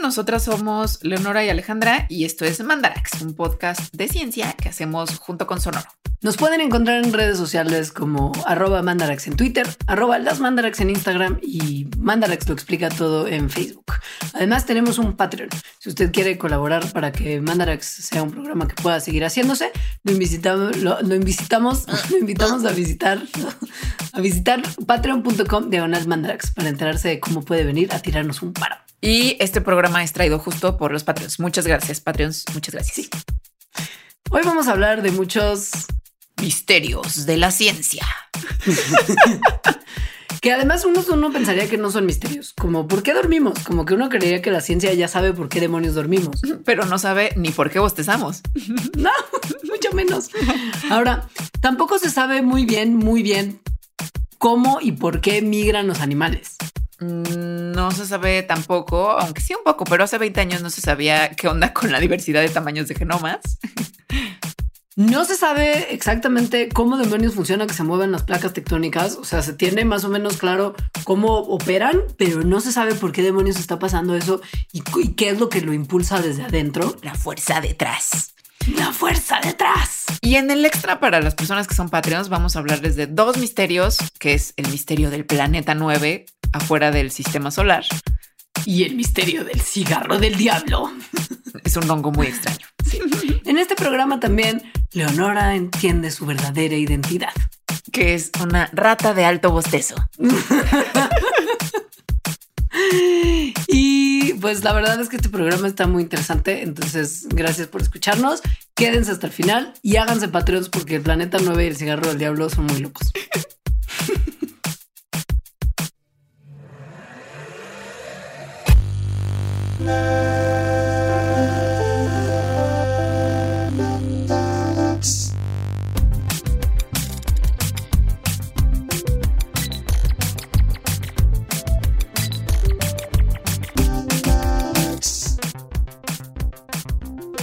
Nosotras 0.00 0.44
somos 0.44 1.02
Leonora 1.02 1.44
y 1.44 1.48
Alejandra 1.48 2.06
y 2.08 2.24
esto 2.24 2.44
es 2.44 2.62
Mandarax, 2.62 3.22
un 3.22 3.34
podcast 3.34 3.92
de 3.92 4.06
ciencia 4.06 4.52
que 4.52 4.68
hacemos 4.68 5.18
junto 5.18 5.48
con 5.48 5.60
Sonoro. 5.60 5.88
Nos 6.20 6.36
pueden 6.36 6.60
encontrar 6.60 7.02
en 7.02 7.12
redes 7.12 7.36
sociales 7.36 7.90
como 7.90 8.30
arroba 8.46 8.80
mandarax 8.82 9.26
en 9.26 9.36
Twitter, 9.36 9.66
arroba 9.88 10.20
las 10.20 10.38
mandarax 10.38 10.80
en 10.82 10.90
Instagram 10.90 11.40
y 11.42 11.88
mandarax 11.98 12.46
lo 12.46 12.54
explica 12.54 12.90
todo 12.90 13.26
en 13.26 13.50
Facebook. 13.50 13.94
Además 14.34 14.66
tenemos 14.66 14.98
un 14.98 15.16
Patreon. 15.16 15.50
Si 15.80 15.88
usted 15.88 16.12
quiere 16.12 16.38
colaborar 16.38 16.92
para 16.92 17.10
que 17.10 17.40
mandarax 17.40 17.84
sea 17.84 18.22
un 18.22 18.30
programa 18.30 18.68
que 18.68 18.80
pueda 18.80 19.00
seguir 19.00 19.24
haciéndose, 19.24 19.72
lo 20.04 20.12
invitamos, 20.12 20.76
invitamos, 21.10 21.86
invitamos 22.20 22.64
a 22.64 22.70
visitar, 22.70 23.20
a 24.12 24.20
visitar 24.20 24.62
patreon.com 24.86 25.70
mandarax 26.06 26.52
para 26.52 26.68
enterarse 26.68 27.08
de 27.08 27.18
cómo 27.18 27.42
puede 27.42 27.64
venir 27.64 27.92
a 27.92 27.98
tirarnos 27.98 28.42
un 28.42 28.52
paro. 28.52 28.76
Y 29.04 29.36
este 29.40 29.60
programa 29.60 30.04
es 30.04 30.12
traído 30.12 30.38
justo 30.38 30.76
por 30.76 30.92
los 30.92 31.02
Patreons. 31.02 31.40
Muchas 31.40 31.66
gracias, 31.66 32.00
Patreons. 32.00 32.44
Muchas 32.54 32.72
gracias. 32.72 33.08
Hoy 34.30 34.42
vamos 34.44 34.68
a 34.68 34.70
hablar 34.70 35.02
de 35.02 35.10
muchos 35.10 35.72
misterios 36.40 37.26
de 37.26 37.36
la 37.36 37.50
ciencia. 37.50 38.06
que 40.40 40.52
además 40.52 40.84
uno, 40.84 41.02
uno 41.12 41.32
pensaría 41.32 41.68
que 41.68 41.78
no 41.78 41.90
son 41.90 42.06
misterios, 42.06 42.52
como 42.52 42.86
por 42.86 43.02
qué 43.02 43.12
dormimos, 43.12 43.58
como 43.64 43.84
que 43.84 43.94
uno 43.94 44.08
creería 44.08 44.40
que 44.40 44.52
la 44.52 44.60
ciencia 44.60 44.94
ya 44.94 45.08
sabe 45.08 45.32
por 45.32 45.48
qué 45.48 45.60
demonios 45.60 45.96
dormimos, 45.96 46.40
pero 46.64 46.84
no 46.84 46.96
sabe 47.00 47.32
ni 47.34 47.50
por 47.50 47.70
qué 47.70 47.80
bostezamos. 47.80 48.42
No, 48.96 49.10
mucho 49.64 49.92
menos. 49.94 50.30
Ahora, 50.90 51.28
tampoco 51.60 51.98
se 51.98 52.08
sabe 52.08 52.42
muy 52.42 52.66
bien, 52.66 52.94
muy 52.94 53.22
bien 53.22 53.60
cómo 54.38 54.78
y 54.80 54.92
por 54.92 55.20
qué 55.20 55.42
migran 55.42 55.88
los 55.88 56.00
animales. 56.00 56.56
Mm, 57.02 57.72
no 57.72 57.90
se 57.90 58.06
sabe 58.06 58.42
tampoco, 58.42 59.10
aunque 59.10 59.40
sí 59.40 59.54
un 59.54 59.64
poco, 59.64 59.84
pero 59.84 60.04
hace 60.04 60.18
20 60.18 60.40
años 60.40 60.62
no 60.62 60.70
se 60.70 60.80
sabía 60.80 61.30
qué 61.30 61.48
onda 61.48 61.72
con 61.72 61.90
la 61.90 61.98
diversidad 61.98 62.40
de 62.40 62.48
tamaños 62.48 62.86
de 62.88 62.94
genomas. 62.94 63.40
No 64.94 65.24
se 65.24 65.36
sabe 65.36 65.94
exactamente 65.94 66.68
cómo 66.68 66.98
demonios 66.98 67.34
funciona 67.34 67.66
que 67.66 67.72
se 67.72 67.82
mueven 67.82 68.12
las 68.12 68.24
placas 68.24 68.52
tectónicas. 68.52 69.16
O 69.16 69.24
sea, 69.24 69.40
se 69.42 69.54
tiene 69.54 69.86
más 69.86 70.04
o 70.04 70.10
menos 70.10 70.36
claro 70.36 70.74
cómo 71.04 71.38
operan, 71.38 72.02
pero 72.18 72.42
no 72.42 72.60
se 72.60 72.72
sabe 72.72 72.94
por 72.94 73.10
qué 73.10 73.22
demonios 73.22 73.58
está 73.58 73.78
pasando 73.78 74.14
eso 74.14 74.42
y, 74.70 74.82
qué 75.14 75.30
es 75.30 75.40
lo 75.40 75.48
que 75.48 75.62
lo 75.62 75.72
impulsa 75.72 76.20
desde 76.20 76.42
adentro. 76.42 76.94
La 77.02 77.14
fuerza 77.14 77.62
detrás. 77.62 78.34
La 78.76 78.92
fuerza 78.92 79.40
detrás. 79.42 80.04
Y 80.20 80.36
en 80.36 80.50
el 80.50 80.64
extra 80.66 81.00
para 81.00 81.22
las 81.22 81.34
personas 81.34 81.66
que 81.66 81.74
son 81.74 81.88
Patreons, 81.88 82.28
vamos 82.28 82.54
a 82.54 82.58
hablarles 82.58 82.94
de 82.94 83.06
dos 83.06 83.38
misterios, 83.38 83.96
que 84.20 84.34
es 84.34 84.52
el 84.58 84.68
misterio 84.68 85.10
del 85.10 85.24
planeta 85.24 85.74
9 85.74 86.26
afuera 86.52 86.90
del 86.90 87.10
sistema 87.10 87.50
solar. 87.50 87.84
Y 88.64 88.84
el 88.84 88.94
misterio 88.94 89.44
del 89.44 89.60
cigarro 89.60 90.18
del 90.18 90.36
diablo. 90.36 90.92
Es 91.64 91.76
un 91.76 91.90
hongo 91.90 92.10
muy 92.10 92.28
extraño. 92.28 92.66
En 93.44 93.58
este 93.58 93.76
programa 93.76 94.18
también 94.18 94.62
Leonora 94.92 95.54
entiende 95.54 96.10
su 96.10 96.26
verdadera 96.26 96.76
identidad. 96.76 97.32
Que 97.92 98.14
es 98.14 98.30
una 98.42 98.70
rata 98.72 99.12
de 99.12 99.26
alto 99.26 99.50
bostezo. 99.50 99.96
y 103.68 104.32
pues 104.34 104.64
la 104.64 104.72
verdad 104.72 105.00
es 105.00 105.08
que 105.08 105.16
este 105.16 105.28
programa 105.28 105.68
está 105.68 105.86
muy 105.86 106.02
interesante. 106.02 106.62
Entonces, 106.62 107.26
gracias 107.28 107.68
por 107.68 107.82
escucharnos. 107.82 108.40
Quédense 108.74 109.12
hasta 109.12 109.26
el 109.26 109.32
final 109.32 109.74
y 109.82 109.96
háganse 109.96 110.28
Patreons 110.28 110.68
porque 110.68 110.96
el 110.96 111.02
planeta 111.02 111.38
9 111.40 111.64
y 111.64 111.68
el 111.68 111.76
cigarro 111.76 112.08
del 112.08 112.18
diablo 112.18 112.48
son 112.48 112.66
muy 112.66 112.80
locos. 112.80 113.12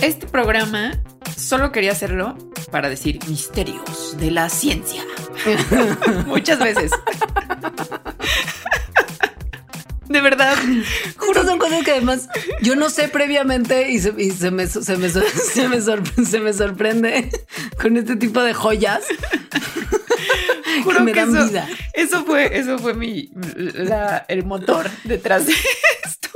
Este 0.02 0.28
programa 0.28 0.92
solo 1.36 1.72
quería 1.74 1.92
hacerlo 1.92 2.38
para 2.72 2.90
decir 2.90 3.20
misterios 3.28 4.16
de 4.18 4.32
la 4.32 4.50
ciencia. 4.50 5.04
Muchas 6.26 6.60
veces. 6.60 6.92
De 10.14 10.22
verdad. 10.22 10.58
Estas 11.28 11.46
son 11.46 11.60
cosas 11.60 11.84
que 11.84 11.92
además 11.92 12.28
yo 12.62 12.76
no 12.76 12.90
sé 12.90 13.08
previamente 13.10 13.92
y 13.92 14.00
se, 14.00 14.12
me, 14.52 14.66
se, 14.68 14.98
me, 14.98 16.54
sorprende 16.54 17.30
con 17.80 17.96
este 17.96 18.16
tipo 18.16 18.42
de 18.42 18.56
joyas. 18.56 19.04
Juro 20.84 20.98
que 20.98 21.04
me 21.04 21.14
dan 21.14 21.32
vida. 21.32 21.68
Eso 21.94 22.26
fue, 22.26 22.58
eso 22.58 22.80
fue 22.80 22.96
mi, 22.96 23.32
el 24.28 24.46
motor 24.46 24.90
detrás 25.04 25.46
de 25.46 25.54
esto. 26.04 26.30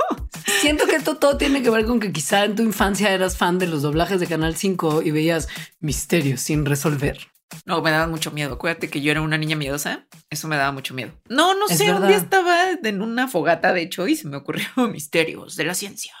Siento 0.60 0.86
que 0.86 0.96
esto 0.96 1.16
todo 1.16 1.36
tiene 1.36 1.62
que 1.62 1.70
ver 1.70 1.84
con 1.84 1.98
que 1.98 2.12
quizá 2.12 2.44
en 2.44 2.54
tu 2.54 2.62
infancia 2.62 3.10
eras 3.12 3.36
fan 3.36 3.58
de 3.58 3.66
los 3.66 3.82
doblajes 3.82 4.20
de 4.20 4.28
Canal 4.28 4.56
5 4.56 5.02
y 5.02 5.10
veías 5.10 5.48
misterios 5.80 6.40
sin 6.40 6.64
resolver. 6.64 7.33
No, 7.64 7.82
me 7.82 7.90
daba 7.90 8.06
mucho 8.06 8.30
miedo. 8.30 8.54
Acuérdate 8.54 8.88
que 8.88 9.00
yo 9.00 9.10
era 9.10 9.20
una 9.20 9.38
niña 9.38 9.56
miedosa. 9.56 10.06
Eso 10.30 10.48
me 10.48 10.56
daba 10.56 10.72
mucho 10.72 10.94
miedo. 10.94 11.12
No, 11.28 11.54
no 11.54 11.68
sé. 11.68 11.92
Un 11.92 12.06
día 12.06 12.16
estaba 12.16 12.70
en 12.82 13.02
una 13.02 13.28
fogata, 13.28 13.72
de 13.72 13.82
hecho, 13.82 14.06
y 14.06 14.16
se 14.16 14.28
me 14.28 14.36
ocurrió 14.36 14.66
misterios 14.90 15.56
de 15.56 15.64
la 15.64 15.74
ciencia. 15.74 16.14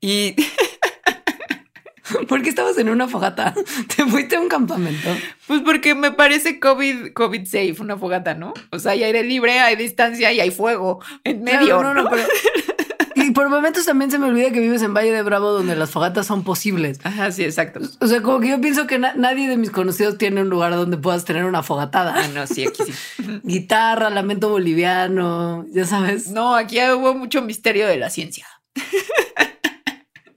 Y. 0.00 0.36
¿Por 2.28 2.42
qué 2.42 2.50
estabas 2.50 2.76
en 2.78 2.90
una 2.90 3.08
fogata? 3.08 3.54
¿Te 3.96 4.04
fuiste 4.04 4.36
a 4.36 4.40
un 4.40 4.48
campamento? 4.48 5.08
Pues 5.46 5.62
porque 5.62 5.94
me 5.94 6.12
parece 6.12 6.60
COVID, 6.60 7.12
COVID 7.12 7.44
safe, 7.44 7.76
una 7.80 7.96
fogata, 7.96 8.34
¿no? 8.34 8.52
O 8.70 8.78
sea, 8.78 8.92
hay 8.92 9.02
aire 9.04 9.24
libre, 9.24 9.58
hay 9.58 9.74
distancia 9.76 10.32
y 10.32 10.40
hay 10.40 10.50
fuego 10.50 11.00
en 11.24 11.42
medio. 11.42 11.82
no, 11.82 11.94
no, 11.94 12.08
pero 12.10 12.24
y 13.24 13.30
por 13.30 13.48
momentos 13.48 13.86
también 13.86 14.10
se 14.10 14.18
me 14.18 14.26
olvida 14.26 14.50
que 14.50 14.60
vives 14.60 14.82
en 14.82 14.94
Valle 14.94 15.10
de 15.10 15.22
Bravo, 15.22 15.50
donde 15.52 15.74
las 15.76 15.90
fogatas 15.90 16.26
son 16.26 16.44
posibles. 16.44 16.98
Ajá, 17.04 17.32
sí, 17.32 17.42
exacto. 17.42 17.80
O 18.00 18.06
sea, 18.06 18.22
como 18.22 18.40
que 18.40 18.48
yo 18.48 18.60
pienso 18.60 18.86
que 18.86 18.98
nadie 18.98 19.48
de 19.48 19.56
mis 19.56 19.70
conocidos 19.70 20.18
tiene 20.18 20.42
un 20.42 20.50
lugar 20.50 20.74
donde 20.74 20.96
puedas 20.96 21.24
tener 21.24 21.44
una 21.44 21.62
fogatada. 21.62 22.14
Ah, 22.16 22.28
no, 22.28 22.46
sí, 22.46 22.66
aquí 22.66 22.82
sí. 22.84 22.92
Guitarra, 23.42 24.10
lamento 24.10 24.50
boliviano, 24.50 25.66
ya 25.72 25.86
sabes. 25.86 26.30
No, 26.30 26.54
aquí 26.54 26.78
hubo 26.92 27.14
mucho 27.14 27.42
misterio 27.42 27.86
de 27.86 27.96
la 27.96 28.10
ciencia. 28.10 28.46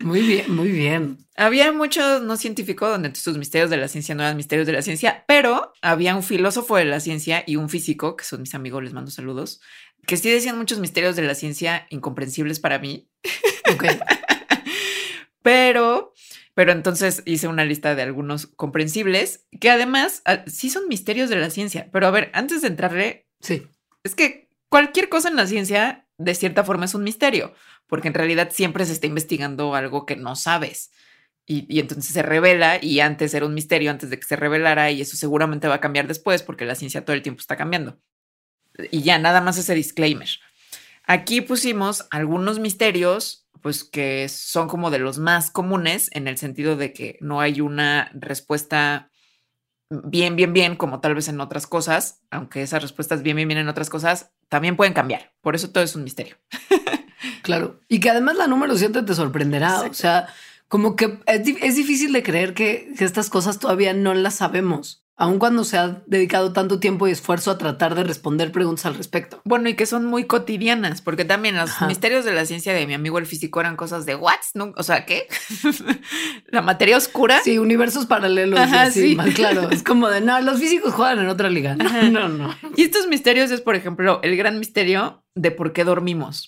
Muy 0.08 0.22
bien, 0.22 0.56
muy 0.56 0.72
bien. 0.72 1.18
Había 1.36 1.74
muchos 1.74 2.22
no 2.22 2.38
científicos 2.38 2.90
donde 2.90 3.14
sus 3.16 3.38
misterios 3.38 3.69
de 3.69 3.75
la 3.75 3.90
ciencia 3.90 4.16
no 4.16 4.24
eran 4.24 4.38
misterios 4.38 4.66
de 4.66 4.72
la 4.72 4.81
ciencia, 4.81 5.25
pero 5.28 5.74
había 5.81 6.16
un 6.16 6.24
filósofo 6.24 6.78
de 6.78 6.86
la 6.86 7.02
ciencia 7.02 7.44
y 7.46 7.58
un 7.58 7.68
físico, 7.68 8.16
que 8.16 8.24
son 8.24 8.42
mis 8.42 8.56
amigos, 8.56 8.83
les 8.83 8.94
mando 8.94 9.12
saludos, 9.12 9.60
que 10.07 10.18
sí 10.18 10.31
decían 10.31 10.57
muchos 10.57 10.80
misterios 10.80 11.15
de 11.18 11.21
la 11.21 11.36
ciencia 11.36 11.86
incomprensibles 11.89 12.59
para 12.59 12.80
mí. 12.80 13.12
Pero, 15.44 16.13
pero 16.56 16.74
entonces 16.74 17.24
hice 17.25 17.48
una 17.48 17.63
lista 17.63 17.95
de 17.95 18.01
algunos 18.01 18.48
comprensibles 18.48 19.48
que 19.62 19.69
además 19.69 20.21
ah, 20.25 20.44
sí 20.45 20.69
son 20.69 20.89
misterios 20.89 21.30
de 21.30 21.38
la 21.38 21.50
ciencia. 21.50 21.88
Pero 21.94 22.06
a 22.06 22.12
ver, 22.12 22.30
antes 22.33 22.62
de 22.62 22.68
entrarle, 22.68 23.30
sí. 23.39 23.65
Es 24.04 24.13
que 24.13 24.50
cualquier 24.68 25.07
cosa 25.07 25.30
en 25.30 25.38
la 25.38 25.48
ciencia 25.48 26.06
de 26.18 26.36
cierta 26.36 26.65
forma 26.65 26.83
es 26.83 26.95
un 26.95 27.06
misterio, 27.06 27.54
porque 27.88 28.09
en 28.09 28.13
realidad 28.13 28.50
siempre 28.51 28.86
se 28.86 28.92
está 28.92 29.07
investigando 29.07 29.74
algo 29.74 30.06
que 30.06 30.18
no 30.18 30.36
sabes. 30.36 30.92
Y, 31.45 31.65
y, 31.74 31.80
entonces 31.80 32.12
se 32.12 32.24
revela 32.24 32.83
y 32.83 33.00
antes 33.00 33.33
era 33.33 33.45
un 33.45 33.54
misterio 33.54 33.89
antes 33.89 34.09
de 34.09 34.19
que 34.19 34.25
se 34.25 34.36
revelara 34.36 34.92
y 34.92 35.00
eso 35.00 35.15
seguramente 35.15 35.69
va 35.69 35.75
a 35.75 35.80
cambiar 35.80 36.07
después 36.07 36.44
porque 36.44 36.65
la 36.65 36.75
ciencia 36.75 37.06
todo 37.06 37.15
el 37.15 37.21
tiempo 37.21 37.39
está 37.39 37.56
cambiando 37.56 38.01
y 38.91 39.01
ya, 39.01 39.18
nada 39.19 39.41
más 39.41 39.57
ese 39.57 39.74
disclaimer. 39.74 40.29
Aquí 41.06 41.41
pusimos 41.41 42.06
algunos 42.12 42.59
misterios, 42.59 43.47
pues 43.62 43.83
que 43.83 44.27
son 44.29 44.68
como 44.68 44.91
de 44.91 45.00
los 45.00 45.19
más 45.19 45.51
comunes 45.51 46.09
en 46.13 46.27
el 46.27 46.38
sentido 46.38 46.75
de 46.75 46.94
que 46.94 47.18
no 47.21 47.39
hay 47.39 47.62
una 47.62 48.12
respuesta 48.13 49.09
bien, 49.89 50.35
bien, 50.35 50.53
bien, 50.53 50.75
como 50.75 51.00
tal 51.00 51.15
vez 51.15 51.27
en 51.29 51.39
otras 51.39 51.65
cosas, 51.65 52.21
aunque 52.29 52.62
esas 52.62 52.81
respuestas 52.81 53.24
bien, 53.24 53.38
bien, 53.38 53.47
bien 53.47 53.59
en 53.59 53.69
otras 53.69 53.89
cosas, 53.89 54.31
también 54.50 54.75
pueden 54.75 54.94
cambiar. 54.94 55.33
Por 55.41 55.56
eso 55.56 55.69
todo 55.69 55.83
es 55.83 55.95
un 55.95 56.03
misterio. 56.03 56.38
claro. 57.41 57.80
Y 57.88 58.00
que 58.00 58.09
además 58.09 58.35
la 58.35 58.47
número 58.47 58.75
7 58.75 59.03
te 59.03 59.15
sorprenderá. 59.15 59.81
O 59.81 59.94
sea, 59.94 60.27
como 60.68 60.95
que 60.95 61.19
es, 61.25 61.75
difícil 61.75 62.12
de 62.12 62.23
creer 62.23 62.53
que, 62.53 62.94
estas 63.00 63.30
cosas 63.30 63.59
todavía 63.59 63.94
no 63.94 64.13
las 64.13 64.35
sabemos 64.35 65.06
aun 65.19 65.40
cuando 65.40 65.64
se 65.64 65.78
ha 65.78 66.04
dedicado 66.06 66.54
tanto 66.54 66.80
tiempo 66.80 67.08
y 67.08 67.12
esfuerzo 67.12 67.50
a 67.50 67.58
tratar 67.58 67.96
de 67.96 68.04
responder 68.04 68.52
preguntas 68.52 68.86
al 68.86 68.94
respecto. 68.94 69.42
Bueno, 69.46 69.68
y 69.68 69.74
que 69.74 69.88
son 69.88 70.06
muy 70.06 70.25
cotidianas, 70.25 71.02
porque 71.02 71.25
también 71.25 71.56
los 71.56 71.81
misterios 71.81 72.24
de 72.24 72.34
la 72.34 72.46
ciencia 72.46 72.72
de 72.72 72.86
mi 72.86 72.94
amigo 72.94 73.18
el 73.18 73.25
físico 73.25 73.60
eran 73.60 73.75
cosas 73.75 74.06
de 74.06 74.16
what, 74.16 74.36
¿No? 74.54 74.74
o 74.78 74.84
sea, 74.84 75.06
¿qué? 75.06 75.28
la 76.48 76.62
materia 76.62 76.98
oscura. 76.98 77.42
Sí, 77.44 77.58
universos 77.58 78.06
paralelos. 78.06 78.60
sí, 78.92 79.16
Más 79.16 79.34
claro. 79.34 79.72
Es 79.72 79.81
como 79.81 80.08
de 80.08 80.22
no, 80.22 80.40
los 80.42 80.60
físicos 80.60 80.94
juegan 80.94 81.18
en 81.19 81.30
otra 81.30 81.50
liga. 81.50 81.75
No, 81.75 82.04
no, 82.12 82.30
no. 82.30 82.56
Y 82.75 82.84
estos 82.84 83.08
misterios 83.08 83.50
es, 83.50 83.62
por 83.62 83.75
ejemplo, 83.75 84.19
el 84.22 84.38
gran 84.38 84.60
misterio 84.60 85.24
de 85.34 85.50
por 85.50 85.74
qué 85.74 85.84
dormimos. 85.84 86.48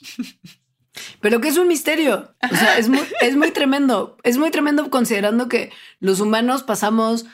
Pero 1.22 1.42
que 1.42 1.48
es 1.50 1.58
un 1.58 1.68
misterio. 1.68 2.34
O 2.52 2.56
sea, 2.56 2.78
es 2.78 2.90
muy, 2.90 3.02
es 3.22 3.36
muy 3.36 3.52
tremendo. 3.52 4.18
Es 4.24 4.38
muy 4.38 4.52
tremendo 4.52 4.90
considerando 4.90 5.48
que 5.48 5.72
los 6.00 6.20
humanos 6.20 6.64
pasamos 6.64 7.26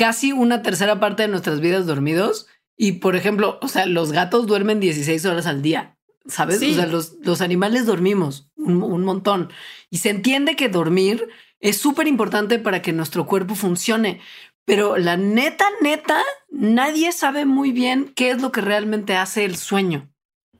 casi 0.00 0.32
una 0.32 0.62
tercera 0.62 0.98
parte 0.98 1.24
de 1.24 1.28
nuestras 1.28 1.60
vidas 1.60 1.84
dormidos. 1.84 2.46
Y 2.74 2.92
por 2.92 3.16
ejemplo, 3.16 3.58
o 3.60 3.68
sea, 3.68 3.84
los 3.84 4.12
gatos 4.12 4.46
duermen 4.46 4.80
16 4.80 5.26
horas 5.26 5.46
al 5.46 5.60
día. 5.60 5.98
¿Sabes? 6.26 6.62
O 6.62 6.74
sea, 6.74 6.86
los, 6.86 7.16
los 7.22 7.42
animales 7.42 7.84
dormimos 7.84 8.50
un, 8.56 8.82
un 8.82 9.04
montón. 9.04 9.50
Y 9.90 9.98
se 9.98 10.08
entiende 10.08 10.56
que 10.56 10.70
dormir 10.70 11.28
es 11.60 11.76
súper 11.76 12.06
importante 12.06 12.58
para 12.58 12.80
que 12.80 12.94
nuestro 12.94 13.26
cuerpo 13.26 13.54
funcione. 13.54 14.20
Pero 14.64 14.96
la 14.96 15.18
neta, 15.18 15.66
neta, 15.82 16.22
nadie 16.50 17.12
sabe 17.12 17.44
muy 17.44 17.70
bien 17.70 18.10
qué 18.16 18.30
es 18.30 18.40
lo 18.40 18.52
que 18.52 18.62
realmente 18.62 19.16
hace 19.16 19.44
el 19.44 19.56
sueño. 19.56 20.10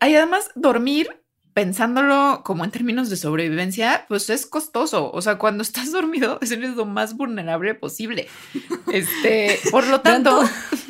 Hay 0.00 0.16
además 0.16 0.50
dormir 0.54 1.22
pensándolo 1.52 2.43
como 2.44 2.64
en 2.64 2.70
términos 2.70 3.11
de 3.11 3.17
sobrevivencia, 3.17 4.05
pues 4.08 4.31
es 4.31 4.47
costoso. 4.47 5.11
O 5.12 5.23
sea, 5.23 5.38
cuando 5.38 5.62
estás 5.62 5.93
dormido, 5.93 6.38
eres 6.43 6.76
lo 6.76 6.87
más 6.87 7.17
vulnerable 7.17 7.75
posible. 7.75 8.29
Este, 8.93 9.58
por 9.70 9.87
lo 9.87 10.00
tanto, 10.00 10.43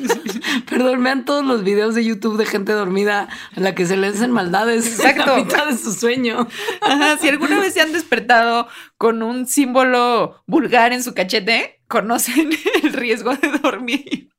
perdón, 0.69 1.03
vean 1.03 1.25
todos 1.25 1.45
los 1.45 1.63
videos 1.63 1.95
de 1.95 2.05
YouTube 2.05 2.37
de 2.37 2.45
gente 2.45 2.71
dormida 2.73 3.29
a 3.55 3.59
la 3.59 3.75
que 3.75 3.85
se 3.85 3.97
le 3.97 4.07
hacen 4.07 4.31
maldades 4.31 4.87
Exacto. 4.87 5.33
a 5.33 5.37
mitad 5.37 5.67
de 5.67 5.77
su 5.77 5.93
sueño. 5.93 6.47
Ajá, 6.81 7.17
si 7.17 7.29
alguna 7.29 7.59
vez 7.59 7.73
se 7.73 7.81
han 7.81 7.93
despertado 7.93 8.67
con 8.97 9.23
un 9.23 9.47
símbolo 9.47 10.41
vulgar 10.45 10.93
en 10.93 11.03
su 11.03 11.13
cachete, 11.13 11.81
conocen 11.87 12.49
el 12.83 12.93
riesgo 12.93 13.35
de 13.35 13.49
dormir. 13.59 14.31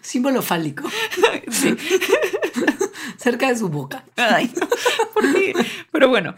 Símbolo 0.00 0.42
fálico. 0.42 0.88
Sí. 1.50 1.76
Cerca 3.16 3.48
de 3.48 3.56
su 3.56 3.68
boca. 3.68 4.04
Pero 5.92 6.08
bueno. 6.08 6.34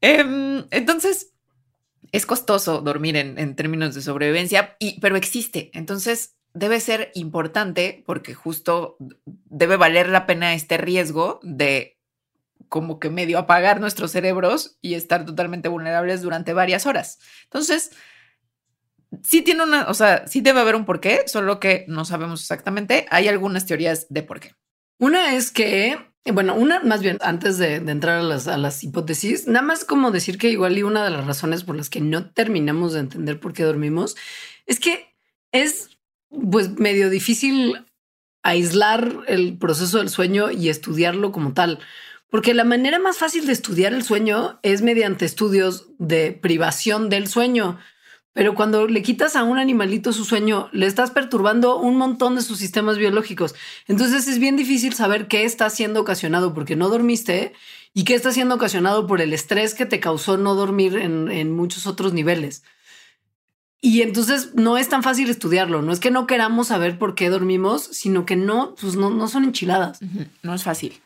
Em, 0.00 0.64
entonces, 0.70 1.34
es 2.12 2.26
costoso 2.26 2.80
dormir 2.80 3.16
en, 3.16 3.56
términos 3.56 3.94
de 3.94 4.02
sobrevivencia, 4.02 4.76
y, 4.78 4.98
pero 5.00 5.16
existe. 5.16 5.70
Entonces, 5.74 6.36
debe 6.54 6.80
ser 6.80 7.12
importante 7.14 8.02
porque 8.06 8.34
justo 8.34 8.96
debe 9.24 9.76
valer 9.76 10.08
la 10.08 10.26
pena 10.26 10.54
este 10.54 10.76
riesgo 10.78 11.38
de 11.42 11.98
como 12.68 12.98
que 12.98 13.10
medio 13.10 13.38
apagar 13.38 13.80
nuestros 13.80 14.12
cerebros 14.12 14.78
y 14.80 14.94
estar 14.94 15.24
totalmente 15.24 15.68
vulnerables 15.68 16.22
durante 16.22 16.52
varias 16.52 16.86
horas. 16.86 17.18
Entonces, 17.44 17.90
sí 19.22 19.42
tiene 19.42 19.64
una, 19.64 19.88
o 19.88 19.94
sea, 19.94 20.26
sí 20.26 20.40
debe 20.40 20.60
haber 20.60 20.76
un 20.76 20.84
porqué, 20.84 21.22
solo 21.26 21.60
que 21.60 21.84
no 21.88 22.04
sabemos 22.04 22.40
exactamente. 22.40 23.06
Hay 23.10 23.28
algunas 23.28 23.66
teorías 23.66 24.06
de 24.08 24.22
por 24.22 24.40
qué. 24.40 24.54
Una 25.00 25.34
es 25.34 25.50
que, 25.50 25.98
bueno, 26.26 26.54
una 26.54 26.80
más 26.80 27.00
bien 27.00 27.16
antes 27.22 27.56
de, 27.56 27.76
entrar 27.76 28.18
a 28.18 28.22
las, 28.22 28.46
a 28.46 28.58
las, 28.58 28.84
hipótesis, 28.84 29.46
nada 29.46 29.64
más 29.64 29.86
como 29.86 30.10
decir 30.10 30.36
que 30.36 30.50
igual 30.50 30.76
y 30.76 30.82
una 30.82 31.02
de 31.02 31.10
las 31.10 31.26
razones 31.26 31.64
por 31.64 31.74
las 31.74 31.88
que 31.88 32.02
no 32.02 32.30
terminamos 32.30 32.92
de 32.92 33.00
entender 33.00 33.40
por 33.40 33.54
qué 33.54 33.62
dormimos 33.62 34.16
es 34.66 34.78
que 34.78 35.16
es 35.52 35.98
pues 36.30 36.78
medio 36.78 37.08
difícil 37.08 37.86
aislar 38.42 39.24
el 39.26 39.56
proceso 39.56 39.98
del 39.98 40.10
sueño 40.10 40.50
y 40.50 40.68
estudiarlo 40.68 41.32
como 41.32 41.54
tal. 41.54 41.78
Porque 42.28 42.52
la 42.52 42.64
manera 42.64 42.98
más 42.98 43.16
fácil 43.16 43.46
de 43.46 43.54
estudiar 43.54 43.94
el 43.94 44.04
sueño 44.04 44.60
es 44.62 44.82
mediante 44.82 45.24
estudios 45.24 45.88
de 45.98 46.32
privación 46.32 47.08
del 47.08 47.26
sueño. 47.26 47.78
Pero 48.32 48.54
cuando 48.54 48.86
le 48.86 49.02
quitas 49.02 49.34
a 49.34 49.42
un 49.42 49.58
animalito 49.58 50.12
su 50.12 50.24
sueño, 50.24 50.68
le 50.72 50.86
estás 50.86 51.10
perturbando 51.10 51.78
un 51.78 51.96
montón 51.96 52.36
de 52.36 52.42
sus 52.42 52.58
sistemas 52.58 52.96
biológicos. 52.96 53.56
Entonces 53.88 54.28
es 54.28 54.38
bien 54.38 54.56
difícil 54.56 54.94
saber 54.94 55.26
qué 55.26 55.44
está 55.44 55.68
siendo 55.68 56.00
ocasionado 56.00 56.54
porque 56.54 56.76
no 56.76 56.88
dormiste 56.88 57.52
y 57.92 58.04
qué 58.04 58.14
está 58.14 58.30
siendo 58.30 58.54
ocasionado 58.54 59.08
por 59.08 59.20
el 59.20 59.32
estrés 59.32 59.74
que 59.74 59.84
te 59.84 59.98
causó 59.98 60.36
no 60.36 60.54
dormir 60.54 60.96
en, 60.96 61.50
muchos 61.50 61.88
otros 61.88 62.12
niveles. 62.12 62.62
Y 63.80 64.02
entonces 64.02 64.54
no 64.54 64.78
es 64.78 64.88
tan 64.88 65.02
fácil 65.02 65.28
estudiarlo. 65.28 65.82
No 65.82 65.92
es 65.92 65.98
que 65.98 66.12
no 66.12 66.28
queramos 66.28 66.68
saber 66.68 66.98
por 66.98 67.16
qué 67.16 67.30
dormimos, 67.30 67.82
sino 67.82 68.26
que 68.26 68.36
no, 68.36 68.76
pues 68.80 68.94
no, 68.94 69.10
no 69.10 69.26
son 69.26 69.42
enchiladas. 69.42 69.98
No 70.42 70.54
es 70.54 70.62
fácil. 70.62 71.00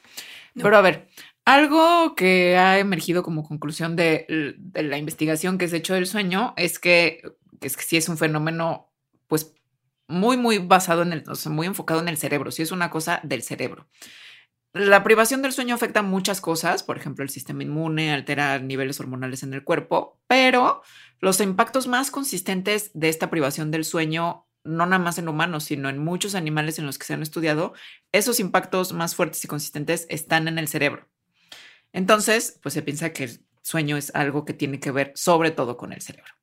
Pero 0.55 0.77
a 0.77 0.83
ver, 0.83 1.09
algo 1.45 2.15
que 2.15 2.57
ha 2.57 2.79
emergido 2.79 3.23
como 3.23 3.47
conclusión 3.47 3.97
de, 3.97 4.57
la 4.75 4.99
investigación 4.99 5.59
que 5.59 5.69
se 5.69 5.77
ha 5.77 5.79
hecho 5.79 5.95
del 5.95 6.07
sueño 6.07 6.55
es 6.57 6.79
que, 6.79 7.23
es 7.61 7.77
que 7.77 7.83
sí 7.83 7.97
es 7.97 8.09
un 8.09 8.17
fenómeno, 8.19 8.93
pues, 9.27 9.55
muy, 10.09 10.37
muy 10.37 10.59
basado 10.59 11.03
en 11.03 11.13
el, 11.13 11.25
muy 11.51 11.67
enfocado 11.67 12.01
en 12.01 12.09
el 12.09 12.17
cerebro, 12.17 12.51
sí 12.51 12.63
es 12.63 12.73
una 12.73 12.91
cosa 12.91 13.21
del 13.23 13.43
cerebro. 13.43 13.89
La 14.73 15.05
privación 15.05 15.41
del 15.41 15.53
sueño 15.53 15.75
afecta 15.75 16.03
muchas 16.03 16.41
cosas, 16.41 16.83
por 16.83 16.97
ejemplo, 16.97 17.23
el 17.23 17.31
sistema 17.31 17.63
inmune, 17.63 18.13
altera 18.13 18.59
niveles 18.59 18.99
hormonales 18.99 19.45
en 19.45 19.55
el 19.55 19.63
cuerpo, 19.63 20.19
pero 20.27 20.83
los 21.21 21.41
impactos 21.41 21.87
más 21.87 22.11
consistentes 22.11 22.91
de 22.93 23.09
esta 23.09 23.31
privación 23.31 23.71
del 23.71 23.85
sueño 23.85 24.49
no 24.65 24.87
nada 24.87 24.99
más 24.99 25.19
en 25.19 25.29
humanos, 25.29 25.65
sino 25.65 25.89
en 25.89 25.99
muchos 25.99 26.35
animales 26.35 26.79
en 26.79 26.87
los 26.87 26.99
que 26.99 27.07
se 27.07 27.15
han 27.15 27.23
estudiado, 27.23 27.75
esos 28.13 28.41
impactos 28.41 28.93
más 28.93 29.15
fuertes 29.15 29.45
y 29.45 29.49
consistentes 29.49 30.07
están 30.09 30.49
en 30.49 30.59
el 30.59 30.69
cerebro. 30.69 31.07
Entonces, 31.95 32.59
pues 32.61 32.75
se 32.75 32.83
piensa 32.83 33.13
que 33.13 33.25
el 33.25 33.41
sueño 33.63 33.97
es 33.97 34.15
algo 34.15 34.45
que 34.45 34.53
tiene 34.53 34.81
que 34.81 34.91
ver 34.91 35.13
sobre 35.15 35.53
todo 35.53 35.79
con 35.79 35.93
el 35.93 36.03
cerebro. 36.03 36.35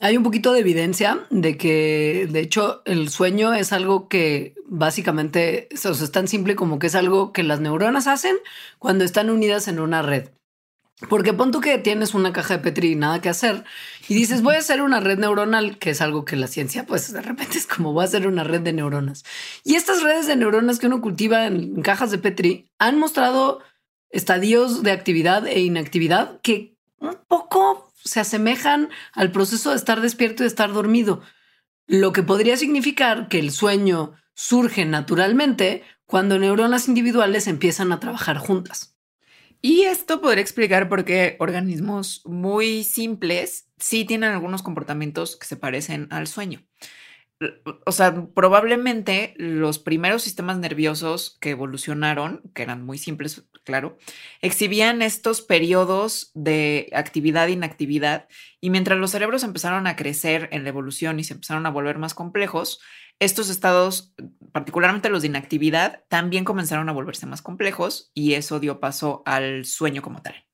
Hay 0.00 0.16
un 0.16 0.22
poquito 0.22 0.54
de 0.54 0.60
evidencia 0.60 1.26
de 1.28 1.58
que, 1.58 2.26
de 2.28 2.40
hecho, 2.40 2.80
el 2.86 3.10
sueño 3.10 3.52
es 3.52 3.70
algo 3.74 4.08
que 4.08 4.54
básicamente 4.64 5.68
es 5.70 6.10
tan 6.10 6.26
simple 6.26 6.56
como 6.56 6.78
que 6.78 6.86
es 6.86 6.94
algo 6.94 7.34
que 7.34 7.42
las 7.42 7.60
neuronas 7.60 8.06
hacen 8.06 8.36
cuando 8.78 9.04
están 9.04 9.28
unidas 9.28 9.68
en 9.68 9.78
una 9.78 10.00
red. 10.00 10.30
Porque 11.10 11.34
pon 11.34 11.50
tú 11.50 11.60
que 11.60 11.76
tienes 11.76 12.14
una 12.14 12.32
caja 12.32 12.56
de 12.56 12.62
Petri 12.62 12.92
y 12.92 12.94
nada 12.94 13.20
que 13.20 13.28
hacer 13.28 13.64
y 14.08 14.14
dices 14.14 14.42
voy 14.42 14.54
a 14.54 14.58
hacer 14.58 14.80
una 14.82 15.00
red 15.00 15.18
neuronal, 15.18 15.78
que 15.78 15.90
es 15.90 16.00
algo 16.00 16.24
que 16.24 16.36
la 16.36 16.46
ciencia, 16.46 16.84
pues 16.86 17.12
de 17.12 17.22
repente 17.22 17.58
es 17.58 17.66
como 17.66 17.92
voy 17.92 18.02
a 18.02 18.06
hacer 18.06 18.26
una 18.26 18.44
red 18.44 18.60
de 18.60 18.72
neuronas. 18.72 19.24
Y 19.64 19.76
estas 19.76 20.02
redes 20.02 20.26
de 20.26 20.36
neuronas 20.36 20.78
que 20.78 20.86
uno 20.86 21.02
cultiva 21.02 21.46
en 21.46 21.82
cajas 21.82 22.10
de 22.10 22.18
Petri 22.18 22.70
han 22.78 22.98
mostrado 22.98 23.60
estadios 24.10 24.82
de 24.82 24.92
actividad 24.92 25.46
e 25.46 25.60
inactividad 25.60 26.40
que 26.40 26.76
un 26.98 27.16
poco 27.26 27.92
se 28.02 28.20
asemejan 28.20 28.90
al 29.12 29.32
proceso 29.32 29.70
de 29.70 29.76
estar 29.76 30.00
despierto 30.00 30.42
y 30.42 30.44
de 30.44 30.48
estar 30.48 30.72
dormido, 30.72 31.22
lo 31.86 32.12
que 32.12 32.22
podría 32.22 32.56
significar 32.56 33.28
que 33.28 33.38
el 33.38 33.50
sueño 33.50 34.14
surge 34.34 34.84
naturalmente 34.84 35.82
cuando 36.06 36.38
neuronas 36.38 36.88
individuales 36.88 37.46
empiezan 37.46 37.92
a 37.92 38.00
trabajar 38.00 38.38
juntas. 38.38 38.96
Y 39.62 39.82
esto 39.82 40.20
podría 40.20 40.42
explicar 40.42 40.88
por 40.88 41.04
qué 41.04 41.36
organismos 41.38 42.22
muy 42.24 42.82
simples 42.82 43.68
sí 43.78 44.04
tienen 44.04 44.30
algunos 44.30 44.62
comportamientos 44.62 45.36
que 45.36 45.46
se 45.46 45.56
parecen 45.56 46.08
al 46.10 46.26
sueño 46.26 46.64
o 47.86 47.92
sea, 47.92 48.26
probablemente 48.34 49.34
los 49.38 49.78
primeros 49.78 50.22
sistemas 50.22 50.58
nerviosos 50.58 51.38
que 51.40 51.50
evolucionaron, 51.50 52.42
que 52.54 52.62
eran 52.62 52.84
muy 52.84 52.98
simples, 52.98 53.46
claro, 53.64 53.98
exhibían 54.40 55.02
estos 55.02 55.42
periodos 55.42 56.30
de 56.34 56.90
actividad 56.92 57.48
e 57.48 57.52
inactividad 57.52 58.28
y 58.60 58.70
mientras 58.70 58.98
los 58.98 59.10
cerebros 59.10 59.42
empezaron 59.42 59.86
a 59.86 59.96
crecer 59.96 60.48
en 60.52 60.64
la 60.64 60.70
evolución 60.70 61.20
y 61.20 61.24
se 61.24 61.34
empezaron 61.34 61.66
a 61.66 61.70
volver 61.70 61.98
más 61.98 62.14
complejos, 62.14 62.80
estos 63.18 63.50
estados, 63.50 64.14
particularmente 64.52 65.10
los 65.10 65.22
de 65.22 65.28
inactividad, 65.28 66.04
también 66.08 66.44
comenzaron 66.44 66.88
a 66.88 66.92
volverse 66.92 67.26
más 67.26 67.42
complejos 67.42 68.10
y 68.14 68.32
eso 68.32 68.60
dio 68.60 68.80
paso 68.80 69.22
al 69.26 69.66
sueño 69.66 70.00
como 70.00 70.22
tal. 70.22 70.46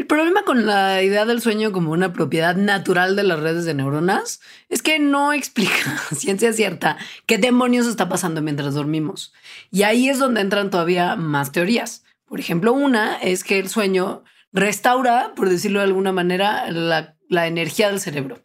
El 0.00 0.06
problema 0.06 0.44
con 0.44 0.64
la 0.64 1.02
idea 1.02 1.26
del 1.26 1.42
sueño 1.42 1.72
como 1.72 1.92
una 1.92 2.14
propiedad 2.14 2.56
natural 2.56 3.16
de 3.16 3.22
las 3.22 3.38
redes 3.38 3.66
de 3.66 3.74
neuronas 3.74 4.40
es 4.70 4.80
que 4.80 4.98
no 4.98 5.30
explica, 5.34 6.00
ciencia 6.16 6.54
cierta, 6.54 6.96
qué 7.26 7.36
demonios 7.36 7.86
está 7.86 8.08
pasando 8.08 8.40
mientras 8.40 8.72
dormimos. 8.72 9.34
Y 9.70 9.82
ahí 9.82 10.08
es 10.08 10.18
donde 10.18 10.40
entran 10.40 10.70
todavía 10.70 11.16
más 11.16 11.52
teorías. 11.52 12.02
Por 12.24 12.40
ejemplo, 12.40 12.72
una 12.72 13.18
es 13.18 13.44
que 13.44 13.58
el 13.58 13.68
sueño 13.68 14.24
restaura, 14.54 15.34
por 15.36 15.50
decirlo 15.50 15.80
de 15.80 15.84
alguna 15.84 16.12
manera, 16.12 16.70
la 16.70 17.46
energía 17.46 17.90
del 17.90 18.00
cerebro. 18.00 18.38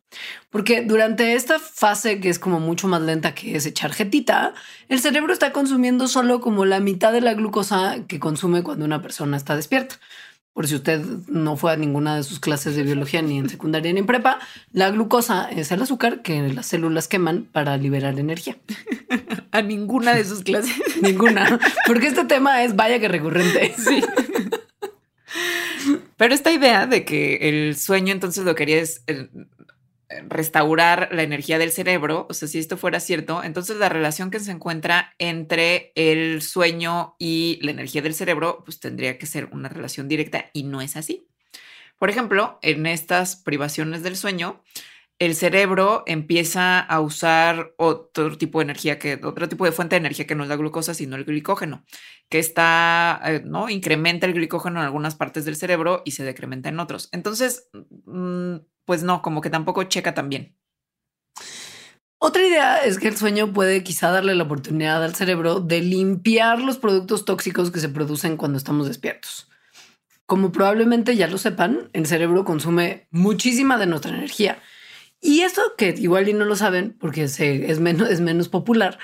Porque 0.49 0.81
durante 0.81 1.35
esta 1.35 1.57
fase 1.57 2.19
que 2.19 2.27
es 2.27 2.37
como 2.37 2.59
mucho 2.59 2.89
más 2.89 3.01
lenta 3.01 3.33
que 3.33 3.55
es 3.55 3.65
echar 3.65 3.93
jetita, 3.93 4.53
el 4.89 4.99
cerebro 4.99 5.31
está 5.31 5.53
consumiendo 5.53 6.09
solo 6.09 6.41
como 6.41 6.65
la 6.65 6.81
mitad 6.81 7.13
de 7.13 7.21
la 7.21 7.33
glucosa 7.33 8.05
que 8.09 8.19
consume 8.19 8.61
cuando 8.61 8.83
una 8.83 9.01
persona 9.01 9.37
está 9.37 9.55
despierta. 9.55 10.01
Por 10.55 10.69
si 10.69 10.75
usted 10.75 11.01
no 11.27 11.57
fue 11.57 11.73
a 11.73 11.75
ninguna 11.75 12.15
de 12.15 12.23
sus 12.23 12.39
clases 12.39 12.77
de 12.77 12.83
biología 12.83 13.21
ni 13.21 13.39
en 13.39 13.49
secundaria 13.49 13.91
ni 13.91 13.99
en 13.99 14.05
prepa, 14.05 14.39
la 14.71 14.89
glucosa 14.89 15.49
es 15.51 15.69
el 15.73 15.81
azúcar 15.81 16.21
que 16.21 16.41
las 16.47 16.67
células 16.67 17.09
queman 17.09 17.43
para 17.51 17.75
liberar 17.75 18.17
energía. 18.17 18.55
A 19.51 19.61
ninguna 19.61 20.15
de 20.15 20.23
sus 20.23 20.43
clases. 20.43 20.73
ninguna. 21.01 21.59
Porque 21.85 22.07
este 22.07 22.23
tema 22.23 22.63
es 22.63 22.73
vaya 22.73 23.01
que 23.01 23.09
recurrente. 23.09 23.75
Sí. 23.77 24.01
Pero 26.15 26.33
esta 26.33 26.53
idea 26.53 26.87
de 26.87 27.03
que 27.03 27.49
el 27.49 27.75
sueño 27.75 28.13
entonces 28.13 28.45
lo 28.45 28.55
quería 28.55 28.77
es 28.77 29.03
eh, 29.07 29.27
restaurar 30.27 31.09
la 31.11 31.23
energía 31.23 31.57
del 31.57 31.71
cerebro, 31.71 32.27
o 32.29 32.33
sea, 32.33 32.47
si 32.47 32.59
esto 32.59 32.77
fuera 32.77 32.99
cierto, 32.99 33.43
entonces 33.43 33.77
la 33.77 33.89
relación 33.89 34.31
que 34.31 34.39
se 34.39 34.51
encuentra 34.51 35.13
entre 35.17 35.91
el 35.95 36.41
sueño 36.41 37.15
y 37.19 37.59
la 37.61 37.71
energía 37.71 38.01
del 38.01 38.13
cerebro, 38.13 38.63
pues 38.65 38.79
tendría 38.79 39.17
que 39.17 39.25
ser 39.25 39.49
una 39.51 39.69
relación 39.69 40.07
directa 40.07 40.45
y 40.53 40.63
no 40.63 40.81
es 40.81 40.95
así. 40.95 41.27
Por 41.97 42.09
ejemplo, 42.09 42.59
en 42.61 42.85
estas 42.85 43.35
privaciones 43.37 44.03
del 44.03 44.17
sueño, 44.17 44.61
el 45.17 45.33
cerebro 45.35 46.03
empieza 46.07 46.79
a 46.79 46.99
usar 46.99 47.73
otro 47.77 48.37
tipo 48.37 48.59
de 48.59 48.63
energía 48.63 48.99
que 48.99 49.19
otro 49.23 49.47
tipo 49.47 49.63
de 49.63 49.71
fuente 49.71 49.95
de 49.95 50.01
energía 50.01 50.27
que 50.27 50.35
no 50.35 50.43
es 50.43 50.49
la 50.49 50.57
glucosa, 50.57 50.93
sino 50.93 51.15
el 51.15 51.23
glicógeno, 51.23 51.85
que 52.27 52.39
está, 52.39 53.21
eh, 53.25 53.41
¿no? 53.45 53.69
Incrementa 53.69 54.27
el 54.27 54.33
glicógeno 54.33 54.81
en 54.81 54.85
algunas 54.85 55.15
partes 55.15 55.45
del 55.45 55.55
cerebro 55.55 56.01
y 56.03 56.11
se 56.11 56.25
decrementa 56.25 56.67
en 56.67 56.81
otros. 56.81 57.07
Entonces, 57.13 57.69
mm, 58.05 58.57
pues 58.85 59.03
no, 59.03 59.21
como 59.21 59.41
que 59.41 59.49
tampoco 59.49 59.83
checa 59.83 60.13
tan 60.13 60.29
bien. 60.29 60.55
Otra 62.17 62.45
idea 62.45 62.83
es 62.83 62.97
que 62.97 63.07
el 63.07 63.17
sueño 63.17 63.53
puede 63.53 63.83
quizá 63.83 64.09
darle 64.09 64.35
la 64.35 64.43
oportunidad 64.43 65.03
al 65.03 65.15
cerebro 65.15 65.59
de 65.59 65.81
limpiar 65.81 66.59
los 66.61 66.77
productos 66.77 67.25
tóxicos 67.25 67.71
que 67.71 67.79
se 67.79 67.89
producen 67.89 68.37
cuando 68.37 68.57
estamos 68.57 68.87
despiertos. 68.87 69.49
Como 70.25 70.51
probablemente 70.51 71.15
ya 71.15 71.27
lo 71.27 71.37
sepan, 71.37 71.89
el 71.93 72.07
cerebro 72.07 72.45
consume 72.45 73.07
muchísima 73.11 73.77
de 73.77 73.85
nuestra 73.85 74.15
energía 74.15 74.59
y 75.21 75.41
esto 75.41 75.61
que 75.77 75.89
igual 75.97 76.29
y 76.29 76.33
no 76.33 76.45
lo 76.45 76.55
saben 76.55 76.95
porque 76.99 77.23
es, 77.23 77.79
menos, 77.79 78.09
es 78.09 78.21
menos 78.21 78.49
popular, 78.49 78.99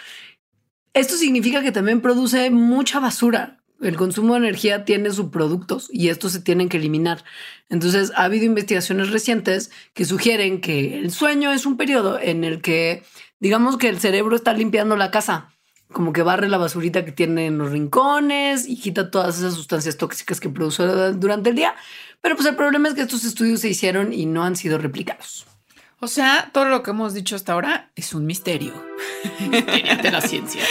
esto 0.93 1.15
significa 1.15 1.63
que 1.63 1.71
también 1.71 2.01
produce 2.01 2.51
mucha 2.51 2.99
basura. 2.99 3.60
El 3.81 3.97
consumo 3.97 4.33
de 4.33 4.39
energía 4.39 4.85
tiene 4.85 5.11
subproductos 5.11 5.89
y 5.91 6.09
estos 6.09 6.31
se 6.31 6.41
tienen 6.41 6.69
que 6.69 6.77
eliminar. 6.77 7.23
Entonces, 7.69 8.11
ha 8.15 8.25
habido 8.25 8.45
investigaciones 8.45 9.09
recientes 9.09 9.71
que 9.93 10.05
sugieren 10.05 10.61
que 10.61 10.99
el 10.99 11.11
sueño 11.11 11.51
es 11.51 11.65
un 11.65 11.77
periodo 11.77 12.19
en 12.19 12.43
el 12.43 12.61
que, 12.61 13.03
digamos 13.39 13.77
que 13.77 13.89
el 13.89 13.99
cerebro 13.99 14.35
está 14.35 14.53
limpiando 14.53 14.95
la 14.97 15.09
casa, 15.09 15.49
como 15.91 16.13
que 16.13 16.21
barre 16.21 16.47
la 16.47 16.57
basurita 16.57 17.03
que 17.05 17.11
tiene 17.11 17.47
en 17.47 17.57
los 17.57 17.71
rincones 17.71 18.67
y 18.67 18.79
quita 18.79 19.11
todas 19.11 19.39
esas 19.39 19.55
sustancias 19.55 19.97
tóxicas 19.97 20.39
que 20.39 20.49
produce 20.49 20.83
durante 21.13 21.49
el 21.49 21.55
día. 21.55 21.75
Pero 22.21 22.35
pues 22.35 22.47
el 22.47 22.55
problema 22.55 22.87
es 22.87 22.93
que 22.93 23.01
estos 23.01 23.23
estudios 23.23 23.61
se 23.61 23.69
hicieron 23.69 24.13
y 24.13 24.25
no 24.25 24.43
han 24.43 24.55
sido 24.55 24.77
replicados. 24.77 25.47
O 25.99 26.07
sea, 26.07 26.49
todo 26.51 26.65
lo 26.65 26.81
que 26.81 26.91
hemos 26.91 27.13
dicho 27.13 27.35
hasta 27.35 27.53
ahora 27.53 27.91
es 27.95 28.13
un 28.13 28.25
misterio. 28.25 28.73
de 29.39 30.11
la 30.11 30.21
ciencia. 30.21 30.63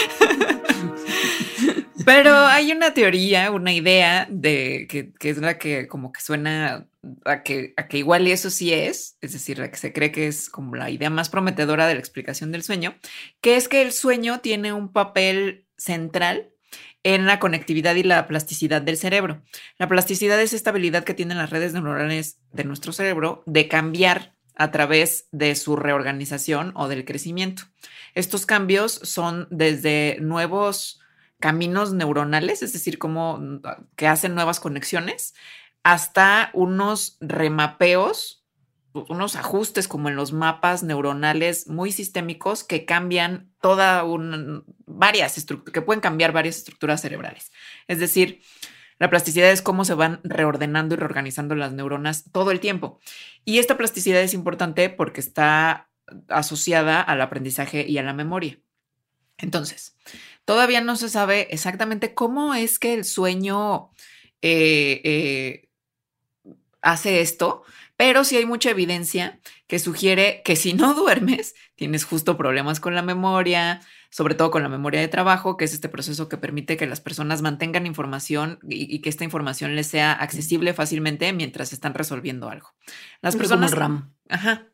Pero 2.12 2.34
hay 2.34 2.72
una 2.72 2.92
teoría, 2.92 3.52
una 3.52 3.72
idea 3.72 4.26
de 4.28 4.88
que, 4.88 5.30
es 5.30 5.38
la 5.38 5.58
que 5.58 5.86
como 5.86 6.12
que 6.12 6.20
suena 6.20 6.88
a 7.24 7.44
que, 7.44 7.72
a 7.76 7.86
que 7.86 7.98
igual 7.98 8.26
y 8.26 8.32
eso 8.32 8.50
sí 8.50 8.72
es, 8.72 9.16
es 9.20 9.32
decir, 9.32 9.60
la 9.60 9.70
que 9.70 9.76
se 9.76 9.92
cree 9.92 10.10
que 10.10 10.26
es 10.26 10.50
como 10.50 10.74
la 10.74 10.90
idea 10.90 11.08
más 11.08 11.28
prometedora 11.28 11.86
de 11.86 11.94
la 11.94 12.00
explicación 12.00 12.50
del 12.50 12.64
sueño, 12.64 12.96
que 13.40 13.54
es 13.54 13.68
que 13.68 13.80
el 13.82 13.92
sueño 13.92 14.40
tiene 14.40 14.72
un 14.72 14.92
papel 14.92 15.68
central 15.76 16.50
en 17.04 17.26
la 17.26 17.38
conectividad 17.38 17.94
y 17.94 18.02
la 18.02 18.26
plasticidad 18.26 18.82
del 18.82 18.96
cerebro. 18.96 19.44
La 19.78 19.86
plasticidad 19.86 20.40
es 20.42 20.52
esta 20.52 20.70
habilidad 20.70 21.04
que 21.04 21.14
tienen 21.14 21.38
las 21.38 21.50
redes 21.50 21.74
neuronales 21.74 22.40
de 22.50 22.64
nuestro 22.64 22.92
cerebro 22.92 23.44
de 23.46 23.68
cambiar 23.68 24.34
a 24.56 24.72
través 24.72 25.28
de 25.30 25.54
su 25.54 25.76
reorganización 25.76 26.72
o 26.74 26.88
del 26.88 27.04
crecimiento. 27.04 27.62
Estos 28.16 28.46
cambios 28.46 28.94
son 29.04 29.46
desde 29.52 30.18
nuevos 30.20 30.99
caminos 31.40 31.92
neuronales, 31.92 32.62
es 32.62 32.72
decir, 32.72 32.98
como 32.98 33.60
que 33.96 34.06
hacen 34.06 34.34
nuevas 34.34 34.60
conexiones, 34.60 35.34
hasta 35.82 36.50
unos 36.52 37.16
remapeos, 37.20 38.44
unos 38.92 39.36
ajustes 39.36 39.88
como 39.88 40.08
en 40.08 40.16
los 40.16 40.32
mapas 40.32 40.82
neuronales 40.82 41.68
muy 41.68 41.92
sistémicos 41.92 42.64
que 42.64 42.84
cambian 42.84 43.52
toda 43.60 44.04
un, 44.04 44.64
varias 44.86 45.38
estructuras, 45.38 45.72
que 45.72 45.82
pueden 45.82 46.00
cambiar 46.00 46.32
varias 46.32 46.58
estructuras 46.58 47.00
cerebrales. 47.00 47.50
Es 47.88 47.98
decir, 47.98 48.42
la 48.98 49.08
plasticidad 49.08 49.50
es 49.50 49.62
cómo 49.62 49.84
se 49.84 49.94
van 49.94 50.20
reordenando 50.24 50.94
y 50.94 50.98
reorganizando 50.98 51.54
las 51.54 51.72
neuronas 51.72 52.30
todo 52.32 52.50
el 52.50 52.60
tiempo. 52.60 53.00
Y 53.44 53.58
esta 53.58 53.78
plasticidad 53.78 54.20
es 54.20 54.34
importante 54.34 54.90
porque 54.90 55.20
está 55.20 55.88
asociada 56.28 57.00
al 57.00 57.20
aprendizaje 57.22 57.86
y 57.88 57.96
a 57.98 58.02
la 58.02 58.12
memoria. 58.12 58.58
Entonces, 59.38 59.96
todavía 60.50 60.80
no 60.80 60.96
se 60.96 61.08
sabe 61.08 61.46
exactamente 61.52 62.12
cómo 62.12 62.56
es 62.56 62.80
que 62.80 62.92
el 62.92 63.04
sueño 63.04 63.90
eh, 64.42 65.00
eh, 65.04 65.68
hace 66.82 67.20
esto, 67.20 67.62
pero 67.96 68.24
sí 68.24 68.36
hay 68.36 68.46
mucha 68.46 68.70
evidencia 68.70 69.38
que 69.68 69.78
sugiere 69.78 70.42
que 70.44 70.56
si 70.56 70.74
no 70.74 70.92
duermes, 70.96 71.54
tienes 71.76 72.02
justo 72.02 72.36
problemas 72.36 72.80
con 72.80 72.96
la 72.96 73.02
memoria, 73.02 73.80
sobre 74.10 74.34
todo 74.34 74.50
con 74.50 74.64
la 74.64 74.68
memoria 74.68 75.00
de 75.00 75.06
trabajo, 75.06 75.56
que 75.56 75.66
es 75.66 75.72
este 75.72 75.88
proceso 75.88 76.28
que 76.28 76.36
permite 76.36 76.76
que 76.76 76.88
las 76.88 77.00
personas 77.00 77.42
mantengan 77.42 77.86
información 77.86 78.58
y, 78.68 79.00
que 79.02 79.08
esta 79.08 79.22
información 79.22 79.76
les 79.76 79.86
sea 79.86 80.12
accesible 80.12 80.74
fácilmente 80.74 81.32
mientras 81.32 81.72
están 81.72 81.94
resolviendo 81.94 82.50
algo. 82.50 82.74
Las 83.20 83.36
personas... 83.36 83.70
RAM. 83.70 84.16
Ajá. 84.28 84.66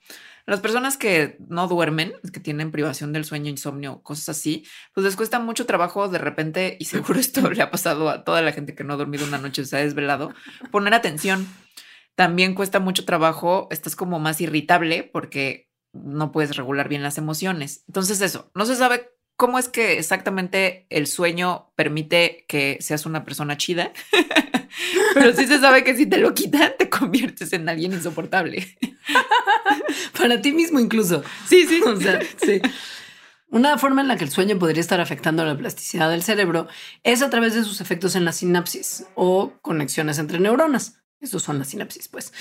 Las 0.47 0.61
personas 0.61 0.97
que 0.97 1.37
no 1.49 1.67
duermen, 1.67 2.15
que 2.33 2.39
tienen 2.41 2.71
privación 2.71 3.13
del 3.13 3.25
sueño, 3.25 3.51
insomnio, 3.51 4.01
cosas 4.03 4.31
así, 4.31 4.65
pues 4.95 5.05
les 5.05 5.17
cuesta 5.17 5.41
mucho 5.41 5.67
trabajo 5.67 6.09
de 6.09 6.19
repente, 6.19 6.77
y 6.79 6.85
seguro 6.85 7.19
esto 7.21 7.51
le 7.51 7.63
ha 7.63 7.71
pasado 7.71 8.09
a 8.09 8.25
toda 8.25 8.43
la 8.43 8.53
gente 8.53 8.75
que 8.75 8.85
no 8.85 8.95
ha 8.95 8.97
dormido 8.97 9.27
una 9.27 9.39
noche, 9.39 9.65
se 9.65 9.77
ha 9.77 9.81
desvelado, 9.81 10.33
poner 10.71 10.95
atención. 10.95 11.47
También 12.15 12.55
cuesta 12.55 12.81
mucho 12.81 13.05
trabajo, 13.05 13.69
estás 13.71 13.97
como 13.97 14.19
más 14.19 14.41
irritable 14.41 15.03
porque 15.13 15.69
no 15.93 16.33
puedes 16.33 16.57
regular 16.57 16.89
bien 16.89 17.03
las 17.03 17.19
emociones. 17.19 17.85
Entonces 17.89 18.21
eso, 18.21 18.51
no 18.55 18.67
se 18.67 18.77
sabe 18.77 19.16
cómo 19.37 19.59
es 19.59 19.69
que 19.69 19.99
exactamente 19.99 20.87
el 20.91 21.07
sueño 21.07 21.71
permite 21.77 22.45
que 22.49 22.79
seas 22.81 23.07
una 23.07 23.25
persona 23.25 23.57
chida, 23.57 23.93
pero 25.15 25.35
sí 25.35 25.47
se 25.47 25.61
sabe 25.61 25.85
que 25.85 25.95
si 25.95 26.07
te 26.07 26.19
lo 26.19 26.35
quitan, 26.35 26.73
te 26.79 26.89
conviertes 26.89 27.53
en 27.53 27.69
alguien 27.69 27.93
insoportable. 27.93 28.77
Para 30.19 30.41
ti 30.41 30.53
mismo 30.53 30.81
incluso. 30.81 31.23
Sí, 31.49 31.67
sí. 31.67 31.81
O 31.87 31.97
sea, 31.97 32.21
sí. 32.43 32.61
Una 33.49 33.79
forma 33.79 34.01
en 34.01 34.09
la 34.09 34.17
que 34.17 34.25
el 34.25 34.31
sueño 34.31 34.59
podría 34.59 34.81
estar 34.81 35.01
afectando 35.01 35.45
la 35.45 35.57
plasticidad 35.57 36.11
del 36.11 36.23
cerebro 36.23 36.67
es 37.05 37.23
a 37.23 37.31
través 37.31 37.55
de 37.55 37.63
sus 37.63 37.81
efectos 37.81 38.17
en 38.17 38.25
la 38.25 38.33
sinapsis 38.33 39.07
o 39.15 39.53
conexiones 39.63 40.19
entre 40.19 40.41
neuronas. 40.41 41.01
Estos 41.21 41.45
son 41.45 41.59
las 41.59 41.69
sinapsis, 41.69 42.09
pues. 42.09 42.33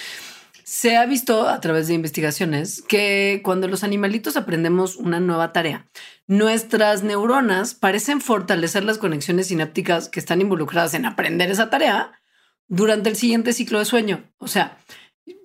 Se 0.67 0.98
ha 0.98 1.05
visto 1.05 1.48
a 1.48 1.62
través 1.62 1.88
de 1.88 1.93
investigaciones 1.93 2.81
que 2.81 3.41
cuando 3.43 3.67
los 3.67 3.84
animalitos 3.84 4.36
aprendemos 4.36 4.95
una 4.95 5.19
nueva 5.19 5.53
tarea, 5.53 5.88
nuestras 6.25 7.03
neuronas 7.03 7.75
parecen 7.75 8.19
fortalecer 8.19 8.84
las 8.84 8.98
conexiones 8.98 9.50
sinápticas 9.50 10.10
que 10.10 10.19
están 10.19 10.41
involucradas 10.41 10.95
en 10.95 11.05
aprender 11.05 11.51
esa 11.51 11.69
tarea 11.69 12.19
durante 12.67 13.10
el 13.10 13.15
siguiente 13.15 13.53
ciclo 13.53 13.77
de 13.77 13.86
sueño. 13.86 14.24
O 14.39 14.48
sea, 14.48 14.79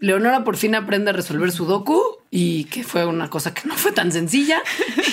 Leonora 0.01 0.43
por 0.43 0.57
fin 0.57 0.75
aprende 0.75 1.11
a 1.11 1.13
resolver 1.13 1.53
su 1.53 1.67
docu 1.67 2.01
y 2.31 2.65
que 2.65 2.85
fue 2.85 3.05
una 3.05 3.29
cosa 3.29 3.53
que 3.53 3.67
no 3.67 3.75
fue 3.75 3.93
tan 3.93 4.13
sencilla. 4.13 4.63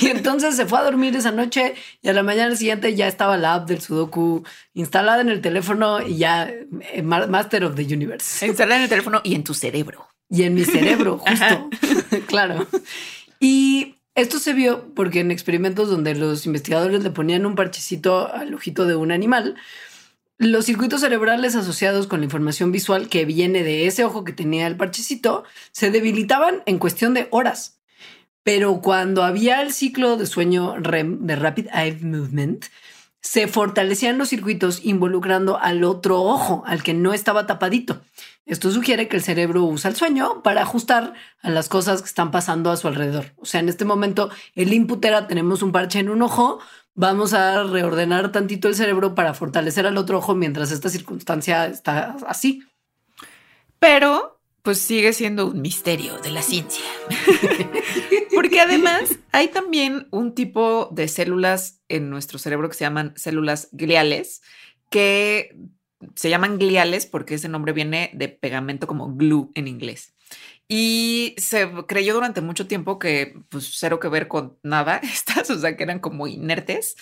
Y 0.01 0.07
entonces 0.07 0.55
se 0.55 0.65
fue 0.65 0.79
a 0.79 0.83
dormir 0.83 1.15
esa 1.15 1.31
noche 1.31 1.73
y 2.01 2.09
a 2.09 2.13
la 2.13 2.21
mañana 2.21 2.55
siguiente 2.55 2.95
ya 2.95 3.07
estaba 3.07 3.37
la 3.37 3.55
app 3.55 3.67
del 3.67 3.81
Sudoku 3.81 4.43
instalada 4.73 5.21
en 5.21 5.29
el 5.29 5.41
teléfono 5.41 6.05
y 6.05 6.17
ya 6.17 6.47
eh, 6.47 7.01
Master 7.01 7.63
of 7.65 7.75
the 7.75 7.83
Universe. 7.83 8.45
Instalada 8.47 8.77
en 8.77 8.83
el 8.83 8.89
teléfono 8.89 9.21
y 9.23 9.33
en 9.33 9.43
tu 9.43 9.53
cerebro. 9.53 10.07
Y 10.29 10.43
en 10.43 10.53
mi 10.53 10.65
cerebro, 10.65 11.17
justo. 11.27 11.69
claro. 12.27 12.67
Y 13.39 13.95
esto 14.13 14.39
se 14.39 14.53
vio 14.53 14.93
porque 14.93 15.21
en 15.21 15.31
experimentos 15.31 15.89
donde 15.89 16.13
los 16.13 16.45
investigadores 16.45 17.03
le 17.03 17.09
ponían 17.09 17.45
un 17.45 17.55
parchecito 17.55 18.31
al 18.31 18.53
ojito 18.53 18.85
de 18.85 18.95
un 18.95 19.11
animal, 19.11 19.55
los 20.37 20.65
circuitos 20.65 21.01
cerebrales 21.01 21.55
asociados 21.55 22.07
con 22.07 22.19
la 22.19 22.25
información 22.25 22.71
visual 22.71 23.09
que 23.09 23.25
viene 23.25 23.63
de 23.63 23.87
ese 23.87 24.03
ojo 24.03 24.23
que 24.23 24.33
tenía 24.33 24.67
el 24.67 24.77
parchecito 24.77 25.43
se 25.71 25.89
debilitaban 25.89 26.61
en 26.65 26.77
cuestión 26.77 27.13
de 27.13 27.27
horas. 27.31 27.79
Pero 28.43 28.81
cuando 28.81 29.23
había 29.23 29.61
el 29.61 29.73
ciclo 29.73 30.15
de 30.15 30.25
sueño 30.25 30.77
REM, 30.77 31.25
de 31.25 31.35
Rapid 31.35 31.67
Eye 31.73 31.99
Movement, 32.01 32.65
se 33.19 33.47
fortalecían 33.47 34.17
los 34.17 34.29
circuitos 34.29 34.85
involucrando 34.85 35.59
al 35.59 35.83
otro 35.83 36.21
ojo, 36.21 36.63
al 36.65 36.81
que 36.83 36.93
no 36.93 37.13
estaba 37.13 37.45
tapadito. 37.45 38.01
Esto 38.45 38.71
sugiere 38.71 39.09
que 39.09 39.17
el 39.17 39.23
cerebro 39.23 39.63
usa 39.63 39.89
el 39.89 39.97
sueño 39.97 40.41
para 40.43 40.61
ajustar 40.61 41.13
a 41.41 41.49
las 41.49 41.67
cosas 41.67 42.01
que 42.01 42.07
están 42.07 42.31
pasando 42.31 42.71
a 42.71 42.77
su 42.77 42.87
alrededor. 42.87 43.33
O 43.35 43.45
sea, 43.45 43.59
en 43.59 43.67
este 43.67 43.83
momento 43.83 44.29
el 44.55 44.71
input 44.71 45.03
era 45.03 45.27
tenemos 45.27 45.61
un 45.61 45.73
parche 45.73 45.99
en 45.99 46.09
un 46.09 46.21
ojo, 46.21 46.59
vamos 46.97 47.33
a 47.33 47.63
reordenar 47.63 48.31
tantito 48.31 48.67
el 48.67 48.75
cerebro 48.75 49.15
para 49.15 49.33
fortalecer 49.33 49.85
al 49.85 49.97
otro 49.97 50.17
ojo 50.17 50.35
mientras 50.35 50.71
esta 50.71 50.89
circunstancia 50.89 51.67
está 51.67 52.17
así. 52.27 52.63
Pero 53.79 54.41
pues 54.63 54.79
sigue 54.79 55.13
siendo 55.13 55.45
un 55.45 55.61
misterio 55.61 56.17
de 56.17 56.31
la 56.31 56.41
ciencia. 56.41 56.83
Porque 58.35 58.59
además 58.59 59.17
hay 59.31 59.47
también 59.47 60.07
un 60.11 60.33
tipo 60.33 60.89
de 60.91 61.07
células 61.07 61.81
en 61.87 62.09
nuestro 62.09 62.39
cerebro 62.39 62.67
que 62.67 62.75
se 62.75 62.83
llaman 62.83 63.13
células 63.15 63.69
gliales, 63.71 64.41
que 64.89 65.55
se 66.15 66.29
llaman 66.29 66.57
gliales 66.57 67.05
porque 67.05 67.35
ese 67.35 67.49
nombre 67.49 67.73
viene 67.73 68.11
de 68.13 68.27
pegamento 68.27 68.87
como 68.87 69.15
glue 69.15 69.49
en 69.55 69.67
inglés. 69.67 70.13
Y 70.69 71.35
se 71.37 71.69
creyó 71.87 72.13
durante 72.13 72.41
mucho 72.41 72.67
tiempo 72.67 72.99
que 72.99 73.39
pues 73.49 73.69
cero 73.75 73.99
que 73.99 74.09
ver 74.09 74.27
con 74.27 74.57
nada 74.63 74.97
estas, 75.03 75.49
o 75.49 75.59
sea, 75.59 75.75
que 75.77 75.83
eran 75.83 75.99
como 75.99 76.27
inertes, 76.27 76.95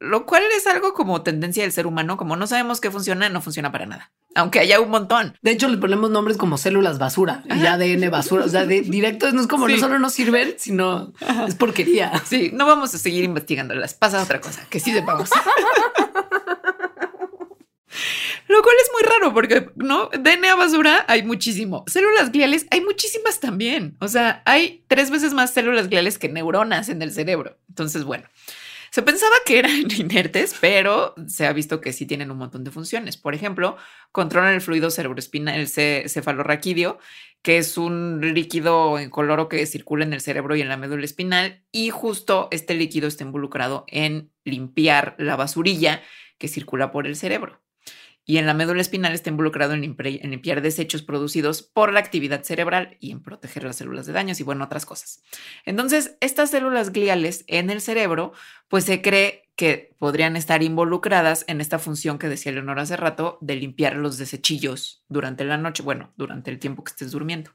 lo 0.00 0.26
cual 0.26 0.42
es 0.56 0.66
algo 0.66 0.92
como 0.92 1.22
tendencia 1.22 1.62
del 1.62 1.72
ser 1.72 1.86
humano, 1.86 2.16
como 2.16 2.36
no 2.36 2.46
sabemos 2.46 2.80
qué 2.80 2.90
funciona, 2.90 3.28
no 3.28 3.40
funciona 3.40 3.70
para 3.70 3.86
nada, 3.86 4.12
aunque 4.34 4.58
haya 4.58 4.80
un 4.80 4.90
montón. 4.90 5.38
De 5.40 5.52
hecho, 5.52 5.68
le 5.68 5.78
ponemos 5.78 6.10
nombres 6.10 6.36
como 6.36 6.58
células 6.58 6.98
basura 6.98 7.44
y 7.46 7.64
ADN 7.64 8.10
basura, 8.10 8.44
o 8.44 8.48
sea, 8.48 8.66
de 8.66 8.80
directo 8.82 9.30
no 9.32 9.40
es 9.40 9.46
como 9.46 9.68
no 9.68 9.78
solo 9.78 9.98
no 9.98 10.10
sirven, 10.10 10.54
sino 10.58 11.12
es 11.46 11.54
porquería. 11.54 12.12
Sí, 12.24 12.50
no 12.52 12.66
vamos 12.66 12.94
a 12.94 12.98
seguir 12.98 13.24
investigándolas, 13.24 13.94
pasa 13.94 14.22
otra 14.22 14.40
cosa, 14.40 14.66
que 14.68 14.80
sí 14.80 14.92
sepamos. 14.92 15.30
Lo 18.48 18.62
cual 18.62 18.76
es 18.82 18.90
muy 18.92 19.02
raro 19.10 19.34
porque, 19.34 19.70
¿no? 19.76 20.08
DNA 20.08 20.54
basura 20.54 21.04
hay 21.08 21.22
muchísimo. 21.22 21.84
Células 21.86 22.32
gliales 22.32 22.66
hay 22.70 22.80
muchísimas 22.80 23.40
también. 23.40 23.96
O 24.00 24.08
sea, 24.08 24.42
hay 24.44 24.84
tres 24.88 25.10
veces 25.10 25.34
más 25.34 25.52
células 25.52 25.88
gliales 25.88 26.18
que 26.18 26.28
neuronas 26.28 26.88
en 26.88 27.02
el 27.02 27.12
cerebro. 27.12 27.58
Entonces, 27.68 28.04
bueno, 28.04 28.24
se 28.94 29.02
pensaba 29.02 29.34
que 29.44 29.58
eran 29.58 29.90
inertes, 29.98 30.54
pero 30.60 31.16
se 31.26 31.46
ha 31.46 31.52
visto 31.52 31.80
que 31.80 31.92
sí 31.92 32.06
tienen 32.06 32.30
un 32.30 32.38
montón 32.38 32.62
de 32.62 32.70
funciones. 32.70 33.16
Por 33.16 33.34
ejemplo, 33.34 33.76
controlan 34.12 34.54
el 34.54 34.60
fluido 34.60 34.88
cerebroespinal, 34.88 35.58
el 35.58 35.68
cefalorraquídeo, 35.68 37.00
que 37.42 37.58
es 37.58 37.76
un 37.76 38.20
líquido 38.34 39.00
incoloro 39.00 39.48
que 39.48 39.66
circula 39.66 40.04
en 40.04 40.12
el 40.12 40.20
cerebro 40.20 40.54
y 40.54 40.60
en 40.60 40.68
la 40.68 40.76
médula 40.76 41.04
espinal. 41.04 41.64
Y 41.72 41.90
justo 41.90 42.46
este 42.52 42.74
líquido 42.74 43.08
está 43.08 43.24
involucrado 43.24 43.84
en 43.88 44.30
limpiar 44.44 45.16
la 45.18 45.34
basurilla 45.34 46.00
que 46.38 46.46
circula 46.46 46.92
por 46.92 47.08
el 47.08 47.16
cerebro 47.16 47.63
y 48.26 48.38
en 48.38 48.46
la 48.46 48.54
médula 48.54 48.80
espinal 48.80 49.12
está 49.12 49.30
involucrado 49.30 49.74
en, 49.74 49.82
limpiar 49.82 50.62
desechos 50.62 51.02
producidos 51.02 51.62
por 51.62 51.92
la 51.92 52.00
actividad 52.00 52.42
cerebral 52.42 52.96
y 53.00 53.10
en 53.10 53.22
proteger 53.22 53.64
las 53.64 53.76
células 53.76 54.06
de 54.06 54.12
daños 54.12 54.40
y 54.40 54.42
bueno, 54.44 54.64
otras 54.64 54.86
cosas. 54.86 55.22
Entonces, 55.66 56.16
estas 56.20 56.50
células 56.50 56.90
gliales 56.90 57.44
en 57.48 57.68
el 57.70 57.80
cerebro, 57.80 58.32
pues 58.68 58.84
se 58.84 59.02
cree 59.02 59.50
que 59.56 59.94
podrían 59.98 60.36
estar 60.36 60.62
involucradas 60.62 61.44
en 61.48 61.60
esta 61.60 61.78
función 61.78 62.18
que 62.18 62.28
decía 62.28 62.52
Leonor 62.52 62.78
hace 62.80 62.96
rato 62.96 63.38
de 63.40 63.56
limpiar 63.56 63.96
los 63.96 64.18
desechillos 64.18 65.04
durante 65.08 65.44
la 65.44 65.58
noche, 65.58 65.82
bueno, 65.82 66.12
durante 66.16 66.50
el 66.50 66.58
tiempo 66.58 66.82
que 66.82 66.90
estés 66.90 67.12
durmiendo. 67.12 67.52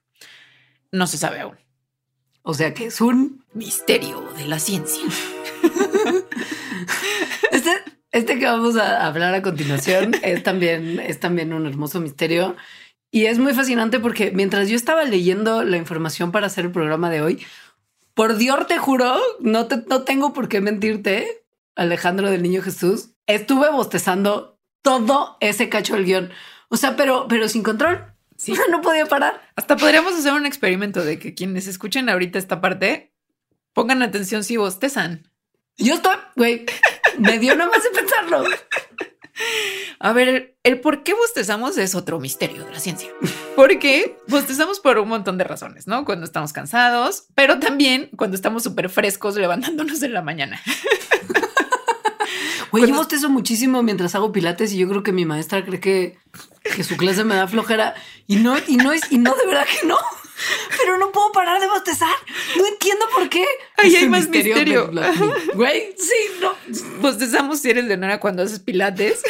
No 0.91 1.07
se 1.07 1.17
sabe 1.17 1.39
aún. 1.39 1.57
O 2.41 2.53
sea 2.53 2.73
que 2.73 2.85
es 2.85 3.01
un 3.01 3.43
misterio 3.53 4.21
de 4.37 4.45
la 4.45 4.59
ciencia. 4.59 5.03
este 8.11 8.39
que 8.39 8.45
vamos 8.45 8.75
a 8.77 9.05
hablar 9.05 9.33
a 9.33 9.41
continuación 9.41 10.13
es 10.23 10.43
también, 10.43 10.99
es 10.99 11.19
también 11.19 11.53
un 11.53 11.65
hermoso 11.65 11.99
misterio 11.99 12.55
y 13.11 13.25
es 13.25 13.39
muy 13.39 13.53
fascinante 13.53 13.99
porque 13.99 14.31
mientras 14.31 14.69
yo 14.69 14.75
estaba 14.75 15.03
leyendo 15.03 15.63
la 15.63 15.77
información 15.77 16.31
para 16.31 16.47
hacer 16.47 16.65
el 16.65 16.71
programa 16.71 17.09
de 17.09 17.21
hoy, 17.21 17.45
por 18.13 18.37
Dios 18.37 18.67
te 18.67 18.77
juro, 18.77 19.15
no, 19.39 19.67
te, 19.67 19.77
no 19.87 20.03
tengo 20.03 20.33
por 20.33 20.47
qué 20.47 20.61
mentirte, 20.61 21.43
Alejandro 21.75 22.29
del 22.29 22.43
Niño 22.43 22.61
Jesús, 22.61 23.11
estuve 23.25 23.71
bostezando 23.71 24.59
todo 24.81 25.37
ese 25.39 25.69
cacho 25.69 25.95
del 25.95 26.05
guion. 26.05 26.29
O 26.69 26.77
sea, 26.77 26.95
pero, 26.95 27.27
pero 27.27 27.47
sin 27.47 27.63
control. 27.63 28.13
Sí. 28.37 28.53
no 28.69 28.81
podía 28.81 29.05
parar. 29.05 29.41
Hasta 29.55 29.75
podríamos 29.77 30.13
hacer 30.13 30.33
un 30.33 30.45
experimento 30.45 31.03
de 31.03 31.19
que 31.19 31.33
quienes 31.33 31.67
escuchen 31.67 32.09
ahorita 32.09 32.37
esta 32.37 32.61
parte 32.61 33.13
pongan 33.73 34.03
atención 34.03 34.43
si 34.43 34.57
bostezan. 34.57 35.31
Yo 35.77 35.95
estoy, 35.95 36.17
güey, 36.35 36.65
me 37.17 37.39
dio 37.39 37.55
nada 37.55 37.69
más 37.69 37.83
de 37.83 37.89
pensarlo. 37.89 38.43
A 39.99 40.13
ver, 40.13 40.55
el, 40.63 40.81
por 40.81 41.03
qué 41.03 41.13
bostezamos 41.13 41.77
es 41.77 41.95
otro 41.95 42.19
misterio 42.19 42.65
de 42.65 42.73
la 42.73 42.79
ciencia. 42.79 43.09
Porque 43.55 44.17
bostezamos 44.27 44.79
por 44.79 44.97
un 44.97 45.09
montón 45.09 45.37
de 45.37 45.43
razones, 45.43 45.87
¿no? 45.87 46.05
Cuando 46.05 46.25
estamos 46.25 46.53
cansados, 46.53 47.25
pero 47.35 47.59
también 47.59 48.09
cuando 48.15 48.35
estamos 48.35 48.63
súper 48.63 48.89
frescos 48.89 49.35
levantándonos 49.35 50.01
en 50.03 50.13
la 50.13 50.21
mañana. 50.21 50.61
Güey, 52.71 52.87
yo 52.87 52.93
bostezo 52.93 53.29
muchísimo 53.29 53.81
mientras 53.81 54.13
hago 54.13 54.31
pilates 54.31 54.71
y 54.73 54.77
yo 54.77 54.87
creo 54.87 55.01
que 55.01 55.11
mi 55.11 55.25
maestra 55.25 55.65
cree 55.65 55.79
que, 55.79 56.19
que 56.75 56.83
su 56.83 56.97
clase 56.97 57.23
me 57.23 57.33
da 57.33 57.47
flojera 57.47 57.95
y 58.27 58.35
no, 58.35 58.57
y 58.67 58.77
no 58.77 58.91
es, 58.91 59.11
y 59.11 59.17
no, 59.17 59.33
de 59.35 59.47
verdad 59.47 59.65
que 59.65 59.87
no 59.87 59.97
pero 60.77 60.97
no 60.97 61.11
puedo 61.11 61.31
parar 61.31 61.59
de 61.59 61.67
bostezar. 61.67 62.13
No 62.57 62.67
entiendo 62.67 63.05
por 63.13 63.29
qué. 63.29 63.45
Ahí 63.77 63.95
hay 63.95 64.09
más 64.09 64.27
misterio. 64.27 64.91
Güey, 65.53 65.95
sí, 65.97 66.39
no. 66.41 66.53
Bostezamos 67.01 67.59
si 67.59 67.69
eres 67.69 67.85
Leonora 67.85 68.19
cuando 68.19 68.43
haces 68.43 68.59
pilates, 68.59 69.21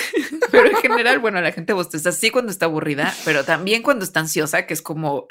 pero 0.52 0.68
en 0.70 0.76
general, 0.78 1.20
bueno, 1.20 1.42
la 1.42 1.52
gente 1.52 1.74
bosteza 1.74 2.12
sí 2.12 2.30
cuando 2.30 2.52
está 2.52 2.66
aburrida, 2.66 3.16
pero 3.26 3.44
también 3.44 3.82
cuando 3.82 4.06
está 4.06 4.20
ansiosa, 4.20 4.66
que 4.66 4.74
es 4.74 4.82
como 4.82 5.28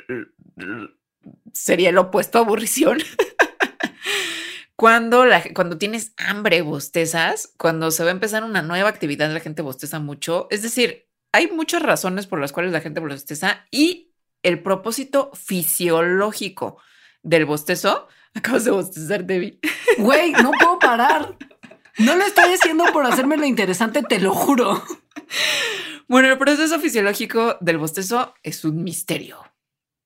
sería 1.53 1.91
el 1.91 1.99
opuesto 1.99 2.39
a 2.39 2.43
aburrición. 2.43 2.99
Cuando, 4.77 5.25
la, 5.25 5.43
cuando 5.55 5.77
tienes 5.77 6.13
hambre, 6.17 6.63
bostezas. 6.63 7.53
Cuando 7.59 7.91
se 7.91 8.05
va 8.05 8.11
a 8.11 8.13
empezar 8.13 8.45
una 8.45 8.63
nueva 8.63 8.89
actividad, 8.89 9.29
la 9.33 9.41
gente 9.41 9.61
bosteza 9.61 9.99
mucho. 9.99 10.47
Es 10.53 10.63
decir, 10.63 11.09
hay 11.33 11.51
muchas 11.51 11.83
razones 11.83 12.29
por 12.29 12.41
las 12.41 12.53
cuales 12.53 12.71
la 12.71 12.81
gente 12.81 13.01
bosteza 13.01 13.67
y 13.73 14.08
el 14.43 14.63
propósito 14.63 15.31
fisiológico 15.35 16.79
del 17.23 17.45
bostezo. 17.45 18.09
Acabas 18.35 18.65
de 18.65 18.71
bostezar, 18.71 19.25
Debbie. 19.25 19.59
Güey, 19.99 20.33
no 20.33 20.51
puedo 20.53 20.79
parar. 20.81 21.37
No 21.99 22.15
lo 22.15 22.25
estoy 22.25 22.55
haciendo 22.55 22.85
por 22.93 23.05
hacerme 23.07 23.37
lo 23.37 23.45
interesante, 23.45 24.03
te 24.03 24.21
lo 24.21 24.33
juro. 24.33 24.83
Bueno, 26.07 26.29
el 26.29 26.39
proceso 26.39 26.79
fisiológico 26.79 27.59
del 27.61 27.79
bostezo 27.79 28.35
es 28.43 28.65
un 28.65 28.85
misterio. 28.85 29.43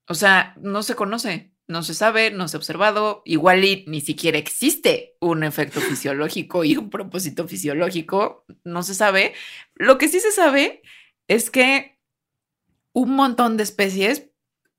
O 0.08 0.14
sea, 0.14 0.54
no 0.60 0.82
se 0.82 0.94
conoce, 0.94 1.54
no 1.68 1.82
se 1.82 1.94
sabe, 1.94 2.30
no 2.30 2.48
se 2.48 2.56
ha 2.56 2.58
observado. 2.58 3.22
Igual 3.24 3.64
y 3.64 3.84
ni 3.86 4.00
siquiera 4.00 4.38
existe 4.38 5.16
un 5.20 5.44
efecto 5.44 5.80
fisiológico 5.80 6.64
y 6.64 6.76
un 6.76 6.90
propósito 6.90 7.46
fisiológico. 7.46 8.44
No 8.64 8.82
se 8.82 8.94
sabe. 8.94 9.34
Lo 9.74 9.98
que 9.98 10.08
sí 10.08 10.18
se 10.18 10.32
sabe 10.32 10.82
es 11.28 11.50
que 11.50 12.00
un 12.92 13.14
montón 13.14 13.56
de 13.56 13.62
especies, 13.62 14.30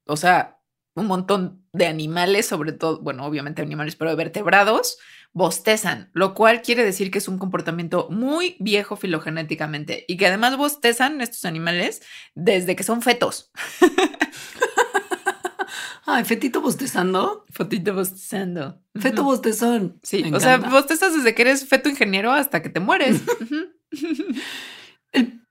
o 0.05 0.17
sea, 0.17 0.59
un 0.95 1.07
montón 1.07 1.65
de 1.73 1.87
animales, 1.87 2.45
sobre 2.45 2.71
todo, 2.71 3.01
bueno, 3.01 3.25
obviamente 3.25 3.61
animales, 3.61 3.95
pero 3.95 4.11
de 4.11 4.15
vertebrados, 4.15 4.97
bostezan, 5.31 6.11
lo 6.13 6.35
cual 6.35 6.61
quiere 6.61 6.83
decir 6.83 7.09
que 7.09 7.17
es 7.17 7.27
un 7.27 7.39
comportamiento 7.39 8.07
muy 8.11 8.55
viejo 8.59 8.95
filogenéticamente 8.95 10.05
y 10.07 10.17
que 10.17 10.27
además 10.27 10.55
bostezan 10.57 11.21
estos 11.21 11.45
animales 11.45 12.03
desde 12.35 12.75
que 12.75 12.83
son 12.83 13.01
fetos. 13.01 13.51
Ay, 16.05 16.25
fetito 16.25 16.61
bostezando. 16.61 17.45
Fetito 17.49 17.93
bostezando. 17.93 18.81
Feto 18.93 19.23
bostezón. 19.23 19.99
Sí, 20.03 20.23
o 20.33 20.39
sea, 20.39 20.57
bostezas 20.57 21.15
desde 21.15 21.33
que 21.33 21.43
eres 21.43 21.67
feto 21.67 21.89
ingeniero 21.89 22.31
hasta 22.31 22.61
que 22.61 22.69
te 22.69 22.81
mueres. 22.81 23.21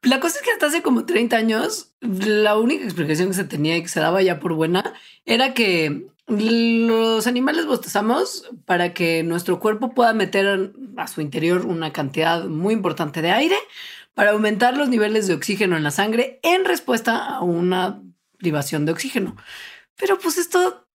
la 0.03 0.21
cosa 0.21 0.39
es 0.39 0.43
que 0.43 0.51
hasta 0.51 0.67
hace 0.67 0.83
como 0.83 1.07
30 1.07 1.37
años, 1.37 1.93
la 2.01 2.59
única 2.59 2.85
explicación 2.85 3.29
que 3.29 3.35
se 3.35 3.45
tenía 3.45 3.77
y 3.77 3.83
que 3.83 3.89
se 3.89 4.01
daba 4.01 4.21
ya 4.23 4.41
por 4.41 4.55
buena 4.55 4.95
era 5.25 5.55
que 5.55 6.07
los 6.27 7.27
animales 7.27 7.67
bostezamos 7.67 8.51
para 8.65 8.95
que 8.95 9.23
nuestro 9.23 9.61
cuerpo 9.61 9.95
pueda 9.95 10.13
meter 10.13 10.73
a 10.97 11.07
su 11.07 11.21
interior 11.21 11.67
una 11.67 11.93
cantidad 11.93 12.45
muy 12.45 12.75
importante 12.75 13.23
de 13.23 13.31
aire 13.31 13.57
para 14.15 14.33
aumentar 14.33 14.77
los 14.77 14.89
niveles 14.89 15.27
de 15.27 15.35
oxígeno 15.35 15.77
en 15.77 15.83
la 15.83 15.91
sangre 15.91 16.41
en 16.43 16.65
respuesta 16.65 17.25
a 17.25 17.41
una 17.41 18.03
privación 18.39 18.85
de 18.87 18.93
oxígeno. 18.93 19.37
Pero 19.97 20.19
pues 20.19 20.39
esto 20.39 20.87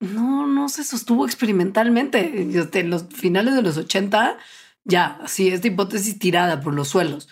no, 0.00 0.46
no 0.46 0.68
se 0.68 0.84
sostuvo 0.84 1.24
experimentalmente. 1.24 2.42
En 2.42 2.90
los 2.90 3.06
finales 3.14 3.54
de 3.54 3.62
los 3.62 3.76
80, 3.76 4.38
ya, 4.84 5.18
así, 5.22 5.48
esta 5.48 5.68
hipótesis 5.68 6.18
tirada 6.18 6.60
por 6.60 6.74
los 6.74 6.88
suelos. 6.88 7.28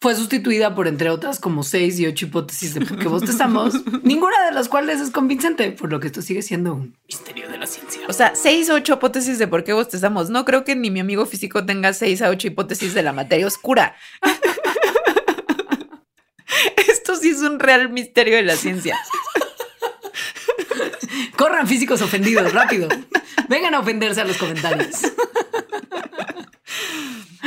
Fue 0.00 0.14
sustituida 0.14 0.74
por, 0.74 0.88
entre 0.88 1.10
otras, 1.10 1.40
como 1.40 1.62
seis 1.62 1.98
y 1.98 2.06
ocho 2.06 2.26
hipótesis 2.26 2.74
de 2.74 2.84
por 2.84 2.98
qué 2.98 3.08
bostezamos, 3.08 3.74
ninguna 4.02 4.46
de 4.46 4.52
las 4.52 4.68
cuales 4.68 5.00
es 5.00 5.10
convincente, 5.10 5.72
por 5.72 5.90
lo 5.90 6.00
que 6.00 6.08
esto 6.08 6.22
sigue 6.22 6.42
siendo 6.42 6.74
un 6.74 6.96
misterio 7.06 7.48
de 7.48 7.58
la 7.58 7.66
ciencia. 7.66 8.02
O 8.08 8.12
sea, 8.12 8.34
seis 8.34 8.68
o 8.68 8.74
ocho 8.74 8.94
hipótesis 8.94 9.38
de 9.38 9.48
por 9.48 9.64
qué 9.64 9.72
bostezamos. 9.72 10.28
No 10.28 10.44
creo 10.44 10.64
que 10.64 10.76
ni 10.76 10.90
mi 10.90 11.00
amigo 11.00 11.24
físico 11.24 11.64
tenga 11.64 11.92
seis 11.94 12.20
a 12.20 12.28
ocho 12.28 12.48
hipótesis 12.48 12.94
de 12.94 13.02
la 13.02 13.12
materia 13.12 13.46
oscura. 13.46 13.96
Esto 16.88 17.16
sí 17.16 17.30
es 17.30 17.40
un 17.40 17.58
real 17.58 17.88
misterio 17.88 18.36
de 18.36 18.42
la 18.42 18.56
ciencia. 18.56 18.98
Corran 21.36 21.66
físicos 21.66 22.02
ofendidos, 22.02 22.52
rápido. 22.52 22.88
Vengan 23.48 23.74
a 23.74 23.80
ofenderse 23.80 24.20
a 24.20 24.24
los 24.24 24.36
comentarios. 24.36 25.00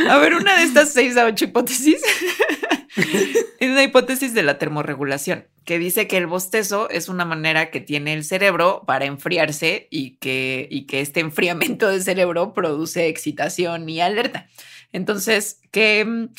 A 0.08 0.18
ver, 0.18 0.36
una 0.36 0.58
de 0.58 0.64
estas 0.64 0.94
seis 0.94 1.18
a 1.18 1.26
ocho 1.26 1.46
hipótesis 1.46 2.02
es 3.60 3.70
una 3.70 3.84
hipótesis 3.84 4.34
de 4.34 4.44
la 4.44 4.58
termorregulación, 4.58 5.48
que 5.66 5.80
dice 5.80 6.08
que 6.08 6.18
el 6.18 6.28
bostezo 6.28 6.90
es 6.90 7.10
una 7.10 7.26
manera 7.26 7.72
que 7.72 7.82
tiene 7.82 8.14
el 8.14 8.24
cerebro 8.24 8.84
para 8.86 9.06
enfriarse 9.06 9.88
y 9.92 10.18
que, 10.18 10.68
y 10.70 10.86
que 10.86 11.02
este 11.02 11.20
enfriamiento 11.20 11.90
del 11.90 12.04
cerebro 12.04 12.54
produce 12.54 13.08
excitación 13.08 13.90
y 13.90 14.02
alerta. 14.02 14.48
Entonces, 14.92 15.62
que 15.72 16.06
mm, 16.06 16.30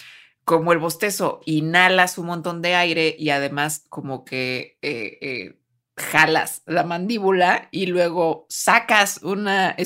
como 0.45 0.73
el 0.73 0.79
bostezo 0.79 1.41
inhalas 1.45 2.19
un 2.19 2.27
montón 2.27 2.63
de 2.63 2.75
aire 2.75 3.15
y 3.19 3.31
además 3.31 3.85
como 3.89 4.25
que 4.25 4.79
eh, 4.83 5.19
eh, 5.21 5.61
jalas 5.97 6.63
la 6.67 6.83
mandíbula 6.83 7.69
y 7.71 7.87
luego 7.87 8.47
sacas 8.49 9.23
una, 9.23 9.77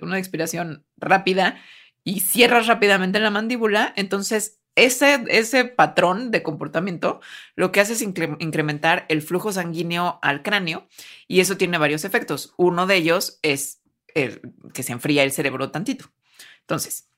una 0.00 0.18
expiración 0.18 0.86
rápida 0.96 1.60
y 2.04 2.20
cierras 2.20 2.66
rápidamente 2.66 3.18
la 3.18 3.30
mandíbula, 3.30 3.92
entonces 3.96 4.60
ese, 4.76 5.24
ese 5.28 5.64
patrón 5.64 6.30
de 6.30 6.42
comportamiento 6.42 7.20
lo 7.56 7.72
que 7.72 7.80
hace 7.80 7.94
es 7.94 8.02
incrementar 8.02 9.06
el 9.08 9.22
flujo 9.22 9.52
sanguíneo 9.52 10.18
al 10.22 10.42
cráneo 10.42 10.86
y 11.28 11.40
eso 11.40 11.56
tiene 11.56 11.78
varios 11.78 12.04
efectos. 12.04 12.54
Uno 12.56 12.86
de 12.86 12.96
ellos 12.96 13.38
es 13.42 13.80
que 14.14 14.82
se 14.82 14.92
enfría 14.92 15.22
el 15.24 15.32
cerebro 15.32 15.70
tantito. 15.70 16.12
Entonces, 16.60 17.10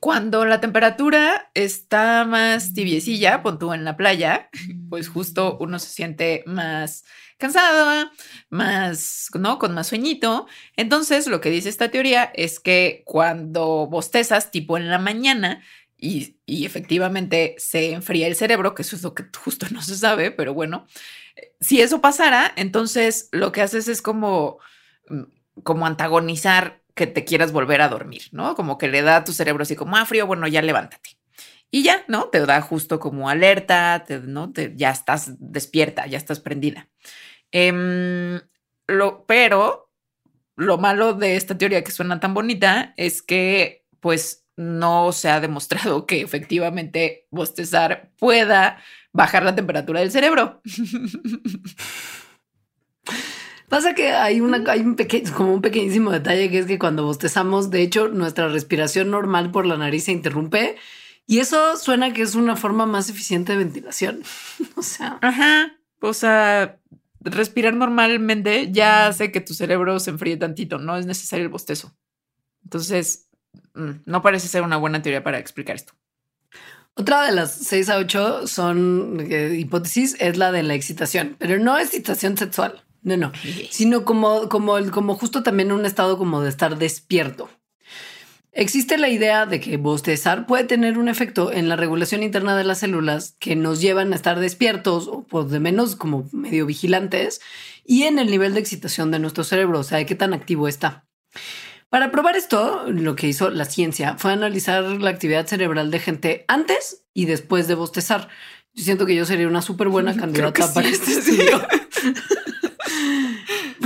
cuando 0.00 0.44
la 0.44 0.60
temperatura 0.60 1.50
está 1.54 2.24
más 2.24 2.74
tibiecilla, 2.74 3.42
pon 3.42 3.58
tú 3.58 3.72
en 3.72 3.84
la 3.84 3.96
playa, 3.96 4.50
pues 4.90 5.08
justo 5.08 5.56
uno 5.60 5.78
se 5.78 5.88
siente 5.88 6.42
más 6.46 7.04
cansado, 7.38 8.10
más, 8.48 9.28
¿no? 9.34 9.58
Con 9.58 9.74
más 9.74 9.88
sueñito. 9.88 10.46
Entonces, 10.76 11.26
lo 11.26 11.40
que 11.40 11.50
dice 11.50 11.68
esta 11.68 11.90
teoría 11.90 12.24
es 12.34 12.60
que 12.60 13.02
cuando 13.04 13.86
bostezas, 13.86 14.50
tipo 14.50 14.76
en 14.76 14.90
la 14.90 14.98
mañana, 14.98 15.62
y, 15.98 16.36
y, 16.44 16.66
efectivamente 16.66 17.54
se 17.58 17.92
enfría 17.92 18.26
el 18.26 18.36
cerebro, 18.36 18.74
que 18.74 18.82
eso 18.82 18.96
es 18.96 19.02
lo 19.02 19.14
que 19.14 19.24
justo 19.36 19.66
no 19.70 19.80
se 19.82 19.96
sabe, 19.96 20.30
pero 20.30 20.52
bueno, 20.52 20.86
si 21.60 21.80
eso 21.80 22.00
pasara, 22.00 22.52
entonces 22.56 23.28
lo 23.32 23.50
que 23.52 23.62
haces 23.62 23.88
es 23.88 24.02
como, 24.02 24.58
mm, 25.08 25.62
como 25.62 25.86
antagonizar 25.86 26.82
que 26.96 27.06
te 27.06 27.24
quieras 27.24 27.52
volver 27.52 27.82
a 27.82 27.88
dormir, 27.88 28.22
¿no? 28.32 28.56
Como 28.56 28.78
que 28.78 28.88
le 28.88 29.02
da 29.02 29.18
a 29.18 29.24
tu 29.24 29.32
cerebro 29.32 29.62
así 29.62 29.76
como, 29.76 29.96
ah, 29.96 30.06
frío, 30.06 30.26
bueno, 30.26 30.48
ya 30.48 30.62
levántate. 30.62 31.18
Y 31.70 31.82
ya, 31.82 32.04
¿no? 32.08 32.30
Te 32.30 32.44
da 32.46 32.62
justo 32.62 32.98
como 32.98 33.28
alerta, 33.28 34.04
¿no? 34.24 34.50
Te, 34.52 34.72
ya 34.74 34.90
estás 34.90 35.34
despierta, 35.38 36.06
ya 36.06 36.16
estás 36.16 36.40
prendida. 36.40 36.88
Em, 37.52 38.40
lo, 38.86 39.26
pero 39.26 39.92
lo 40.56 40.78
malo 40.78 41.12
de 41.12 41.36
esta 41.36 41.58
teoría 41.58 41.84
que 41.84 41.90
suena 41.90 42.18
tan 42.18 42.32
bonita 42.32 42.94
es 42.96 43.20
que, 43.22 43.84
pues, 44.00 44.46
no 44.56 45.12
se 45.12 45.28
ha 45.28 45.38
demostrado 45.40 46.06
que 46.06 46.22
efectivamente 46.22 47.26
bostezar 47.30 48.10
pueda 48.18 48.78
bajar 49.12 49.42
la 49.42 49.54
temperatura 49.54 50.00
del 50.00 50.10
cerebro. 50.10 50.62
Pasa 53.68 53.94
que 53.94 54.12
hay, 54.12 54.40
una, 54.40 54.62
hay 54.70 54.80
un 54.80 54.94
pequeño, 54.94 55.32
como 55.34 55.54
un 55.54 55.60
pequeñísimo 55.60 56.12
detalle 56.12 56.50
que 56.50 56.60
es 56.60 56.66
que 56.66 56.78
cuando 56.78 57.04
bostezamos, 57.04 57.70
de 57.70 57.82
hecho, 57.82 58.08
nuestra 58.08 58.48
respiración 58.48 59.10
normal 59.10 59.50
por 59.50 59.66
la 59.66 59.76
nariz 59.76 60.04
se 60.04 60.12
interrumpe 60.12 60.76
y 61.26 61.40
eso 61.40 61.76
suena 61.76 62.12
que 62.12 62.22
es 62.22 62.36
una 62.36 62.54
forma 62.54 62.86
más 62.86 63.10
eficiente 63.10 63.52
de 63.52 63.58
ventilación. 63.58 64.22
o 64.76 64.82
sea, 64.82 65.18
ajá. 65.20 65.72
O 66.00 66.14
sea, 66.14 66.78
respirar 67.20 67.74
normalmente 67.74 68.70
ya 68.70 69.08
hace 69.08 69.32
que 69.32 69.40
tu 69.40 69.54
cerebro 69.54 69.98
se 69.98 70.10
enfríe 70.10 70.36
tantito, 70.36 70.78
no 70.78 70.96
es 70.96 71.06
necesario 71.06 71.44
el 71.44 71.50
bostezo. 71.50 71.92
Entonces, 72.62 73.28
mm, 73.74 73.90
no 74.04 74.22
parece 74.22 74.46
ser 74.46 74.62
una 74.62 74.76
buena 74.76 75.02
teoría 75.02 75.24
para 75.24 75.38
explicar 75.38 75.74
esto. 75.74 75.94
Otra 76.94 77.26
de 77.26 77.32
las 77.32 77.52
seis 77.52 77.90
a 77.90 77.98
ocho 77.98 78.46
son 78.46 79.18
eh, 79.28 79.54
hipótesis 79.58 80.16
es 80.18 80.38
la 80.38 80.52
de 80.52 80.62
la 80.62 80.74
excitación, 80.74 81.36
pero 81.38 81.58
no 81.58 81.78
excitación 81.78 82.38
sexual. 82.38 82.85
No, 83.06 83.16
no, 83.16 83.30
sino 83.70 84.04
como, 84.04 84.48
como, 84.48 84.74
como 84.90 85.14
justo 85.14 85.44
también 85.44 85.70
un 85.70 85.86
estado 85.86 86.18
como 86.18 86.40
de 86.40 86.48
estar 86.48 86.76
despierto. 86.76 87.48
Existe 88.50 88.98
la 88.98 89.08
idea 89.08 89.46
de 89.46 89.60
que 89.60 89.76
bostezar 89.76 90.44
puede 90.44 90.64
tener 90.64 90.98
un 90.98 91.08
efecto 91.08 91.52
en 91.52 91.68
la 91.68 91.76
regulación 91.76 92.24
interna 92.24 92.56
de 92.56 92.64
las 92.64 92.80
células 92.80 93.36
que 93.38 93.54
nos 93.54 93.80
llevan 93.80 94.12
a 94.12 94.16
estar 94.16 94.40
despiertos 94.40 95.06
o 95.06 95.22
por 95.22 95.46
de 95.46 95.60
menos 95.60 95.94
como 95.94 96.28
medio 96.32 96.66
vigilantes 96.66 97.40
y 97.84 98.02
en 98.02 98.18
el 98.18 98.28
nivel 98.28 98.54
de 98.54 98.60
excitación 98.60 99.12
de 99.12 99.20
nuestro 99.20 99.44
cerebro, 99.44 99.78
o 99.78 99.84
sea, 99.84 99.98
de 99.98 100.06
qué 100.06 100.16
tan 100.16 100.34
activo 100.34 100.66
está. 100.66 101.06
Para 101.88 102.10
probar 102.10 102.34
esto, 102.34 102.86
lo 102.88 103.14
que 103.14 103.28
hizo 103.28 103.50
la 103.50 103.66
ciencia 103.66 104.16
fue 104.18 104.32
analizar 104.32 104.82
la 104.82 105.10
actividad 105.10 105.46
cerebral 105.46 105.92
de 105.92 106.00
gente 106.00 106.44
antes 106.48 107.04
y 107.14 107.26
después 107.26 107.68
de 107.68 107.76
bostezar. 107.76 108.30
Yo 108.74 108.82
siento 108.82 109.06
que 109.06 109.14
yo 109.14 109.24
sería 109.24 109.46
una 109.46 109.62
súper 109.62 109.90
buena 109.90 110.16
candidata 110.16 110.74
para 110.74 110.88
este 110.88 111.12
estudio. 111.12 111.64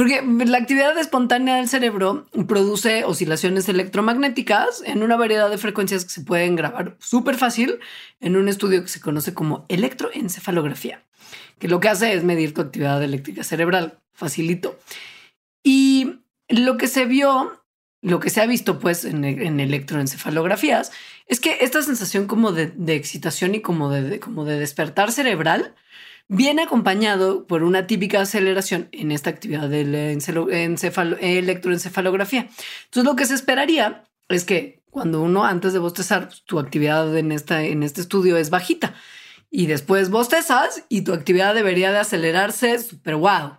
Porque 0.01 0.23
la 0.23 0.57
actividad 0.57 0.97
espontánea 0.97 1.57
del 1.57 1.69
cerebro 1.69 2.25
produce 2.49 3.05
oscilaciones 3.05 3.69
electromagnéticas 3.69 4.83
en 4.87 5.03
una 5.03 5.15
variedad 5.15 5.51
de 5.51 5.59
frecuencias 5.59 6.07
que 6.07 6.11
se 6.11 6.23
pueden 6.23 6.57
grabar 6.57 6.97
súper 7.01 7.35
fácil 7.35 7.81
en 8.19 8.37
un 8.37 8.49
estudio 8.49 8.81
que 8.81 8.89
se 8.89 9.03
conoce 9.03 9.35
como 9.35 9.67
electroencefalografía, 9.69 11.05
que 11.59 11.69
lo 11.69 11.81
que 11.81 11.91
hace 11.91 12.15
es 12.15 12.25
medir 12.25 12.55
tu 12.55 12.63
actividad 12.63 13.03
eléctrica 13.03 13.45
cerebral. 13.45 13.99
Facilito. 14.15 14.79
Y 15.63 16.21
lo 16.49 16.79
que 16.79 16.89
se 16.89 17.05
vio, 17.05 17.63
lo 18.01 18.21
que 18.21 18.31
se 18.31 18.41
ha 18.41 18.47
visto 18.47 18.79
pues 18.79 19.05
en, 19.05 19.23
electroencefalografías, 19.23 20.93
es 21.27 21.41
que 21.41 21.59
esta 21.61 21.83
sensación 21.83 22.27
como 22.27 22.53
de, 22.53 22.73
excitación 22.95 23.55
y 23.55 23.61
como 23.61 23.91
de, 23.91 24.19
como 24.19 24.47
de 24.47 24.59
despertar 24.59 25.13
cerebral 25.13 25.75
viene 26.31 26.63
acompañado 26.63 27.47
por 27.49 27.65
una 27.65 27.89
típica 27.89 28.21
aceleración 28.21 28.89
en 28.93 29.11
esta 29.11 29.31
actividad 29.31 29.69
de 29.69 29.85
la 29.85 30.13
electroencefalografía. 30.13 32.49
Entonces, 32.85 33.05
lo 33.05 33.17
que 33.17 33.27
se 33.27 33.35
esperaría 33.35 34.05
es 34.29 34.45
que 34.45 34.81
cuando 34.91 35.21
uno 35.21 35.45
antes 35.45 35.73
de 35.73 35.81
bostezar, 35.81 36.29
pues, 36.29 36.45
tu 36.45 36.61
actividad 36.61 37.17
en, 37.17 37.33
esta, 37.33 37.65
en 37.65 37.83
este 37.83 38.01
estudio 38.01 38.37
es 38.37 38.49
bajita 38.49 38.95
y 39.51 39.67
después 39.67 40.11
bostezas 40.11 40.85
y 40.89 41.03
tu 41.03 41.15
actividad 41.15 41.53
debería 41.53 41.91
de 41.91 41.99
acelerarse 41.99 42.79
súper 42.79 43.17
wow. 43.17 43.57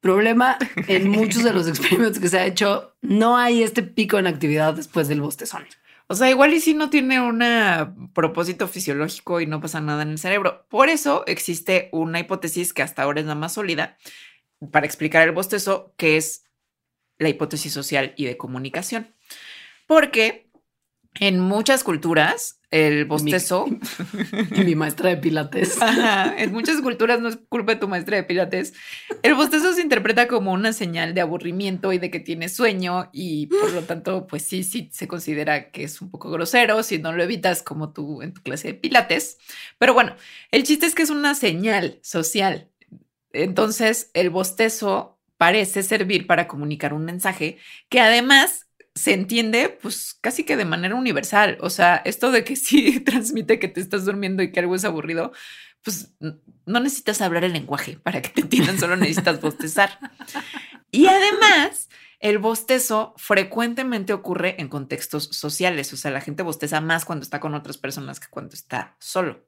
Problema 0.00 0.58
en 0.88 1.08
muchos 1.08 1.44
de 1.44 1.52
los 1.52 1.68
experimentos 1.74 2.18
que 2.18 2.28
se 2.28 2.40
ha 2.40 2.44
hecho, 2.44 2.96
no 3.02 3.36
hay 3.36 3.62
este 3.62 3.84
pico 3.84 4.18
en 4.18 4.26
actividad 4.26 4.74
después 4.74 5.06
del 5.06 5.20
bostezón. 5.20 5.64
O 6.06 6.14
sea, 6.14 6.28
igual 6.28 6.52
y 6.52 6.60
si 6.60 6.74
no 6.74 6.90
tiene 6.90 7.20
un 7.20 8.12
propósito 8.12 8.68
fisiológico 8.68 9.40
y 9.40 9.46
no 9.46 9.60
pasa 9.60 9.80
nada 9.80 10.02
en 10.02 10.10
el 10.10 10.18
cerebro. 10.18 10.66
Por 10.68 10.88
eso 10.88 11.24
existe 11.26 11.88
una 11.92 12.20
hipótesis 12.20 12.74
que 12.74 12.82
hasta 12.82 13.02
ahora 13.02 13.20
es 13.20 13.26
la 13.26 13.34
más 13.34 13.54
sólida 13.54 13.96
para 14.70 14.86
explicar 14.86 15.26
el 15.26 15.34
bostezo, 15.34 15.94
que 15.96 16.16
es 16.16 16.44
la 17.18 17.30
hipótesis 17.30 17.72
social 17.72 18.12
y 18.16 18.26
de 18.26 18.36
comunicación. 18.36 19.14
Porque 19.86 20.50
en 21.20 21.40
muchas 21.40 21.84
culturas 21.84 22.60
el 22.74 23.04
bostezo. 23.06 23.66
Mi, 24.50 24.64
mi 24.64 24.74
maestra 24.74 25.10
de 25.10 25.16
pilates. 25.16 25.78
en 26.36 26.52
muchas 26.52 26.80
culturas 26.80 27.20
no 27.20 27.28
es 27.28 27.38
culpa 27.48 27.74
de 27.74 27.80
tu 27.80 27.86
maestra 27.86 28.16
de 28.16 28.24
pilates. 28.24 28.74
El 29.22 29.34
bostezo 29.34 29.72
se 29.72 29.80
interpreta 29.80 30.26
como 30.26 30.52
una 30.52 30.72
señal 30.72 31.14
de 31.14 31.20
aburrimiento 31.20 31.92
y 31.92 31.98
de 31.98 32.10
que 32.10 32.18
tienes 32.18 32.56
sueño 32.56 33.10
y 33.12 33.46
por 33.46 33.72
lo 33.72 33.82
tanto, 33.82 34.26
pues 34.26 34.42
sí, 34.42 34.64
sí 34.64 34.90
se 34.92 35.06
considera 35.06 35.70
que 35.70 35.84
es 35.84 36.02
un 36.02 36.10
poco 36.10 36.30
grosero 36.30 36.82
si 36.82 36.98
no 36.98 37.12
lo 37.12 37.22
evitas 37.22 37.62
como 37.62 37.92
tú 37.92 38.22
en 38.22 38.34
tu 38.34 38.42
clase 38.42 38.68
de 38.68 38.74
pilates. 38.74 39.38
Pero 39.78 39.94
bueno, 39.94 40.16
el 40.50 40.64
chiste 40.64 40.86
es 40.86 40.96
que 40.96 41.02
es 41.02 41.10
una 41.10 41.34
señal 41.36 42.00
social. 42.02 42.70
Entonces, 43.32 44.10
el 44.14 44.30
bostezo 44.30 45.20
parece 45.36 45.84
servir 45.84 46.26
para 46.26 46.48
comunicar 46.48 46.92
un 46.92 47.04
mensaje 47.04 47.58
que 47.88 48.00
además 48.00 48.66
se 48.94 49.12
entiende 49.12 49.76
pues 49.82 50.16
casi 50.20 50.44
que 50.44 50.56
de 50.56 50.64
manera 50.64 50.94
universal. 50.94 51.58
O 51.60 51.70
sea, 51.70 51.96
esto 52.04 52.30
de 52.30 52.44
que 52.44 52.56
sí 52.56 53.00
transmite 53.00 53.58
que 53.58 53.68
te 53.68 53.80
estás 53.80 54.04
durmiendo 54.04 54.42
y 54.42 54.52
que 54.52 54.60
algo 54.60 54.74
es 54.74 54.84
aburrido, 54.84 55.32
pues 55.82 56.14
no 56.20 56.80
necesitas 56.80 57.20
hablar 57.20 57.44
el 57.44 57.52
lenguaje 57.52 57.98
para 58.02 58.22
que 58.22 58.30
te 58.30 58.40
entiendan, 58.40 58.78
solo 58.78 58.96
necesitas 58.96 59.40
bostezar. 59.40 59.98
Y 60.90 61.06
además, 61.06 61.90
el 62.20 62.38
bostezo 62.38 63.14
frecuentemente 63.18 64.14
ocurre 64.14 64.58
en 64.58 64.68
contextos 64.68 65.24
sociales, 65.24 65.92
o 65.92 65.96
sea, 65.98 66.10
la 66.10 66.22
gente 66.22 66.42
bosteza 66.42 66.80
más 66.80 67.04
cuando 67.04 67.22
está 67.22 67.38
con 67.38 67.54
otras 67.54 67.76
personas 67.76 68.18
que 68.18 68.28
cuando 68.30 68.54
está 68.54 68.96
solo. 68.98 69.46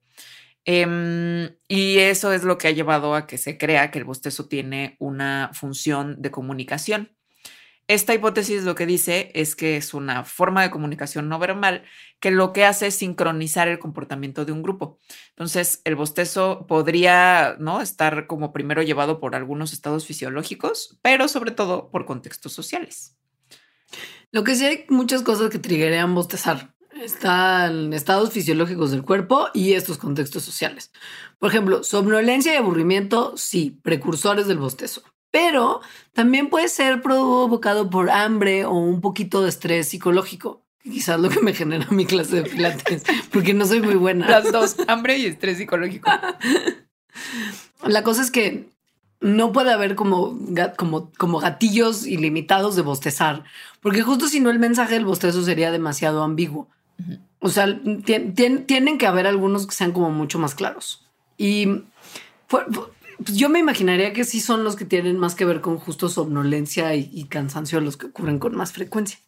Em, 0.67 1.57
y 1.69 1.99
eso 1.99 2.33
es 2.33 2.43
lo 2.43 2.59
que 2.59 2.69
ha 2.69 2.73
llevado 2.73 3.15
a 3.15 3.27
que 3.27 3.39
se 3.39 3.57
crea 3.57 3.91
que 3.91 4.01
el 4.01 4.05
bostezo 4.05 4.47
tiene 4.47 4.97
una 4.99 5.51
función 5.55 6.21
de 6.21 6.31
comunicación. 6.33 7.16
Esta 7.89 8.15
hipótesis 8.15 8.65
lo 8.65 8.75
que 8.75 8.85
dice 8.85 9.31
es 9.35 9.55
que 9.55 9.77
es 9.77 9.95
una 9.95 10.25
forma 10.25 10.63
de 10.63 10.71
comunicación 10.71 11.29
no 11.29 11.39
verbal 11.39 11.85
que 12.19 12.33
lo 12.33 12.53
que 12.53 12.65
hace 12.65 12.89
es 12.89 12.97
sincronizar 12.97 13.69
el 13.69 13.79
comportamiento 13.79 14.45
de 14.45 14.51
un 14.51 14.65
grupo. 14.65 14.99
Entonces, 15.31 15.83
el 15.85 15.95
bostezo 15.95 16.67
podría 16.67 17.55
¿no? 17.61 17.81
estar 17.81 18.27
como 18.27 18.53
primero 18.53 18.83
llevado 18.83 19.21
por 19.21 19.37
algunos 19.37 19.73
estados 19.73 20.05
fisiológicos, 20.05 20.99
pero 21.01 21.29
sobre 21.29 21.53
todo 21.53 21.89
por 21.91 22.07
contextos 22.07 22.53
sociales. 22.53 23.17
Lo 24.33 24.43
que 24.43 24.57
sí 24.57 24.65
hay 24.65 24.85
muchas 24.89 25.23
cosas 25.23 25.51
que 25.51 25.61
triggerean 25.61 26.13
bostezar. 26.13 26.75
Están 27.01 27.93
estados 27.93 28.33
fisiológicos 28.33 28.91
del 28.91 29.05
cuerpo 29.05 29.49
y 29.55 29.75
estos 29.75 29.99
contextos 29.99 30.43
sociales. 30.43 30.91
Por 31.39 31.51
ejemplo, 31.51 31.85
somnolencia 31.85 32.53
y 32.53 32.57
aburrimiento, 32.57 33.37
sí, 33.37 33.79
precursores 33.85 34.49
del 34.49 34.59
bostezo 34.59 35.05
pero 35.37 35.83
también 36.15 36.49
puede 36.49 36.67
ser 36.67 37.03
provocado 37.03 37.91
por 37.91 38.09
hambre 38.09 38.65
o 38.65 38.73
un 38.73 39.03
poquito 39.03 39.43
de 39.43 39.51
estrés 39.51 39.87
psicológico. 39.87 40.63
Quizás 40.83 41.21
lo 41.21 41.29
que 41.29 41.43
me 41.43 41.53
genera 41.53 41.87
mi 41.91 42.07
clase 42.07 42.37
de 42.37 42.49
pilates, 42.49 43.05
porque 43.31 43.53
no 43.53 43.67
soy 43.67 43.83
muy 43.83 43.97
buena. 43.97 44.27
Las 44.27 44.51
dos, 44.51 44.77
hambre 44.89 45.19
y 45.19 45.27
estrés 45.27 45.59
psicológico. 45.59 46.11
La 47.85 48.03
cosa 48.03 48.23
es 48.23 48.31
que 48.31 48.71
no 49.21 49.53
puede 49.53 49.73
haber 49.73 49.95
como, 49.95 50.39
como, 50.79 51.13
como 51.19 51.39
gatillos 51.39 52.07
ilimitados 52.07 52.75
de 52.75 52.81
bostezar, 52.81 53.45
porque 53.83 54.01
justo 54.01 54.29
si 54.29 54.41
no 54.41 54.49
el 54.49 54.59
mensaje 54.59 54.95
del 54.95 55.05
bostezo 55.05 55.45
sería 55.45 55.71
demasiado 55.71 56.23
ambiguo. 56.23 56.71
O 57.41 57.51
sea, 57.51 57.79
tienen 58.07 58.97
que 58.97 59.07
haber 59.07 59.27
algunos 59.27 59.67
que 59.67 59.75
sean 59.75 59.93
como 59.93 60.11
mucho 60.11 60.39
más 60.39 60.55
claros. 60.55 61.07
Y 61.37 61.83
pues 63.25 63.37
yo 63.37 63.49
me 63.49 63.59
imaginaría 63.59 64.13
que 64.13 64.25
sí 64.25 64.41
son 64.41 64.65
los 64.65 64.77
que 64.77 64.85
tienen 64.85 65.19
más 65.19 65.35
que 65.35 65.45
ver 65.45 65.61
con 65.61 65.79
justo 65.79 66.09
somnolencia 66.09 66.95
y, 66.95 67.25
cansancio 67.25 67.81
los 67.81 67.97
que 67.97 68.07
ocurren 68.07 68.39
con 68.39 68.57
más 68.57 68.73
frecuencia. 68.73 69.19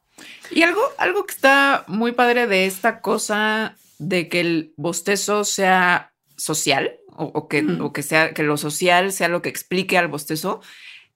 Y 0.50 0.62
algo, 0.62 0.82
algo 0.98 1.24
que 1.26 1.34
está 1.34 1.84
muy 1.86 2.12
padre 2.12 2.46
de 2.46 2.66
esta 2.66 3.00
cosa 3.00 3.76
de 3.98 4.28
que 4.28 4.40
el 4.40 4.72
bostezo 4.76 5.44
sea 5.44 6.12
social 6.36 6.96
o, 7.06 7.48
que, 7.48 7.64
o 7.80 7.92
que 7.92 8.02
sea 8.02 8.32
que 8.32 8.44
lo 8.44 8.56
social 8.56 9.12
sea 9.12 9.28
lo 9.28 9.42
que 9.42 9.48
explique 9.48 9.98
al 9.98 10.06
bostezo 10.06 10.60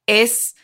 es 0.07 0.57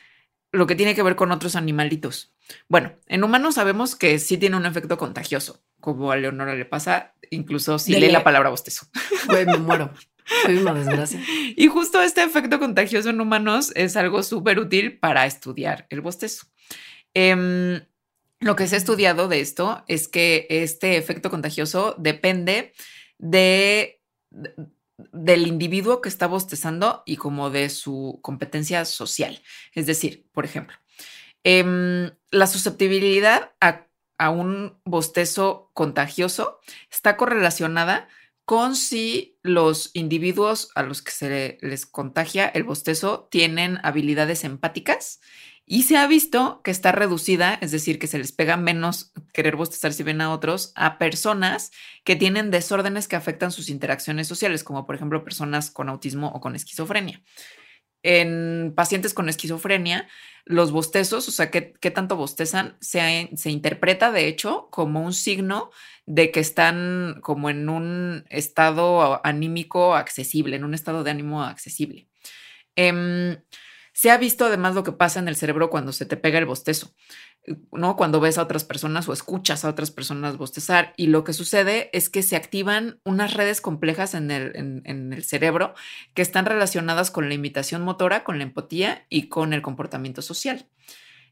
lo 0.50 0.66
que 0.66 0.74
tiene 0.74 0.94
que 0.94 1.02
ver 1.02 1.16
con 1.16 1.30
otros 1.30 1.56
animalitos. 1.56 2.32
Bueno, 2.68 2.92
en 3.06 3.24
humanos 3.24 3.56
sabemos 3.56 3.94
que 3.94 4.18
sí 4.18 4.38
tiene 4.38 4.56
un 4.56 4.66
efecto 4.66 4.96
contagioso, 4.96 5.62
como 5.80 6.10
a 6.10 6.16
Leonora 6.16 6.54
le 6.54 6.64
pasa, 6.64 7.12
incluso 7.30 7.78
si 7.78 7.94
lee 7.94 8.10
la 8.10 8.24
palabra 8.24 8.50
bostezo. 8.50 8.86
Güey, 9.26 9.46
me 9.46 9.58
muero. 9.58 9.92
Soy 10.44 10.58
una 10.58 10.74
desgracia. 10.74 11.20
Y 11.56 11.66
justo 11.68 12.02
este 12.02 12.22
efecto 12.22 12.58
contagioso 12.58 13.10
en 13.10 13.20
humanos 13.20 13.72
es 13.74 13.96
algo 13.96 14.22
súper 14.22 14.58
útil 14.58 14.98
para 14.98 15.26
estudiar 15.26 15.86
el 15.90 16.00
bostezo. 16.00 16.46
Em, 17.14 17.80
lo 18.40 18.56
que 18.56 18.66
se 18.66 18.76
ha 18.76 18.78
estudiado 18.78 19.28
de 19.28 19.40
esto 19.40 19.84
es 19.88 20.08
que 20.08 20.46
este 20.50 20.96
efecto 20.96 21.30
contagioso 21.30 21.94
depende 21.98 22.72
de, 23.18 24.00
del 25.12 25.46
individuo 25.46 26.00
que 26.00 26.08
está 26.08 26.26
bostezando 26.26 27.02
y 27.06 27.16
como 27.16 27.50
de 27.50 27.68
su 27.70 28.20
competencia 28.22 28.84
social. 28.84 29.42
Es 29.74 29.86
decir, 29.86 30.28
por 30.32 30.44
ejemplo, 30.44 30.76
em, 31.42 32.10
la 32.30 32.46
susceptibilidad 32.46 33.52
a, 33.60 33.86
a 34.18 34.30
un 34.30 34.78
bostezo 34.84 35.70
contagioso 35.74 36.60
está 36.90 37.16
correlacionada 37.16 38.08
con 38.48 38.76
si 38.76 39.36
los 39.42 39.90
individuos 39.92 40.70
a 40.74 40.82
los 40.82 41.02
que 41.02 41.10
se 41.10 41.58
les 41.60 41.84
contagia 41.84 42.46
el 42.48 42.64
bostezo 42.64 43.28
tienen 43.30 43.78
habilidades 43.82 44.42
empáticas 44.42 45.20
y 45.66 45.82
se 45.82 45.98
ha 45.98 46.06
visto 46.06 46.62
que 46.64 46.70
está 46.70 46.90
reducida, 46.90 47.58
es 47.60 47.72
decir, 47.72 47.98
que 47.98 48.06
se 48.06 48.16
les 48.16 48.32
pega 48.32 48.56
menos 48.56 49.12
querer 49.34 49.56
bostezar 49.56 49.92
si 49.92 50.02
ven 50.02 50.22
a 50.22 50.32
otros, 50.32 50.72
a 50.76 50.96
personas 50.96 51.72
que 52.04 52.16
tienen 52.16 52.50
desórdenes 52.50 53.06
que 53.06 53.16
afectan 53.16 53.52
sus 53.52 53.68
interacciones 53.68 54.26
sociales, 54.26 54.64
como 54.64 54.86
por 54.86 54.94
ejemplo 54.94 55.24
personas 55.24 55.70
con 55.70 55.90
autismo 55.90 56.28
o 56.28 56.40
con 56.40 56.56
esquizofrenia. 56.56 57.20
En 58.02 58.72
pacientes 58.76 59.14
con 59.14 59.28
esquizofrenia, 59.28 60.08
los 60.44 60.72
bostezos, 60.72 61.28
o 61.28 61.30
sea, 61.30 61.50
qué, 61.50 61.90
tanto 61.90 62.16
bostezan, 62.16 62.76
se, 62.80 63.28
interpreta 63.44 64.10
de 64.10 64.28
hecho 64.28 64.68
como 64.70 65.02
un 65.02 65.12
signo 65.12 65.70
de 66.06 66.30
que 66.30 66.40
están 66.40 67.20
como 67.22 67.50
en 67.50 67.68
un 67.68 68.24
estado 68.30 69.20
anímico 69.26 69.94
accesible, 69.94 70.56
en 70.56 70.64
un 70.64 70.74
estado 70.74 71.04
de 71.04 71.10
ánimo 71.10 71.42
accesible. 71.42 72.08
Em, 72.76 73.36
se 73.98 74.12
ha 74.12 74.16
visto 74.16 74.44
además 74.44 74.76
lo 74.76 74.84
que 74.84 74.92
pasa 74.92 75.18
en 75.18 75.26
el 75.26 75.34
cerebro 75.34 75.70
cuando 75.70 75.90
se 75.90 76.06
te 76.06 76.16
pega 76.16 76.38
el 76.38 76.46
bostezo, 76.46 76.94
¿no? 77.72 77.96
Cuando 77.96 78.20
ves 78.20 78.38
a 78.38 78.42
otras 78.42 78.62
personas 78.62 79.08
o 79.08 79.12
escuchas 79.12 79.64
a 79.64 79.68
otras 79.68 79.90
personas 79.90 80.36
bostezar 80.36 80.94
y 80.96 81.08
lo 81.08 81.24
que 81.24 81.32
sucede 81.32 81.90
es 81.92 82.08
que 82.08 82.22
se 82.22 82.36
activan 82.36 83.00
unas 83.02 83.34
redes 83.34 83.60
complejas 83.60 84.14
en 84.14 84.30
el, 84.30 85.24
cerebro 85.24 85.74
que 86.14 86.22
están 86.22 86.46
relacionadas 86.46 87.10
con 87.10 87.28
la 87.28 87.34
imitación 87.34 87.82
motora, 87.82 88.22
con 88.22 88.38
la 88.38 88.44
empatía 88.44 89.04
y 89.08 89.28
con 89.28 89.52
el 89.52 89.62
comportamiento 89.62 90.22
social. 90.22 90.68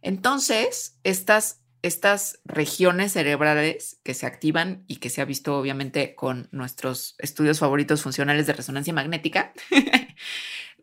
Entonces, 0.02 0.98
estas 1.04 1.62
estas 1.82 2.40
regiones 2.44 3.12
cerebrales 3.12 4.00
que 4.02 4.14
se 4.14 4.26
activan 4.26 4.84
y 4.88 4.96
que 4.96 5.08
se 5.08 5.20
ha 5.20 5.24
visto 5.24 5.56
obviamente 5.56 6.16
con 6.16 6.48
nuestros 6.50 7.14
estudios 7.18 7.60
favoritos 7.60 8.02
funcionales 8.02 8.46
de 8.48 8.54
resonancia 8.54 8.92
magnética, 8.92 9.52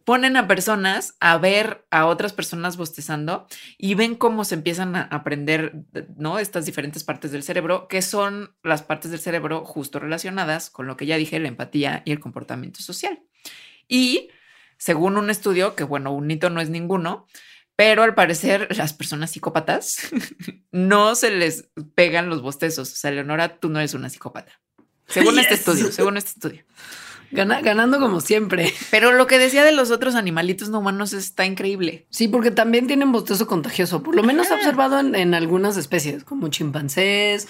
ponen 0.05 0.37
a 0.37 0.47
personas 0.47 1.15
a 1.19 1.37
ver 1.37 1.85
a 1.91 2.05
otras 2.05 2.33
personas 2.33 2.77
bostezando 2.77 3.47
y 3.77 3.95
ven 3.95 4.15
cómo 4.15 4.45
se 4.45 4.55
empiezan 4.55 4.95
a 4.95 5.03
aprender, 5.03 5.85
¿no? 6.17 6.39
Estas 6.39 6.65
diferentes 6.65 7.03
partes 7.03 7.31
del 7.31 7.43
cerebro, 7.43 7.87
que 7.87 8.01
son 8.01 8.55
las 8.63 8.83
partes 8.83 9.11
del 9.11 9.19
cerebro 9.19 9.65
justo 9.65 9.99
relacionadas 9.99 10.69
con 10.69 10.87
lo 10.87 10.97
que 10.97 11.05
ya 11.05 11.17
dije, 11.17 11.39
la 11.39 11.47
empatía 11.47 12.01
y 12.05 12.11
el 12.11 12.19
comportamiento 12.19 12.81
social. 12.81 13.21
Y 13.87 14.29
según 14.77 15.17
un 15.17 15.29
estudio, 15.29 15.75
que 15.75 15.83
bueno, 15.83 16.11
un 16.13 16.29
hito 16.29 16.49
no 16.49 16.61
es 16.61 16.69
ninguno, 16.69 17.27
pero 17.75 18.03
al 18.03 18.13
parecer 18.13 18.67
las 18.77 18.93
personas 18.93 19.31
psicópatas 19.31 19.97
no 20.71 21.15
se 21.15 21.31
les 21.31 21.69
pegan 21.95 22.29
los 22.29 22.41
bostezos. 22.41 22.91
O 22.91 22.95
sea, 22.95 23.11
Leonora, 23.11 23.59
tú 23.59 23.69
no 23.69 23.79
eres 23.79 23.93
una 23.93 24.09
psicópata. 24.09 24.61
Según 25.07 25.39
este 25.39 25.55
estudio, 25.55 25.91
según 25.91 26.17
este 26.17 26.31
estudio. 26.31 26.65
Ganando 27.33 27.99
como 27.99 28.21
siempre. 28.21 28.73
Pero 28.91 29.11
lo 29.11 29.27
que 29.27 29.39
decía 29.39 29.63
de 29.63 29.71
los 29.71 29.91
otros 29.91 30.15
animalitos 30.15 30.69
no 30.69 30.79
humanos 30.79 31.13
está 31.13 31.45
increíble. 31.45 32.05
Sí, 32.09 32.27
porque 32.27 32.51
también 32.51 32.87
tienen 32.87 33.11
bostezo 33.11 33.47
contagioso. 33.47 34.03
Por 34.03 34.15
lo 34.15 34.23
menos 34.23 34.51
observado 34.51 34.99
en, 34.99 35.15
en 35.15 35.33
algunas 35.33 35.77
especies, 35.77 36.23
como 36.23 36.47
chimpancés, 36.49 37.47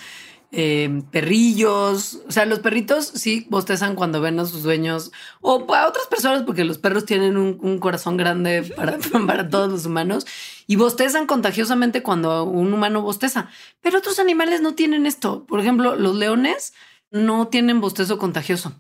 eh, 0.56 1.02
perrillos. 1.10 2.22
O 2.28 2.32
sea, 2.32 2.46
los 2.46 2.60
perritos 2.60 3.08
sí 3.08 3.48
bostezan 3.50 3.96
cuando 3.96 4.22
ven 4.22 4.40
a 4.40 4.46
sus 4.46 4.62
dueños 4.62 5.12
o 5.42 5.66
a 5.74 5.88
otras 5.88 6.06
personas, 6.06 6.44
porque 6.44 6.64
los 6.64 6.78
perros 6.78 7.06
tienen 7.06 7.38
un, 7.38 7.80
corazón 7.80 8.18
grande 8.18 8.62
para, 8.62 9.00
para, 9.28 9.50
todos 9.50 9.72
los 9.72 9.88
humanos 9.88 10.28
y 10.68 10.76
bostezan 10.76 11.26
contagiosamente 11.26 12.04
cuando 12.04 12.44
un 12.44 12.72
humano 12.72 13.02
bosteza. 13.02 13.50
Pero 13.82 13.98
otros 13.98 14.20
animales 14.20 14.62
no 14.62 14.76
tienen 14.76 15.08
esto. 15.08 15.44
Por 15.48 15.60
ejemplo, 15.60 15.96
los 15.96 16.16
leones 16.16 16.76
no 17.10 17.48
tienen 17.48 17.82
bostezo 17.82 18.20
contagioso. 18.20 18.80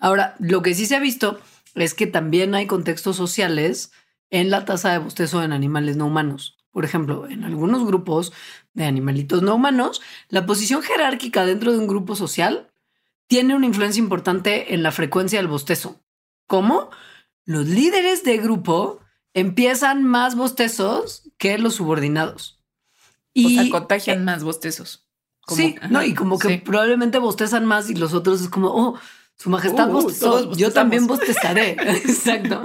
Ahora, 0.00 0.34
lo 0.38 0.62
que 0.62 0.74
sí 0.74 0.86
se 0.86 0.96
ha 0.96 1.00
visto 1.00 1.40
es 1.74 1.94
que 1.94 2.06
también 2.06 2.54
hay 2.54 2.66
contextos 2.66 3.16
sociales 3.16 3.92
en 4.30 4.50
la 4.50 4.64
tasa 4.64 4.92
de 4.92 4.98
bostezo 4.98 5.42
en 5.42 5.52
animales 5.52 5.96
no 5.96 6.06
humanos. 6.06 6.56
Por 6.70 6.84
ejemplo, 6.84 7.26
en 7.28 7.44
algunos 7.44 7.86
grupos 7.86 8.32
de 8.74 8.84
animalitos 8.84 9.42
no 9.42 9.54
humanos, 9.54 10.02
la 10.28 10.44
posición 10.44 10.82
jerárquica 10.82 11.46
dentro 11.46 11.72
de 11.72 11.78
un 11.78 11.86
grupo 11.86 12.16
social 12.16 12.70
tiene 13.28 13.54
una 13.54 13.66
influencia 13.66 14.00
importante 14.00 14.74
en 14.74 14.82
la 14.82 14.92
frecuencia 14.92 15.38
del 15.38 15.48
bostezo. 15.48 16.00
¿Cómo? 16.46 16.90
Los 17.44 17.66
líderes 17.66 18.24
de 18.24 18.38
grupo 18.38 19.00
empiezan 19.34 20.04
más 20.04 20.34
bostezos 20.34 21.30
que 21.38 21.58
los 21.58 21.74
subordinados. 21.74 22.60
Y 23.32 23.58
o 23.58 23.62
sea, 23.62 23.70
contagian 23.70 24.24
más 24.24 24.42
bostezos. 24.42 25.06
sí, 25.48 25.76
no, 25.90 26.02
y 26.02 26.14
como 26.14 26.38
que 26.38 26.58
probablemente 26.58 27.18
bostezan 27.18 27.66
más 27.66 27.90
y 27.90 27.94
los 27.94 28.14
otros 28.14 28.40
es 28.40 28.48
como, 28.48 28.68
oh, 28.68 28.98
su 29.36 29.50
majestad 29.50 29.90
uh, 29.90 29.92
bostezó, 29.92 30.52
yo 30.54 30.72
también 30.72 31.06
bostezaré. 31.06 31.70
Exacto. 31.80 32.62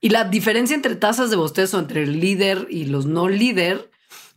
Y 0.00 0.10
la 0.10 0.24
diferencia 0.24 0.74
entre 0.74 0.96
tasas 0.96 1.30
de 1.30 1.36
bostezo 1.36 1.78
entre 1.78 2.02
el 2.02 2.20
líder 2.20 2.66
y 2.70 2.86
los 2.86 3.06
no 3.06 3.28
líder 3.28 3.90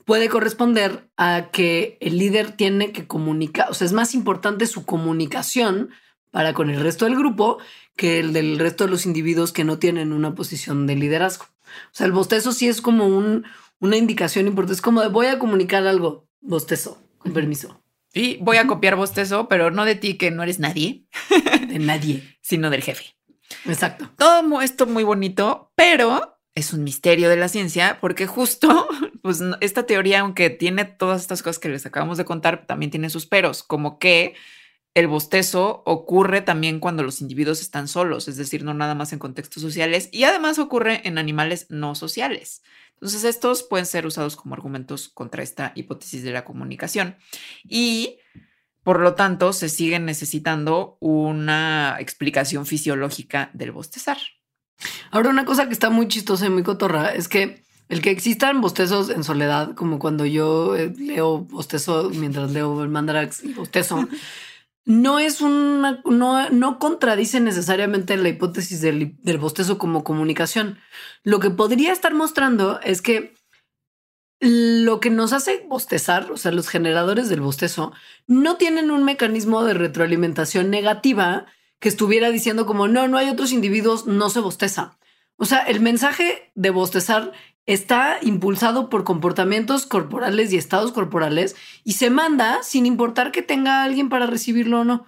puede 0.06 0.30
corresponder 0.30 1.08
a 1.16 1.50
que 1.52 1.98
el 2.02 2.18
líder 2.18 2.52
tiene 2.52 2.92
que 2.92 3.08
comunicar, 3.08 3.70
o 3.70 3.74
sea, 3.74 3.86
es 3.86 3.94
más 3.94 4.14
importante 4.14 4.68
su 4.68 4.86
comunicación 4.86 5.92
para 6.32 6.54
con 6.54 6.70
el 6.70 6.82
resto 6.82 7.06
del 7.06 7.16
grupo 7.16 7.60
que 7.96 8.20
el 8.20 8.34
del 8.34 8.60
resto 8.60 8.86
de 8.86 8.90
los 8.90 9.06
individuos 9.06 9.54
que 9.54 9.64
no 9.64 9.80
tienen 9.80 10.12
una 10.12 10.36
posición 10.36 10.88
de 10.88 10.96
liderazgo. 10.96 11.46
O 11.46 11.94
sea, 11.94 12.08
el 12.08 12.12
bostezo 12.12 12.52
sí 12.52 12.68
es 12.68 12.82
como 12.82 13.08
un, 13.08 13.46
una 13.80 13.98
indicación 13.98 14.48
importante, 14.48 14.76
es 14.76 14.82
como 14.82 15.02
de 15.02 15.08
voy 15.08 15.28
a 15.28 15.40
comunicar 15.40 15.86
algo, 15.88 16.28
bostezo, 16.42 17.02
con 17.20 17.34
permiso. 17.34 17.83
Y 18.14 18.38
voy 18.38 18.58
a 18.58 18.68
copiar 18.68 18.96
bostezo, 18.96 19.48
pero 19.48 19.72
no 19.72 19.86
de 19.86 19.96
ti 19.96 20.18
que 20.18 20.32
no 20.32 20.44
eres 20.44 20.60
nadie. 20.60 21.06
De 21.68 21.80
nadie. 21.80 22.38
sino 22.42 22.70
del 22.70 22.84
jefe. 22.84 23.16
Exacto. 23.66 24.10
Todo 24.18 24.62
esto 24.62 24.86
muy 24.86 25.04
bonito, 25.04 25.72
pero 25.76 26.38
es 26.56 26.74
un 26.74 26.84
misterio 26.84 27.30
de 27.30 27.36
la 27.36 27.48
ciencia 27.48 27.98
porque 28.00 28.28
justo, 28.28 28.88
pues 29.22 29.42
esta 29.62 29.86
teoría, 29.86 30.20
aunque 30.20 30.50
tiene 30.50 30.86
todas 30.86 31.22
estas 31.22 31.42
cosas 31.42 31.60
que 31.60 31.70
les 31.70 31.86
acabamos 31.86 32.18
de 32.18 32.26
contar, 32.26 32.66
también 32.68 32.92
tiene 32.92 33.10
sus 33.10 33.26
peros, 33.26 33.64
como 33.64 33.98
que 33.98 34.36
el 34.94 35.08
bostezo 35.08 35.82
ocurre 35.86 36.42
también 36.42 36.80
cuando 36.80 37.02
los 37.02 37.22
individuos 37.22 37.62
están 37.62 37.88
solos, 37.88 38.28
es 38.28 38.38
decir, 38.38 38.64
no 38.64 38.76
nada 38.76 38.94
más 38.94 39.12
en 39.12 39.20
contextos 39.20 39.64
sociales 39.64 40.10
y 40.12 40.24
además 40.26 40.60
ocurre 40.60 41.02
en 41.08 41.18
animales 41.18 41.66
no 41.70 41.96
sociales. 41.96 42.62
Entonces, 43.04 43.26
estos 43.26 43.64
pueden 43.64 43.86
ser 43.86 44.06
usados 44.06 44.38
como 44.38 44.56
argumentos 44.56 45.10
contra 45.10 45.44
esta 45.44 45.74
hipótesis 45.76 46.24
de 46.24 46.32
la 46.32 46.46
comunicación 46.46 47.18
y 47.66 48.18
por 48.82 49.02
lo 49.02 49.14
tanto 49.14 49.52
se 49.52 49.68
sigue 49.68 50.00
necesitando 50.00 50.96
una 51.02 51.98
explicación 52.00 52.66
fisiológica 52.66 53.52
del 53.54 53.74
bostezar. 53.74 54.20
Ahora, 55.12 55.32
una 55.32 55.44
cosa 55.44 55.68
que 55.68 55.74
está 55.74 55.90
muy 55.90 56.08
chistosa 56.08 56.46
y 56.46 56.50
muy 56.50 56.64
cotorra 56.64 57.14
es 57.14 57.28
que 57.28 57.66
el 57.90 58.02
que 58.02 58.12
existan 58.12 58.62
bostezos 58.62 59.10
en 59.10 59.26
soledad, 59.26 59.76
como 59.76 60.00
cuando 60.00 60.26
yo 60.26 60.78
eh, 60.78 60.94
leo 60.98 61.40
bostezo 61.40 62.10
mientras 62.10 62.52
leo 62.52 62.84
el 62.84 62.90
mandarax 62.90 63.44
y 63.44 63.52
bostezo, 63.52 64.08
no 64.86 65.20
es 65.20 65.42
una, 65.42 66.02
no, 66.06 66.50
no 66.50 66.80
contradice 66.80 67.40
necesariamente 67.40 68.18
la 68.18 68.30
hipótesis 68.30 68.82
del, 68.82 69.16
del 69.22 69.38
bostezo 69.38 69.78
como 69.78 70.04
comunicación. 70.04 70.78
Lo 71.24 71.40
que 71.40 71.50
podría 71.50 71.94
estar 71.94 72.14
mostrando 72.14 72.80
es 72.82 73.02
que 73.02 73.36
lo 74.40 75.00
que 75.00 75.10
nos 75.10 75.32
hace 75.32 75.66
bostezar, 75.70 76.30
o 76.32 76.38
sea, 76.38 76.52
los 76.52 76.68
generadores 76.68 77.30
del 77.30 77.40
bostezo, 77.40 77.94
no 78.28 78.58
tienen 78.58 78.92
un 78.92 79.06
mecanismo 79.06 79.64
de 79.64 79.74
retroalimentación 79.74 80.70
negativa 80.70 81.46
que 81.80 81.88
estuviera 81.88 82.30
diciendo 82.30 82.66
como, 82.66 82.90
no, 82.90 83.08
no 83.08 83.18
hay 83.18 83.30
otros 83.30 83.54
individuos, 83.54 84.06
no 84.06 84.30
se 84.30 84.42
bosteza. 84.42 84.98
O 85.38 85.46
sea, 85.46 85.60
el 85.60 85.80
mensaje 85.80 86.52
de 86.56 86.70
bostezar 86.72 87.32
está 87.66 88.18
impulsado 88.22 88.90
por 88.90 89.04
comportamientos 89.04 89.86
corporales 89.86 90.52
y 90.52 90.58
estados 90.58 90.92
corporales 90.92 91.56
y 91.84 91.94
se 91.94 92.10
manda 92.10 92.62
sin 92.64 92.86
importar 92.86 93.32
que 93.32 93.42
tenga 93.42 93.84
alguien 93.84 94.10
para 94.10 94.26
recibirlo 94.26 94.82
o 94.82 94.84
no. 94.84 95.06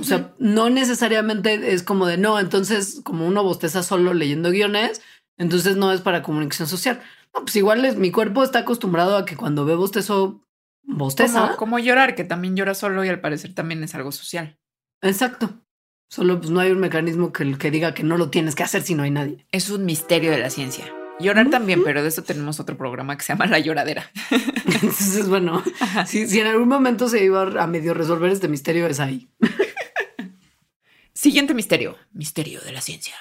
O 0.00 0.04
sea, 0.04 0.34
no 0.38 0.70
necesariamente 0.70 1.74
es 1.74 1.82
como 1.82 2.06
de 2.06 2.16
no, 2.16 2.38
entonces 2.40 3.02
como 3.04 3.26
uno 3.26 3.42
bosteza 3.42 3.82
solo 3.82 4.14
leyendo 4.14 4.50
guiones, 4.50 5.02
entonces 5.36 5.76
no 5.76 5.92
es 5.92 6.00
para 6.00 6.22
comunicación 6.22 6.66
social. 6.66 7.02
No, 7.34 7.42
pues 7.42 7.56
igual 7.56 7.84
es, 7.84 7.96
mi 7.96 8.10
cuerpo 8.10 8.42
está 8.42 8.60
acostumbrado 8.60 9.16
a 9.16 9.26
que 9.26 9.36
cuando 9.36 9.66
ve 9.66 9.74
bostezo, 9.74 10.46
bosteza. 10.82 11.42
Como, 11.42 11.56
como 11.56 11.78
llorar, 11.78 12.14
que 12.14 12.24
también 12.24 12.56
llora 12.56 12.74
solo 12.74 13.04
y 13.04 13.08
al 13.08 13.20
parecer 13.20 13.54
también 13.54 13.84
es 13.84 13.94
algo 13.94 14.12
social. 14.12 14.58
Exacto. 15.02 15.62
Solo 16.08 16.38
pues 16.38 16.50
no 16.50 16.60
hay 16.60 16.70
un 16.70 16.80
mecanismo 16.80 17.32
que, 17.32 17.58
que 17.58 17.70
diga 17.70 17.92
que 17.92 18.02
no 18.02 18.16
lo 18.16 18.30
tienes 18.30 18.54
que 18.54 18.62
hacer 18.62 18.82
si 18.82 18.94
no 18.94 19.02
hay 19.02 19.10
nadie. 19.10 19.46
Es 19.50 19.68
un 19.68 19.84
misterio 19.84 20.30
de 20.30 20.38
la 20.38 20.50
ciencia. 20.50 21.01
Llorar 21.20 21.50
también, 21.50 21.84
pero 21.84 22.02
de 22.02 22.08
eso 22.08 22.22
tenemos 22.22 22.58
otro 22.60 22.76
programa 22.76 23.16
que 23.16 23.24
se 23.24 23.32
llama 23.32 23.46
La 23.46 23.58
Lloradera. 23.58 24.10
Entonces, 24.66 25.28
bueno, 25.28 25.62
si, 26.06 26.26
si, 26.26 26.40
en 26.40 26.48
algún 26.48 26.68
momento 26.68 27.08
se 27.08 27.24
iba 27.24 27.42
a 27.42 27.66
medio 27.66 27.94
resolver 27.94 28.30
este 28.30 28.48
misterio, 28.48 28.86
es 28.86 29.00
ahí. 29.00 29.28
Siguiente 31.12 31.54
misterio, 31.54 31.96
misterio 32.12 32.60
de 32.60 32.72
la 32.72 32.80
ciencia. 32.80 33.14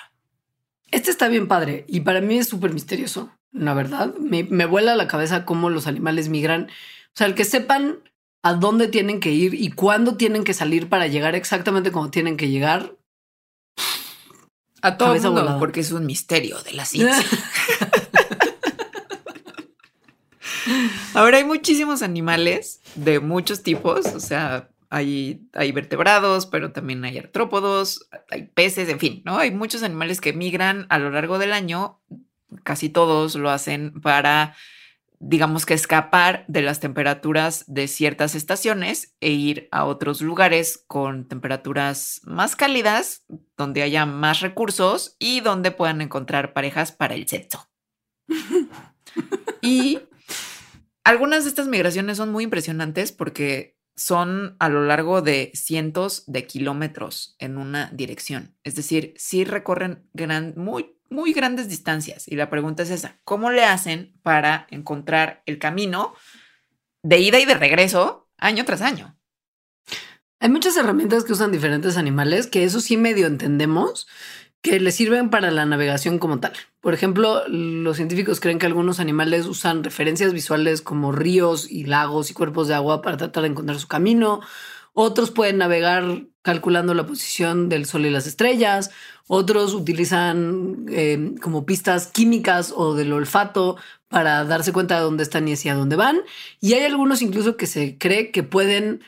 Este 0.89 1.11
está 1.11 1.27
bien 1.27 1.47
padre 1.47 1.85
y 1.87 2.01
para 2.01 2.21
mí 2.21 2.37
es 2.37 2.49
súper 2.49 2.73
misterioso, 2.73 3.31
la 3.51 3.73
verdad. 3.73 4.15
Me, 4.15 4.43
me 4.43 4.65
vuela 4.65 4.95
la 4.95 5.07
cabeza 5.07 5.45
cómo 5.45 5.69
los 5.69 5.87
animales 5.87 6.29
migran. 6.29 6.63
O 6.65 7.13
sea, 7.13 7.27
el 7.27 7.35
que 7.35 7.45
sepan 7.45 7.99
a 8.43 8.53
dónde 8.53 8.87
tienen 8.87 9.19
que 9.19 9.31
ir 9.31 9.53
y 9.53 9.69
cuándo 9.71 10.17
tienen 10.17 10.43
que 10.43 10.53
salir 10.53 10.89
para 10.89 11.07
llegar 11.07 11.35
exactamente 11.35 11.91
como 11.91 12.09
tienen 12.09 12.37
que 12.37 12.49
llegar, 12.49 12.95
a 14.81 14.97
todo 14.97 15.13
el 15.13 15.21
mundo, 15.21 15.57
porque 15.59 15.81
es 15.81 15.91
un 15.91 16.05
misterio 16.05 16.61
de 16.63 16.73
la 16.73 16.85
ciencia. 16.85 17.23
Ahora 21.13 21.37
hay 21.37 21.43
muchísimos 21.43 22.01
animales 22.01 22.81
de 22.95 23.19
muchos 23.19 23.63
tipos, 23.63 24.05
o 24.07 24.19
sea, 24.19 24.69
hay, 24.89 25.47
hay 25.53 25.71
vertebrados, 25.71 26.45
pero 26.45 26.71
también 26.71 27.03
hay 27.05 27.17
artrópodos, 27.17 28.07
hay 28.29 28.43
peces, 28.43 28.89
en 28.89 28.99
fin, 28.99 29.21
¿no? 29.25 29.37
Hay 29.37 29.51
muchos 29.51 29.83
animales 29.83 30.21
que 30.21 30.33
migran 30.33 30.85
a 30.89 30.99
lo 30.99 31.09
largo 31.11 31.39
del 31.39 31.53
año, 31.53 31.99
casi 32.63 32.89
todos 32.89 33.35
lo 33.35 33.49
hacen 33.49 34.01
para 34.01 34.55
digamos 35.23 35.67
que 35.67 35.75
escapar 35.75 36.45
de 36.47 36.63
las 36.63 36.79
temperaturas 36.79 37.63
de 37.67 37.87
ciertas 37.87 38.33
estaciones 38.33 39.15
e 39.21 39.29
ir 39.29 39.67
a 39.71 39.85
otros 39.85 40.21
lugares 40.21 40.83
con 40.87 41.27
temperaturas 41.27 42.21
más 42.23 42.55
cálidas, 42.55 43.23
donde 43.55 43.83
haya 43.83 44.07
más 44.07 44.39
recursos 44.39 45.15
y 45.19 45.41
donde 45.41 45.69
puedan 45.69 46.01
encontrar 46.01 46.53
parejas 46.53 46.91
para 46.91 47.13
el 47.13 47.27
sexo. 47.27 47.69
y 49.61 49.99
algunas 51.03 51.43
de 51.43 51.49
estas 51.49 51.67
migraciones 51.67 52.17
son 52.17 52.31
muy 52.31 52.43
impresionantes 52.43 53.11
porque 53.11 53.77
son 53.95 54.55
a 54.57 54.69
lo 54.69 54.83
largo 54.85 55.21
de 55.21 55.51
cientos 55.53 56.23
de 56.25 56.47
kilómetros 56.47 57.35
en 57.37 57.59
una 57.59 57.91
dirección. 57.93 58.55
Es 58.63 58.73
decir, 58.73 59.13
sí 59.17 59.43
recorren 59.43 60.09
gran, 60.13 60.55
muy, 60.57 60.95
muy 61.11 61.33
grandes 61.33 61.69
distancias. 61.69 62.27
Y 62.27 62.35
la 62.35 62.49
pregunta 62.49 62.83
es 62.83 62.89
esa, 62.89 63.19
¿cómo 63.23 63.51
le 63.51 63.63
hacen 63.63 64.13
para 64.23 64.67
encontrar 64.71 65.43
el 65.45 65.59
camino 65.59 66.15
de 67.03 67.19
ida 67.19 67.39
y 67.39 67.45
de 67.45 67.53
regreso 67.53 68.29
año 68.37 68.65
tras 68.65 68.81
año? 68.81 69.17
Hay 70.39 70.49
muchas 70.49 70.75
herramientas 70.75 71.23
que 71.23 71.33
usan 71.33 71.51
diferentes 71.51 71.97
animales, 71.97 72.47
que 72.47 72.63
eso 72.63 72.79
sí 72.81 72.97
medio 72.97 73.27
entendemos, 73.27 74.07
que 74.61 74.79
les 74.79 74.95
sirven 74.95 75.29
para 75.29 75.51
la 75.51 75.65
navegación 75.65 76.17
como 76.17 76.39
tal. 76.39 76.53
Por 76.79 76.93
ejemplo, 76.93 77.47
los 77.47 77.97
científicos 77.97 78.39
creen 78.39 78.57
que 78.57 78.65
algunos 78.65 78.99
animales 78.99 79.45
usan 79.45 79.83
referencias 79.83 80.33
visuales 80.33 80.81
como 80.81 81.11
ríos 81.11 81.69
y 81.69 81.83
lagos 81.85 82.31
y 82.31 82.33
cuerpos 82.33 82.67
de 82.67 82.73
agua 82.73 83.01
para 83.01 83.17
tratar 83.17 83.43
de 83.43 83.49
encontrar 83.49 83.77
su 83.79 83.87
camino. 83.87 84.41
Otros 84.93 85.31
pueden 85.31 85.59
navegar 85.59 86.23
calculando 86.41 86.93
la 86.93 87.05
posición 87.05 87.69
del 87.69 87.85
sol 87.85 88.05
y 88.05 88.09
las 88.09 88.27
estrellas. 88.27 88.91
Otros 89.27 89.73
utilizan 89.73 90.85
eh, 90.89 91.35
como 91.41 91.65
pistas 91.65 92.07
químicas 92.07 92.73
o 92.75 92.93
del 92.93 93.13
olfato 93.13 93.77
para 94.07 94.43
darse 94.43 94.73
cuenta 94.73 94.95
de 94.95 95.01
dónde 95.01 95.23
están 95.23 95.47
y 95.47 95.53
hacia 95.53 95.75
dónde 95.75 95.95
van. 95.95 96.21
Y 96.59 96.73
hay 96.73 96.83
algunos 96.83 97.21
incluso 97.21 97.57
que 97.57 97.67
se 97.67 97.97
cree 97.97 98.31
que 98.31 98.43
pueden 98.43 99.01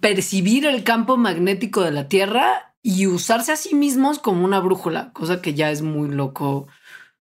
percibir 0.00 0.66
el 0.66 0.84
campo 0.84 1.16
magnético 1.16 1.82
de 1.82 1.90
la 1.90 2.08
Tierra 2.08 2.74
y 2.82 3.06
usarse 3.06 3.52
a 3.52 3.56
sí 3.56 3.74
mismos 3.74 4.18
como 4.18 4.44
una 4.44 4.60
brújula, 4.60 5.12
cosa 5.12 5.40
que 5.42 5.54
ya 5.54 5.70
es 5.70 5.82
muy 5.82 6.08
loco 6.08 6.66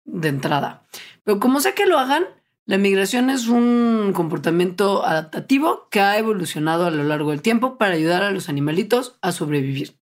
de 0.03 0.29
entrada. 0.29 0.83
Pero 1.23 1.39
como 1.39 1.59
sea 1.59 1.73
que 1.73 1.85
lo 1.85 1.97
hagan, 1.99 2.25
la 2.65 2.79
migración 2.79 3.29
es 3.29 3.47
un 3.47 4.11
comportamiento 4.15 5.05
adaptativo 5.05 5.87
que 5.91 5.99
ha 5.99 6.17
evolucionado 6.17 6.87
a 6.87 6.91
lo 6.91 7.03
largo 7.03 7.29
del 7.29 7.43
tiempo 7.43 7.77
para 7.77 7.93
ayudar 7.93 8.23
a 8.23 8.31
los 8.31 8.49
animalitos 8.49 9.17
a 9.21 9.31
sobrevivir. 9.31 9.93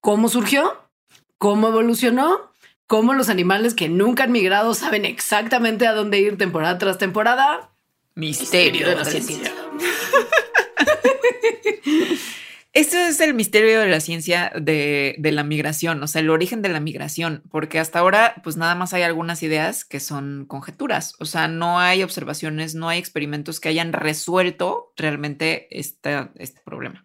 ¿Cómo 0.00 0.28
surgió? 0.28 0.76
¿Cómo 1.38 1.68
evolucionó? 1.68 2.50
¿Cómo 2.88 3.14
los 3.14 3.28
animales 3.28 3.74
que 3.74 3.88
nunca 3.88 4.24
han 4.24 4.32
migrado 4.32 4.74
saben 4.74 5.04
exactamente 5.04 5.86
a 5.86 5.92
dónde 5.92 6.18
ir 6.18 6.36
temporada 6.36 6.78
tras 6.78 6.98
temporada? 6.98 7.70
Misterio, 8.14 8.88
de 8.88 8.96
la 8.96 9.04
ciencia. 9.04 9.38
Esto 12.78 12.96
es 12.96 13.18
el 13.18 13.34
misterio 13.34 13.80
de 13.80 13.88
la 13.88 13.98
ciencia 13.98 14.52
de, 14.54 15.18
la 15.20 15.42
migración, 15.42 16.00
o 16.00 16.06
sea, 16.06 16.20
el 16.20 16.30
origen 16.30 16.62
de 16.62 16.68
la 16.68 16.78
migración, 16.78 17.42
porque 17.50 17.80
hasta 17.80 17.98
ahora, 17.98 18.36
pues 18.44 18.56
nada 18.56 18.76
más 18.76 18.94
hay 18.94 19.02
algunas 19.02 19.42
ideas 19.42 19.84
que 19.84 19.98
son 19.98 20.44
conjeturas, 20.46 21.16
o 21.18 21.24
sea, 21.24 21.48
no 21.48 21.80
hay 21.80 22.04
observaciones, 22.04 22.76
no 22.76 22.88
hay 22.88 23.00
experimentos 23.00 23.58
que 23.58 23.68
hayan 23.68 23.92
resuelto 23.92 24.92
realmente 24.96 25.66
este, 25.76 26.30
problema. 26.64 27.04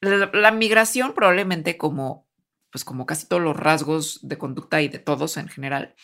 La, 0.00 0.30
la, 0.32 0.52
migración 0.52 1.12
probablemente 1.12 1.76
como, 1.76 2.28
pues 2.70 2.84
como 2.84 3.04
casi 3.04 3.26
todos 3.26 3.42
los 3.42 3.56
rasgos 3.56 4.20
de 4.22 4.38
conducta 4.38 4.80
y 4.80 4.86
de 4.86 5.00
todos 5.00 5.38
en 5.38 5.48
general, 5.48 5.96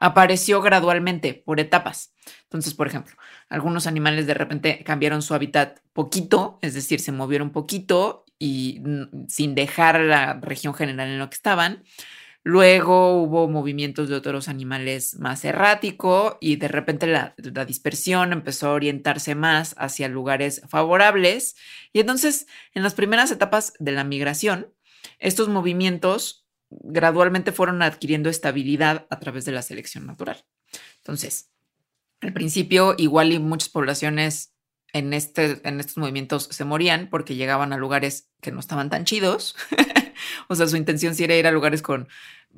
apareció 0.00 0.60
gradualmente 0.60 1.34
por 1.34 1.60
etapas. 1.60 2.14
Entonces, 2.42 2.74
por 2.74 2.88
ejemplo, 2.88 3.14
algunos 3.48 3.86
animales 3.86 4.26
de 4.26 4.34
repente 4.34 4.82
cambiaron 4.84 5.22
su 5.22 5.34
hábitat 5.34 5.78
poquito, 5.92 6.58
es 6.62 6.74
decir, 6.74 7.00
se 7.00 7.12
movieron 7.12 7.50
poquito 7.50 8.23
y 8.38 8.82
sin 9.28 9.54
dejar 9.54 10.00
la 10.00 10.34
región 10.34 10.74
general 10.74 11.08
en 11.08 11.18
lo 11.18 11.28
que 11.30 11.34
estaban. 11.34 11.84
Luego 12.46 13.22
hubo 13.22 13.48
movimientos 13.48 14.10
de 14.10 14.16
otros 14.16 14.48
animales 14.48 15.18
más 15.18 15.46
errático 15.46 16.36
y 16.42 16.56
de 16.56 16.68
repente 16.68 17.06
la, 17.06 17.34
la, 17.38 17.64
dispersión 17.64 18.34
empezó 18.34 18.68
a 18.68 18.72
orientarse 18.74 19.34
más 19.34 19.74
hacia 19.78 20.08
lugares 20.08 20.60
favorables. 20.68 21.56
Y 21.94 22.00
entonces, 22.00 22.46
en 22.74 22.82
las 22.82 22.92
primeras 22.92 23.30
etapas 23.30 23.72
de 23.78 23.92
la 23.92 24.04
migración, 24.04 24.74
estos 25.18 25.48
movimientos 25.48 26.44
gradualmente 26.68 27.52
fueron 27.52 27.80
adquiriendo 27.82 28.28
estabilidad 28.28 29.06
a 29.08 29.20
través 29.20 29.46
de 29.46 29.52
la 29.52 29.62
selección 29.62 30.06
natural. 30.06 30.44
Entonces, 30.98 31.50
al 32.20 32.32
principio, 32.32 32.94
igual 32.98 33.32
y 33.32 33.38
muchas 33.38 33.68
poblaciones 33.68 34.53
en, 34.94 35.12
este, 35.12 35.60
en 35.68 35.78
estos 35.80 35.98
movimientos 35.98 36.48
se 36.50 36.64
morían 36.64 37.08
porque 37.10 37.34
llegaban 37.34 37.74
a 37.74 37.76
lugares 37.76 38.30
que 38.40 38.52
no 38.52 38.60
estaban 38.60 38.88
tan 38.88 39.04
chidos 39.04 39.56
o 40.48 40.54
sea, 40.54 40.66
su 40.66 40.76
intención 40.76 41.14
sí 41.14 41.24
era 41.24 41.36
ir 41.36 41.46
a 41.46 41.52
lugares 41.52 41.82
con 41.82 42.08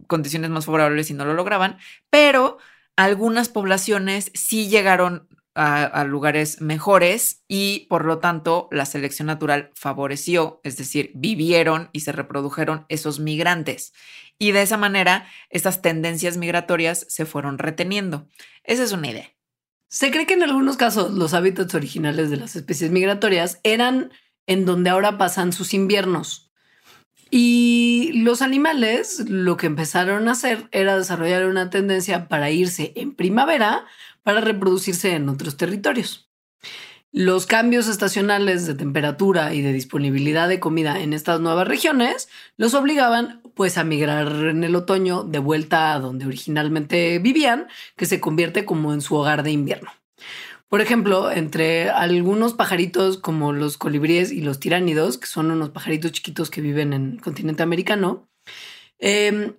condiciones 0.06 0.50
más 0.50 0.66
favorables 0.66 1.10
y 1.10 1.14
no 1.14 1.24
lo 1.24 1.34
lograban, 1.34 1.78
pero 2.10 2.58
algunas 2.96 3.48
poblaciones 3.48 4.30
sí 4.34 4.68
llegaron 4.68 5.28
a, 5.54 6.04
lugares 6.04 6.60
mejores 6.60 7.42
y 7.48 7.86
por 7.88 8.04
lo 8.04 8.18
tanto 8.18 8.68
la 8.70 8.84
selección 8.84 9.26
natural 9.26 9.70
favoreció, 9.74 10.60
es 10.64 10.76
decir, 10.76 11.12
vivieron 11.14 11.88
y 11.92 12.00
se 12.00 12.12
reprodujeron 12.12 12.84
esos 12.90 13.20
migrantes. 13.20 13.94
Y 14.38 14.52
de 14.52 14.60
esa 14.60 14.76
manera, 14.76 15.26
estas 15.48 15.80
tendencias 15.80 16.36
migratorias 16.36 17.06
se 17.08 17.24
fueron 17.24 17.56
reteniendo. 17.56 18.28
Esa 18.64 18.82
es 18.82 18.92
una 18.92 19.08
idea. 19.08 19.35
Se 19.88 20.10
cree 20.10 20.26
que 20.26 20.34
en 20.34 20.42
algunos 20.42 20.76
casos 20.76 21.12
los 21.12 21.34
hábitats 21.34 21.74
originales 21.74 22.30
de 22.30 22.36
las 22.36 22.56
especies 22.56 22.90
migratorias 22.90 23.60
eran 23.62 24.10
en 24.46 24.64
donde 24.64 24.90
ahora 24.90 25.18
pasan 25.18 25.52
sus 25.52 25.74
inviernos. 25.74 26.50
Y 27.30 28.12
los 28.14 28.40
animales 28.42 29.24
lo 29.28 29.56
que 29.56 29.66
empezaron 29.66 30.28
a 30.28 30.32
hacer 30.32 30.68
era 30.70 30.96
desarrollar 30.96 31.46
una 31.46 31.70
tendencia 31.70 32.28
para 32.28 32.50
irse 32.50 32.92
en 32.96 33.14
primavera 33.14 33.84
para 34.22 34.40
reproducirse 34.40 35.12
en 35.12 35.28
otros 35.28 35.56
territorios. 35.56 36.30
Los 37.18 37.46
cambios 37.46 37.88
estacionales 37.88 38.66
de 38.66 38.74
temperatura 38.74 39.54
y 39.54 39.62
de 39.62 39.72
disponibilidad 39.72 40.50
de 40.50 40.60
comida 40.60 41.00
en 41.00 41.14
estas 41.14 41.40
nuevas 41.40 41.66
regiones 41.66 42.28
los 42.58 42.74
obligaban 42.74 43.40
pues 43.54 43.78
a 43.78 43.84
migrar 43.84 44.28
en 44.50 44.62
el 44.64 44.76
otoño 44.76 45.22
de 45.24 45.38
vuelta 45.38 45.94
a 45.94 45.98
donde 45.98 46.26
originalmente 46.26 47.18
vivían, 47.18 47.68
que 47.96 48.04
se 48.04 48.20
convierte 48.20 48.66
como 48.66 48.92
en 48.92 49.00
su 49.00 49.14
hogar 49.14 49.44
de 49.44 49.50
invierno. 49.50 49.90
Por 50.68 50.82
ejemplo, 50.82 51.30
entre 51.30 51.88
algunos 51.88 52.52
pajaritos 52.52 53.16
como 53.16 53.54
los 53.54 53.78
colibríes 53.78 54.30
y 54.30 54.42
los 54.42 54.60
tiránidos, 54.60 55.16
que 55.16 55.26
son 55.26 55.50
unos 55.50 55.70
pajaritos 55.70 56.12
chiquitos 56.12 56.50
que 56.50 56.60
viven 56.60 56.92
en 56.92 57.12
el 57.12 57.22
continente 57.22 57.62
americano, 57.62 58.28
eh, 58.98 59.54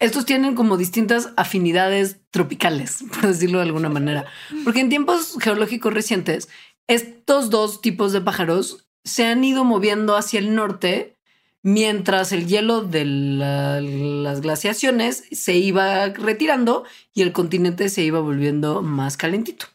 estos 0.00 0.26
tienen 0.26 0.54
como 0.54 0.76
distintas 0.76 1.30
afinidades 1.36 2.18
tropicales, 2.30 3.04
por 3.12 3.22
decirlo 3.22 3.58
de 3.58 3.64
alguna 3.64 3.88
manera. 3.88 4.26
Porque 4.62 4.80
en 4.80 4.90
tiempos 4.90 5.36
geológicos 5.40 5.92
recientes, 5.92 6.48
estos 6.86 7.50
dos 7.50 7.80
tipos 7.80 8.12
de 8.12 8.20
pájaros 8.20 8.86
se 9.04 9.26
han 9.26 9.44
ido 9.44 9.64
moviendo 9.64 10.16
hacia 10.16 10.38
el 10.38 10.54
norte 10.54 11.16
mientras 11.62 12.32
el 12.32 12.46
hielo 12.46 12.82
de 12.82 13.04
las 13.06 14.42
glaciaciones 14.42 15.24
se 15.32 15.54
iba 15.54 16.08
retirando 16.08 16.84
y 17.14 17.22
el 17.22 17.32
continente 17.32 17.88
se 17.88 18.02
iba 18.02 18.20
volviendo 18.20 18.82
más 18.82 19.16
calentito. 19.16 19.66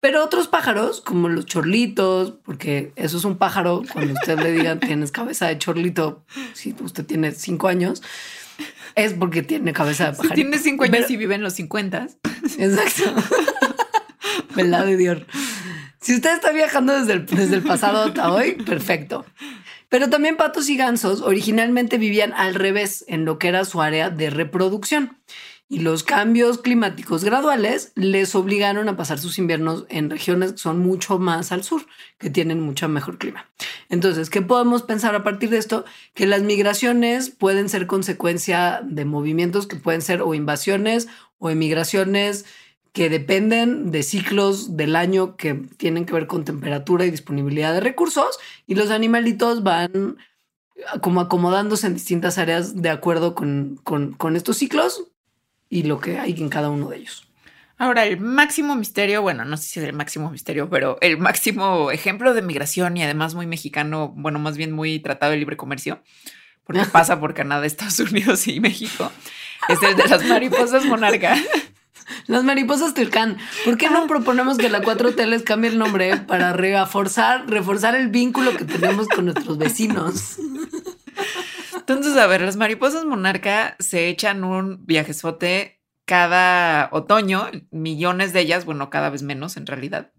Pero 0.00 0.22
otros 0.22 0.46
pájaros, 0.46 1.00
como 1.00 1.28
los 1.28 1.46
chorlitos, 1.46 2.34
porque 2.44 2.92
eso 2.96 3.16
es 3.16 3.24
un 3.24 3.38
pájaro, 3.38 3.82
cuando 3.92 4.12
usted 4.12 4.38
le 4.38 4.52
diga 4.52 4.78
tienes 4.78 5.10
cabeza 5.10 5.48
de 5.48 5.58
chorlito, 5.58 6.24
si 6.52 6.76
usted 6.80 7.04
tiene 7.04 7.32
cinco 7.32 7.68
años, 7.68 8.02
es 8.94 9.14
porque 9.14 9.42
tiene 9.42 9.72
cabeza 9.72 10.10
de 10.10 10.10
pajarito. 10.12 10.34
tiene 10.34 10.58
cinco 10.58 10.84
años 10.84 11.10
y 11.10 11.16
vive 11.16 11.34
en 11.34 11.42
los 11.42 11.54
50. 11.54 12.08
Exacto. 12.58 13.14
Velado 14.54 14.86
de 14.86 14.96
Dios. 14.96 15.22
Si 16.06 16.14
usted 16.14 16.34
está 16.34 16.52
viajando 16.52 16.96
desde 16.96 17.14
el, 17.14 17.26
desde 17.26 17.56
el 17.56 17.64
pasado 17.64 18.04
hasta 18.04 18.30
hoy, 18.32 18.52
perfecto. 18.52 19.26
Pero 19.88 20.08
también 20.08 20.36
patos 20.36 20.68
y 20.68 20.76
gansos 20.76 21.20
originalmente 21.20 21.98
vivían 21.98 22.32
al 22.32 22.54
revés 22.54 23.04
en 23.08 23.24
lo 23.24 23.40
que 23.40 23.48
era 23.48 23.64
su 23.64 23.82
área 23.82 24.08
de 24.08 24.30
reproducción 24.30 25.18
y 25.68 25.80
los 25.80 26.04
cambios 26.04 26.58
climáticos 26.58 27.24
graduales 27.24 27.90
les 27.96 28.36
obligaron 28.36 28.88
a 28.88 28.96
pasar 28.96 29.18
sus 29.18 29.36
inviernos 29.36 29.84
en 29.88 30.08
regiones 30.08 30.52
que 30.52 30.58
son 30.58 30.78
mucho 30.78 31.18
más 31.18 31.50
al 31.50 31.64
sur, 31.64 31.84
que 32.18 32.30
tienen 32.30 32.60
mucho 32.60 32.88
mejor 32.88 33.18
clima. 33.18 33.50
Entonces, 33.88 34.30
¿qué 34.30 34.42
podemos 34.42 34.82
pensar 34.82 35.16
a 35.16 35.24
partir 35.24 35.50
de 35.50 35.58
esto? 35.58 35.84
Que 36.14 36.28
las 36.28 36.42
migraciones 36.42 37.30
pueden 37.30 37.68
ser 37.68 37.88
consecuencia 37.88 38.80
de 38.84 39.04
movimientos 39.04 39.66
que 39.66 39.74
pueden 39.74 40.02
ser 40.02 40.22
o 40.22 40.34
invasiones 40.34 41.08
o 41.38 41.50
emigraciones 41.50 42.44
que 42.96 43.10
dependen 43.10 43.90
de 43.90 44.02
ciclos 44.02 44.74
del 44.78 44.96
año 44.96 45.36
que 45.36 45.52
tienen 45.52 46.06
que 46.06 46.14
ver 46.14 46.26
con 46.26 46.46
temperatura 46.46 47.04
y 47.04 47.10
disponibilidad 47.10 47.74
de 47.74 47.80
recursos 47.80 48.38
y 48.66 48.74
los 48.74 48.90
animalitos 48.90 49.62
van 49.62 50.16
como 51.02 51.20
acomodándose 51.20 51.88
en 51.88 51.92
distintas 51.92 52.38
áreas 52.38 52.80
de 52.80 52.88
acuerdo 52.88 53.34
con, 53.34 53.78
con, 53.84 54.14
con 54.14 54.34
estos 54.34 54.56
ciclos 54.56 55.08
y 55.68 55.82
lo 55.82 56.00
que 56.00 56.18
hay 56.18 56.32
en 56.38 56.48
cada 56.48 56.70
uno 56.70 56.88
de 56.88 56.96
ellos. 56.96 57.28
Ahora, 57.76 58.06
el 58.06 58.18
máximo 58.18 58.74
misterio, 58.76 59.20
bueno, 59.20 59.44
no 59.44 59.58
sé 59.58 59.64
si 59.64 59.80
es 59.80 59.84
el 59.84 59.92
máximo 59.92 60.30
misterio, 60.30 60.70
pero 60.70 60.96
el 61.02 61.18
máximo 61.18 61.90
ejemplo 61.90 62.32
de 62.32 62.40
migración 62.40 62.96
y 62.96 63.02
además 63.02 63.34
muy 63.34 63.46
mexicano, 63.46 64.14
bueno, 64.16 64.38
más 64.38 64.56
bien 64.56 64.72
muy 64.72 65.00
tratado 65.00 65.32
de 65.32 65.38
libre 65.38 65.58
comercio, 65.58 66.02
porque 66.64 66.80
pasa 66.90 67.20
por 67.20 67.34
Canadá, 67.34 67.66
Estados 67.66 68.00
Unidos 68.00 68.48
y 68.48 68.58
México, 68.58 69.12
es 69.68 69.82
el 69.82 69.96
de 69.96 70.08
las 70.08 70.24
mariposas 70.24 70.86
monarca. 70.86 71.36
Las 72.26 72.44
mariposas 72.44 72.94
Turcán. 72.94 73.38
¿Por 73.64 73.76
qué 73.76 73.88
no 73.90 74.04
ah. 74.04 74.06
proponemos 74.06 74.58
que 74.58 74.68
la 74.68 74.82
4T 74.82 75.26
les 75.26 75.42
cambie 75.42 75.70
el 75.70 75.78
nombre 75.78 76.16
para 76.16 76.52
reforzar, 76.52 77.48
reforzar 77.48 77.94
el 77.94 78.08
vínculo 78.08 78.56
que 78.56 78.64
tenemos 78.64 79.08
con 79.08 79.26
nuestros 79.26 79.58
vecinos? 79.58 80.36
Entonces, 81.76 82.16
a 82.16 82.26
ver, 82.26 82.40
las 82.40 82.56
mariposas 82.56 83.04
monarca 83.04 83.76
se 83.78 84.08
echan 84.08 84.42
un 84.42 84.84
viajezote 84.86 85.80
cada 86.04 86.88
otoño, 86.92 87.48
millones 87.70 88.32
de 88.32 88.40
ellas, 88.40 88.64
bueno, 88.64 88.90
cada 88.90 89.10
vez 89.10 89.22
menos 89.22 89.56
en 89.56 89.66
realidad. 89.66 90.12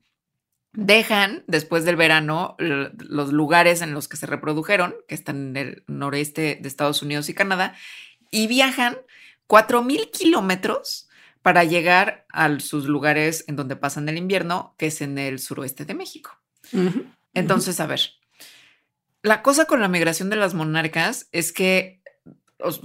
Dejan 0.73 1.43
después 1.47 1.85
del 1.85 1.95
verano 1.95 2.55
los 2.59 3.31
lugares 3.31 3.81
en 3.81 3.93
los 3.93 4.07
que 4.07 4.17
se 4.17 4.27
reprodujeron, 4.27 4.95
que 5.07 5.15
están 5.15 5.47
en 5.49 5.57
el 5.57 5.83
noreste 5.87 6.59
de 6.61 6.67
Estados 6.67 7.01
Unidos 7.01 7.29
y 7.29 7.33
Canadá, 7.33 7.73
y 8.29 8.47
viajan 8.47 8.97
4.000 9.47 10.11
kilómetros 10.11 11.06
para 11.47 11.63
llegar 11.63 12.25
a 12.27 12.59
sus 12.59 12.87
lugares 12.87 13.45
en 13.47 13.55
donde 13.55 13.77
pasan 13.77 14.09
el 14.09 14.17
invierno, 14.17 14.75
que 14.77 14.87
es 14.87 14.99
en 14.99 15.17
el 15.17 15.39
suroeste 15.39 15.85
de 15.85 15.93
México. 15.93 16.37
Entonces, 17.33 17.79
a 17.79 17.87
ver, 17.87 18.01
la 19.21 19.41
cosa 19.43 19.63
con 19.63 19.79
la 19.79 19.87
migración 19.87 20.29
de 20.29 20.35
las 20.35 20.53
monarcas 20.53 21.29
es 21.31 21.53
que, 21.53 22.01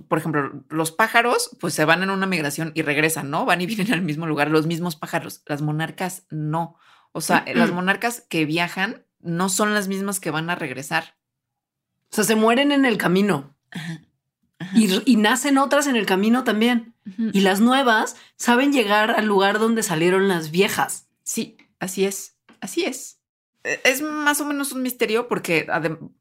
por 0.06 0.18
ejemplo, 0.18 0.64
los 0.68 0.92
pájaros 0.92 1.56
pues 1.58 1.74
se 1.74 1.84
van 1.84 2.04
en 2.04 2.10
una 2.10 2.28
migración 2.28 2.70
y 2.76 2.82
regresan, 2.82 3.30
¿no? 3.30 3.44
Van 3.46 3.60
y 3.60 3.66
vienen 3.66 3.92
al 3.92 4.02
mismo 4.02 4.28
lugar, 4.28 4.48
los 4.48 4.68
mismos 4.68 4.94
pájaros. 4.94 5.42
Las 5.46 5.60
monarcas 5.60 6.28
no. 6.30 6.76
O 7.10 7.20
sea, 7.20 7.44
las 7.52 7.72
monarcas 7.72 8.24
que 8.28 8.44
viajan 8.44 9.04
no 9.18 9.48
son 9.48 9.74
las 9.74 9.88
mismas 9.88 10.20
que 10.20 10.30
van 10.30 10.50
a 10.50 10.54
regresar. 10.54 11.16
O 12.12 12.14
sea, 12.14 12.22
se 12.22 12.36
mueren 12.36 12.70
en 12.70 12.84
el 12.84 12.96
camino. 12.96 13.56
Y, 14.76 15.16
nacen 15.16 15.58
otras 15.58 15.88
en 15.88 15.96
el 15.96 16.06
camino 16.06 16.44
también. 16.44 16.91
Y 17.32 17.40
las 17.40 17.60
nuevas 17.60 18.16
saben 18.36 18.72
llegar 18.72 19.10
al 19.10 19.26
lugar 19.26 19.58
donde 19.58 19.82
salieron 19.82 20.28
las 20.28 20.50
viejas. 20.50 21.08
Sí, 21.24 21.56
así 21.80 22.04
es. 22.04 22.36
Así 22.60 22.84
es. 22.84 23.18
E, 23.64 23.80
es 23.84 24.02
más 24.02 24.40
o 24.40 24.46
menos 24.46 24.72
un 24.72 24.82
misterio 24.82 25.28
porque, 25.28 25.66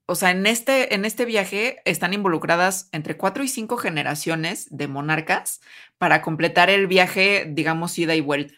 o 0.06 0.16
sea, 0.16 0.32
en 0.32 0.48
este, 0.48 0.96
en 0.96 1.06
este 1.06 1.26
viaje 1.26 1.82
están 1.86 2.14
involucradas 2.14 2.90
entre 2.92 3.18
cuatro 3.18 3.44
y 3.44 3.48
cinco 3.48 3.78
generaciones 3.78 4.68
de 4.72 4.88
monarcas 4.88 5.62
para 5.98 6.22
completar 6.22 6.70
el 6.70 6.88
viaje, 6.88 7.46
digamos, 7.48 7.98
ida 7.98 8.16
y 8.16 8.22
vuelta. 8.22 8.56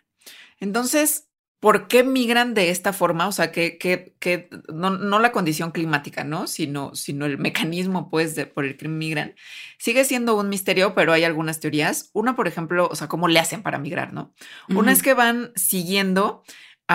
Entonces, 0.59 1.29
¿por 1.63 1.87
qué 1.87 2.03
migran 2.03 2.53
de 2.53 2.71
esta 2.71 2.91
forma? 2.91 3.25
O 3.25 3.31
sea, 3.31 3.53
que, 3.53 3.77
que, 3.77 4.49
no, 4.67 4.89
no, 4.89 5.19
la 5.19 5.31
condición 5.31 5.71
climática, 5.71 6.25
¿no? 6.25 6.45
Sino, 6.45 6.93
sino 6.93 7.25
el 7.25 7.37
mecanismo, 7.37 8.09
pues, 8.09 8.35
de, 8.35 8.45
por 8.45 8.65
el 8.65 8.75
que 8.75 8.89
migran. 8.89 9.33
Sigue 9.77 10.03
siendo 10.03 10.37
un 10.37 10.49
misterio, 10.49 10.93
pero 10.93 11.13
hay 11.13 11.23
algunas 11.23 11.61
teorías. 11.61 12.09
Una, 12.11 12.35
por 12.35 12.49
ejemplo, 12.49 12.89
o 12.91 12.95
sea, 12.97 13.07
cómo 13.07 13.29
le 13.29 13.39
hacen 13.39 13.63
para 13.63 13.79
migrar, 13.79 14.11
¿no? 14.11 14.33
Una 14.67 14.91
es 14.91 15.01
que 15.01 15.13
van 15.13 15.53
siguiendo 15.55 16.43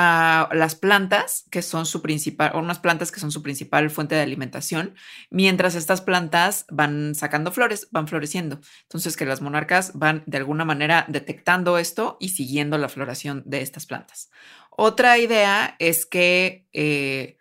a 0.01 0.49
las 0.53 0.77
plantas 0.77 1.45
que 1.51 1.61
son 1.61 1.85
su 1.85 2.03
principal, 2.03 2.53
o 2.55 2.61
unas 2.61 2.79
plantas 2.79 3.11
que 3.11 3.19
son 3.19 3.33
su 3.33 3.43
principal 3.43 3.91
fuente 3.91 4.15
de 4.15 4.21
alimentación, 4.21 4.95
mientras 5.29 5.75
estas 5.75 6.03
plantas 6.03 6.67
van 6.71 7.17
sacando 7.17 7.51
flores, 7.51 7.89
van 7.91 8.07
floreciendo. 8.07 8.61
Entonces 8.83 9.17
que 9.17 9.27
las 9.27 9.41
monarcas 9.41 9.99
van 9.99 10.23
de 10.27 10.37
alguna 10.37 10.65
manera 10.65 11.05
detectando 11.09 11.79
esto 11.79 12.17
y 12.21 12.29
siguiendo 12.29 12.79
la 12.79 12.89
floración 12.89 13.43
de 13.45 13.61
estas 13.63 13.87
plantas. 13.87 14.31
Otra 14.71 15.19
idea 15.19 15.75
es 15.81 16.07
que, 16.07 16.69
eh, 16.73 17.37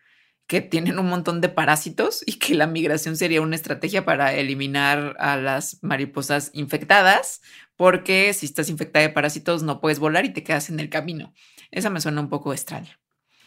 que 0.48 0.62
tienen 0.62 0.98
un 0.98 1.10
montón 1.10 1.42
de 1.42 1.50
parásitos 1.50 2.24
y 2.26 2.40
que 2.40 2.56
la 2.56 2.66
migración 2.66 3.18
sería 3.18 3.42
una 3.42 3.56
estrategia 3.56 4.04
para 4.04 4.34
eliminar 4.34 5.16
a 5.20 5.38
las 5.38 5.78
mariposas 5.84 6.50
infectadas, 6.54 7.42
porque 7.76 8.34
si 8.34 8.48
estás 8.48 8.70
infectada 8.70 9.06
de 9.06 9.14
parásitos 9.14 9.62
no 9.62 9.80
puedes 9.80 10.00
volar 10.00 10.26
y 10.26 10.34
te 10.34 10.44
quedas 10.44 10.72
en 10.72 10.80
el 10.80 10.90
camino. 10.90 11.36
Esa 11.72 11.90
me 11.90 12.02
suena 12.02 12.22
un 12.22 12.30
poco 12.30 12.54
extraña. 12.54 13.00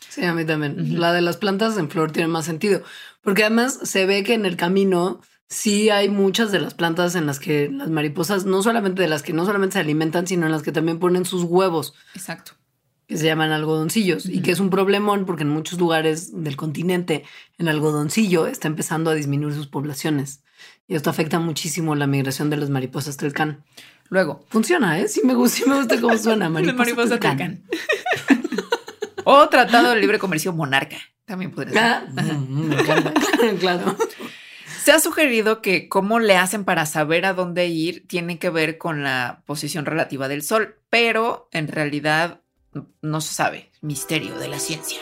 Sí, 0.09 0.25
a 0.25 0.35
mí 0.35 0.45
también. 0.45 1.01
La 1.01 1.12
de 1.12 1.21
las 1.21 1.37
plantas 1.37 1.79
en 1.79 1.89
flor 1.89 2.11
tiene 2.11 2.29
más 2.29 2.45
sentido, 2.45 2.83
porque 3.23 3.45
además 3.45 3.79
se 3.83 4.07
ve 4.07 4.25
que 4.25 4.35
en 4.35 4.45
el 4.45 4.57
camino 4.57 5.21
sí 5.49 5.91
hay 5.91 6.09
muchas 6.09 6.51
de 6.53 6.61
las 6.61 6.75
plantas 6.75 7.14
en 7.14 7.27
las 7.27 7.39
que 7.39 7.71
las 7.71 7.91
mariposas, 7.91 8.45
no 8.45 8.62
solamente 8.62 9.03
de 9.03 9.09
las 9.09 9.23
que 9.23 9.33
no 9.33 9.45
solamente 9.45 9.75
se 9.75 9.81
alimentan, 9.81 10.27
sino 10.27 10.47
en 10.47 10.53
las 10.53 10.62
que 10.62 10.73
también 10.73 10.99
ponen 10.99 11.25
sus 11.25 11.45
huevos. 11.45 11.95
Exacto. 12.14 12.53
que 13.07 13.16
se 13.16 13.27
llaman 13.27 13.51
algodoncillos 13.51 14.27
y 14.27 14.41
que 14.41 14.53
es 14.53 14.61
un 14.61 14.71
problemón 14.71 15.27
porque 15.27 15.43
en 15.43 15.49
muchos 15.49 15.81
lugares 15.81 16.31
del 16.45 16.57
continente 16.57 17.25
el 17.59 17.66
algodoncillo 17.66 18.47
está 18.47 18.68
empezando 18.68 19.11
a 19.11 19.14
disminuir 19.14 19.53
sus 19.53 19.66
poblaciones 19.66 20.45
y 20.87 20.95
esto 20.95 21.11
afecta 21.11 21.39
muchísimo 21.41 21.95
la 21.95 22.07
migración 22.07 22.51
de 22.51 22.57
las 22.57 22.71
mariposas 22.71 23.16
telcán. 23.16 23.64
Luego. 24.11 24.45
Funciona, 24.49 24.99
¿eh? 24.99 25.09
Sí 25.09 25.23
me 25.25 25.35
gusta, 25.35 25.59
sí 25.59 25.65
me 25.69 25.77
gusta 25.77 26.01
cómo 26.01 26.19
suena. 26.19 26.49
Mariposa, 26.51 26.77
mariposa 26.77 27.19
telcán. 27.19 27.63
o 29.25 29.49
Tratado 29.49 29.91
de 29.91 30.01
Libre 30.01 30.19
Comercio 30.19 30.53
Monarca. 30.53 30.99
También 31.25 31.53
podría 31.53 31.73
ser. 31.73 31.83
Ah, 31.83 32.05
mm, 32.11 32.69
me 32.69 32.81
encanta. 32.81 33.15
claro. 33.61 33.97
Se 34.83 34.93
ha 34.93 34.99
sugerido 34.99 35.63
que 35.63 35.89
cómo 35.89 36.19
le 36.19 36.37
hacen 36.37 36.65
para 36.65 36.87
saber 36.87 37.25
a 37.25 37.35
dónde 37.35 37.69
ir 37.69 38.07
tiene 38.09 38.39
que 38.39 38.51
ver 38.51 38.79
con 38.79 39.05
la 39.05 39.43
posición 39.47 39.87
relativa 39.87 40.27
del 40.27 40.43
Sol, 40.43 40.77
pero 40.91 41.49
en 41.53 41.69
realidad 41.69 42.41
no 43.01 43.21
se 43.21 43.33
sabe. 43.33 43.71
Misterio 43.81 44.37
de 44.39 44.49
la 44.49 44.59
ciencia. 44.59 44.99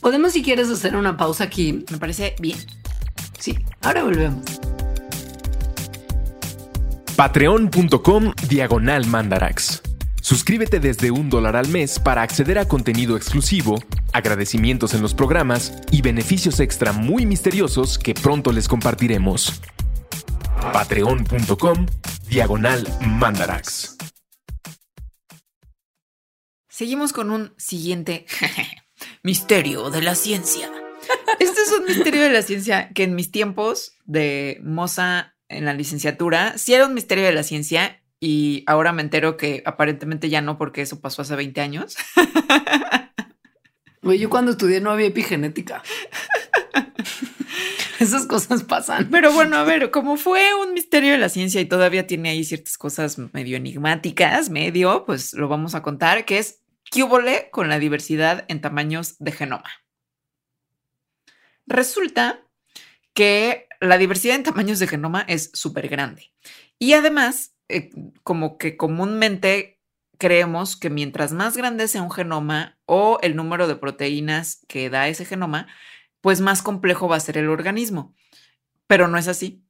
Podemos, 0.00 0.32
si 0.32 0.42
quieres, 0.42 0.70
hacer 0.70 0.96
una 0.96 1.16
pausa 1.16 1.44
aquí. 1.44 1.84
Me 1.90 1.98
parece 1.98 2.34
bien. 2.38 2.58
Sí, 3.38 3.58
ahora 3.82 4.04
volvemos. 4.04 4.44
Patreon.com 7.16 8.34
Diagonal 8.46 9.06
Mandarax. 9.06 9.80
Suscríbete 10.20 10.80
desde 10.80 11.10
un 11.10 11.30
dólar 11.30 11.56
al 11.56 11.66
mes 11.68 11.98
para 11.98 12.20
acceder 12.20 12.58
a 12.58 12.68
contenido 12.68 13.16
exclusivo, 13.16 13.82
agradecimientos 14.12 14.92
en 14.92 15.00
los 15.00 15.14
programas 15.14 15.72
y 15.90 16.02
beneficios 16.02 16.60
extra 16.60 16.92
muy 16.92 17.24
misteriosos 17.24 17.98
que 17.98 18.12
pronto 18.12 18.52
les 18.52 18.68
compartiremos. 18.68 19.62
Patreon.com 20.74 21.86
Diagonal 22.28 22.86
Mandarax. 23.00 23.96
Seguimos 26.68 27.14
con 27.14 27.30
un 27.30 27.54
siguiente 27.56 28.26
misterio 29.22 29.88
de 29.88 30.02
la 30.02 30.16
ciencia. 30.16 30.70
Este 31.38 31.62
es 31.62 31.72
un 31.78 31.86
misterio 31.86 32.20
de 32.20 32.30
la 32.30 32.42
ciencia 32.42 32.90
que 32.90 33.04
en 33.04 33.14
mis 33.14 33.30
tiempos 33.30 33.92
de 34.04 34.60
moza 34.62 35.35
en 35.48 35.64
la 35.64 35.74
licenciatura 35.74 36.58
sí 36.58 36.74
era 36.74 36.86
un 36.86 36.94
misterio 36.94 37.24
de 37.24 37.32
la 37.32 37.42
ciencia 37.42 38.02
y 38.20 38.64
ahora 38.66 38.92
me 38.92 39.02
entero 39.02 39.36
que 39.36 39.62
aparentemente 39.66 40.28
ya 40.28 40.40
no, 40.40 40.58
porque 40.58 40.82
eso 40.82 41.00
pasó 41.00 41.22
hace 41.22 41.36
20 41.36 41.60
años. 41.60 41.96
Güey, 44.02 44.20
yo 44.20 44.30
cuando 44.30 44.52
estudié 44.52 44.80
no 44.80 44.92
había 44.92 45.08
epigenética. 45.08 45.82
Esas 47.98 48.26
cosas 48.26 48.62
pasan. 48.62 49.08
Pero 49.10 49.32
bueno, 49.32 49.56
a 49.56 49.64
ver, 49.64 49.90
como 49.90 50.16
fue 50.16 50.54
un 50.54 50.74
misterio 50.74 51.10
de 51.10 51.18
la 51.18 51.28
ciencia 51.28 51.60
y 51.60 51.64
todavía 51.64 52.06
tiene 52.06 52.28
ahí 52.28 52.44
ciertas 52.44 52.78
cosas 52.78 53.18
medio 53.18 53.56
enigmáticas, 53.56 54.48
medio, 54.48 55.04
pues 55.06 55.32
lo 55.32 55.48
vamos 55.48 55.74
a 55.74 55.82
contar, 55.82 56.24
que 56.24 56.38
es 56.38 56.60
¿qué 56.88 57.04
con 57.50 57.68
la 57.68 57.80
diversidad 57.80 58.44
en 58.46 58.60
tamaños 58.60 59.16
de 59.18 59.32
genoma? 59.32 59.70
Resulta 61.66 62.46
que 63.12 63.65
la 63.80 63.98
diversidad 63.98 64.36
en 64.36 64.42
tamaños 64.42 64.78
de 64.78 64.86
genoma 64.86 65.22
es 65.28 65.50
súper 65.54 65.88
grande. 65.88 66.32
Y 66.78 66.92
además, 66.92 67.54
eh, 67.68 67.90
como 68.22 68.58
que 68.58 68.76
comúnmente 68.76 69.80
creemos 70.18 70.76
que 70.76 70.90
mientras 70.90 71.32
más 71.32 71.56
grande 71.56 71.88
sea 71.88 72.02
un 72.02 72.10
genoma 72.10 72.78
o 72.86 73.18
el 73.22 73.36
número 73.36 73.66
de 73.66 73.76
proteínas 73.76 74.64
que 74.68 74.90
da 74.90 75.08
ese 75.08 75.24
genoma, 75.24 75.66
pues 76.20 76.40
más 76.40 76.62
complejo 76.62 77.08
va 77.08 77.16
a 77.16 77.20
ser 77.20 77.38
el 77.38 77.48
organismo. 77.48 78.14
Pero 78.86 79.08
no 79.08 79.18
es 79.18 79.28
así. 79.28 79.62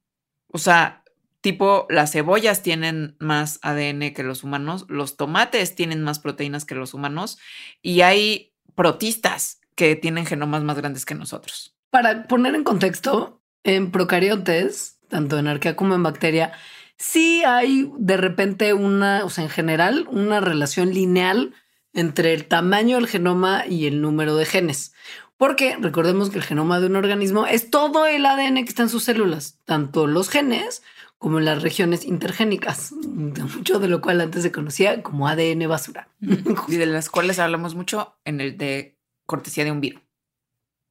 O 0.51 0.57
sea, 0.57 1.03
tipo, 1.41 1.85
las 1.89 2.11
cebollas 2.11 2.61
tienen 2.61 3.15
más 3.19 3.59
ADN 3.61 4.13
que 4.13 4.23
los 4.23 4.43
humanos, 4.43 4.85
los 4.89 5.17
tomates 5.17 5.75
tienen 5.75 6.03
más 6.03 6.19
proteínas 6.19 6.65
que 6.65 6.75
los 6.75 6.93
humanos 6.93 7.37
y 7.81 8.01
hay 8.01 8.53
protistas 8.75 9.59
que 9.75 9.95
tienen 9.95 10.25
genomas 10.25 10.63
más 10.63 10.77
grandes 10.77 11.05
que 11.05 11.15
nosotros. 11.15 11.75
Para 11.89 12.27
poner 12.27 12.55
en 12.55 12.63
contexto, 12.63 13.36
en 13.67 13.91
procariotes, 13.91 14.99
tanto 15.09 15.37
en 15.37 15.47
arquea 15.47 15.75
como 15.75 15.93
en 15.93 16.03
bacteria, 16.03 16.53
sí 16.97 17.43
hay 17.45 17.91
de 17.97 18.17
repente 18.17 18.73
una, 18.73 19.25
o 19.25 19.29
sea, 19.29 19.43
en 19.43 19.49
general, 19.49 20.07
una 20.09 20.39
relación 20.39 20.93
lineal 20.93 21.53
entre 21.93 22.33
el 22.33 22.45
tamaño 22.45 22.95
del 22.95 23.07
genoma 23.07 23.65
y 23.67 23.85
el 23.87 24.01
número 24.01 24.35
de 24.35 24.45
genes. 24.45 24.93
Porque 25.35 25.77
recordemos 25.79 26.29
que 26.29 26.37
el 26.37 26.43
genoma 26.43 26.79
de 26.79 26.87
un 26.87 26.95
organismo 26.95 27.45
es 27.45 27.69
todo 27.69 28.07
el 28.07 28.25
ADN 28.25 28.55
que 28.55 28.69
está 28.69 28.83
en 28.83 28.89
sus 28.89 29.03
células, 29.03 29.59
tanto 29.65 30.07
los 30.07 30.29
genes 30.29 30.81
como 31.17 31.39
las 31.39 31.61
regiones 31.61 32.05
intergénicas, 32.05 32.91
mucho 33.55 33.79
de 33.79 33.87
lo 33.89 34.01
cual 34.01 34.21
antes 34.21 34.43
se 34.43 34.51
conocía 34.51 35.03
como 35.03 35.27
ADN 35.27 35.67
basura. 35.67 36.09
Y 36.69 36.77
de 36.77 36.85
las 36.85 37.09
cuales 37.09 37.37
hablamos 37.39 37.75
mucho 37.75 38.17
en 38.23 38.39
el 38.39 38.57
de 38.57 38.97
cortesía 39.25 39.65
de 39.65 39.71
un 39.71 39.81
virus. 39.81 40.01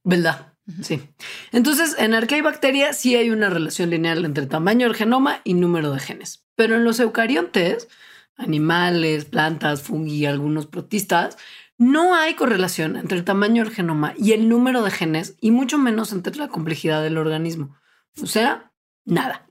¿Verdad? 0.03 0.56
Sí. 0.81 1.01
Entonces, 1.51 1.95
en 1.97 2.13
arquea 2.13 2.39
y 2.39 2.41
bacteria 2.41 2.93
sí 2.93 3.15
hay 3.15 3.29
una 3.29 3.49
relación 3.49 3.89
lineal 3.89 4.25
entre 4.25 4.47
tamaño 4.47 4.87
del 4.87 4.95
genoma 4.95 5.41
y 5.43 5.53
número 5.53 5.91
de 5.91 5.99
genes. 5.99 6.45
Pero 6.55 6.75
en 6.75 6.83
los 6.83 6.99
eucariontes, 6.99 7.87
animales, 8.35 9.25
plantas, 9.25 9.81
fungi, 9.81 10.25
algunos 10.25 10.67
protistas, 10.67 11.37
no 11.77 12.15
hay 12.15 12.33
correlación 12.33 12.97
entre 12.97 13.17
el 13.17 13.23
tamaño 13.23 13.63
del 13.63 13.73
genoma 13.73 14.13
y 14.17 14.33
el 14.33 14.49
número 14.49 14.83
de 14.83 14.91
genes 14.91 15.35
y 15.39 15.51
mucho 15.51 15.77
menos 15.77 16.11
entre 16.11 16.35
la 16.35 16.47
complejidad 16.47 17.03
del 17.03 17.17
organismo. 17.17 17.77
O 18.21 18.25
sea, 18.25 18.71
nada. 19.05 19.47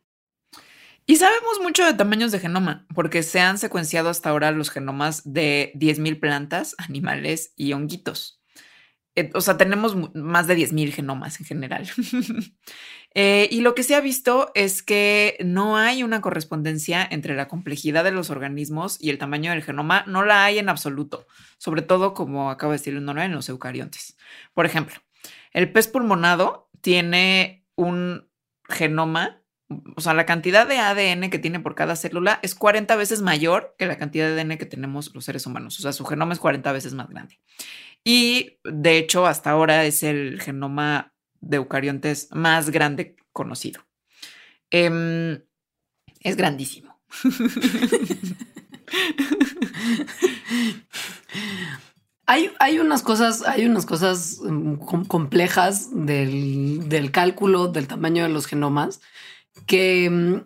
Y 1.06 1.16
sabemos 1.16 1.60
mucho 1.62 1.84
de 1.84 1.94
tamaños 1.94 2.32
de 2.32 2.40
genoma, 2.40 2.84
porque 2.92 3.22
se 3.22 3.38
han 3.38 3.58
secuenciado 3.58 4.08
hasta 4.08 4.30
ahora 4.30 4.50
los 4.50 4.70
genomas 4.70 5.22
de 5.24 5.72
10.000 5.76 6.18
plantas, 6.18 6.74
animales 6.78 7.52
y 7.56 7.72
honguitos. 7.72 8.40
Eh, 9.16 9.30
o 9.34 9.40
sea, 9.40 9.56
tenemos 9.56 10.14
más 10.14 10.46
de 10.46 10.56
10.000 10.56 10.92
genomas 10.92 11.40
en 11.40 11.46
general. 11.46 11.88
Eh, 13.18 13.48
y 13.50 13.62
lo 13.62 13.74
que 13.74 13.82
se 13.82 13.94
ha 13.94 14.02
visto 14.02 14.52
es 14.54 14.82
que 14.82 15.38
no 15.42 15.78
hay 15.78 16.02
una 16.02 16.20
correspondencia 16.20 17.02
entre 17.10 17.34
la 17.34 17.48
complejidad 17.48 18.04
de 18.04 18.10
los 18.10 18.28
organismos 18.28 18.98
y 19.00 19.08
el 19.08 19.16
tamaño 19.16 19.52
del 19.52 19.62
genoma. 19.62 20.04
No 20.06 20.22
la 20.22 20.44
hay 20.44 20.58
en 20.58 20.68
absoluto, 20.68 21.26
sobre 21.56 21.80
todo, 21.80 22.12
como 22.12 22.50
acaba 22.50 22.74
de 22.74 22.78
decir 22.78 22.92
Nora, 23.00 23.24
en 23.24 23.32
los 23.32 23.48
eucariontes. 23.48 24.18
Por 24.52 24.66
ejemplo, 24.66 24.96
el 25.54 25.72
pez 25.72 25.88
pulmonado 25.88 26.68
tiene 26.82 27.64
un 27.74 28.28
genoma 28.68 29.40
o 29.96 30.00
sea, 30.00 30.14
la 30.14 30.26
cantidad 30.26 30.66
de 30.66 30.78
ADN 30.78 31.28
que 31.28 31.38
tiene 31.38 31.58
por 31.58 31.74
cada 31.74 31.96
célula 31.96 32.38
es 32.42 32.54
40 32.54 32.94
veces 32.94 33.20
mayor 33.20 33.74
que 33.78 33.86
la 33.86 33.98
cantidad 33.98 34.28
de 34.28 34.40
ADN 34.40 34.58
que 34.58 34.66
tenemos 34.66 35.12
los 35.14 35.24
seres 35.24 35.44
humanos. 35.46 35.78
O 35.78 35.82
sea, 35.82 35.92
su 35.92 36.04
genoma 36.04 36.34
es 36.34 36.38
40 36.38 36.70
veces 36.72 36.94
más 36.94 37.08
grande. 37.08 37.40
Y 38.08 38.60
de 38.62 38.98
hecho, 38.98 39.26
hasta 39.26 39.50
ahora 39.50 39.84
es 39.84 40.04
el 40.04 40.40
genoma 40.40 41.12
de 41.40 41.56
eucariontes 41.56 42.28
más 42.30 42.70
grande 42.70 43.16
conocido. 43.32 43.84
Em, 44.70 45.42
es 46.20 46.36
grandísimo. 46.36 47.00
Hay, 52.28 52.50
hay, 52.58 52.80
unas 52.80 53.02
cosas, 53.02 53.44
hay 53.46 53.66
unas 53.66 53.86
cosas 53.86 54.40
em, 54.44 54.76
complejas 54.78 55.90
del, 55.92 56.88
del, 56.88 57.12
cálculo 57.12 57.68
del 57.68 57.86
tamaño 57.86 58.24
de 58.24 58.28
los 58.28 58.46
genomas 58.46 59.00
que 59.66 60.06
em, 60.06 60.44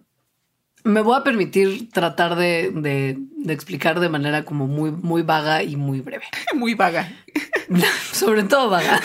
me 0.85 1.01
voy 1.01 1.17
a 1.17 1.25
permitir 1.25 1.91
tratar 1.91 2.37
de, 2.37 3.19
explicar 3.49 4.01
de 4.01 4.09
manera 4.09 4.45
como 4.45 4.67
muy, 4.67 4.91
muy 4.91 5.23
vaga 5.23 5.63
y 5.63 5.77
muy 5.77 6.01
breve. 6.01 6.25
Muy 6.55 6.75
vaga. 6.75 7.11
Sobre 8.13 8.43
todo 8.45 8.71
vaga. 8.71 9.01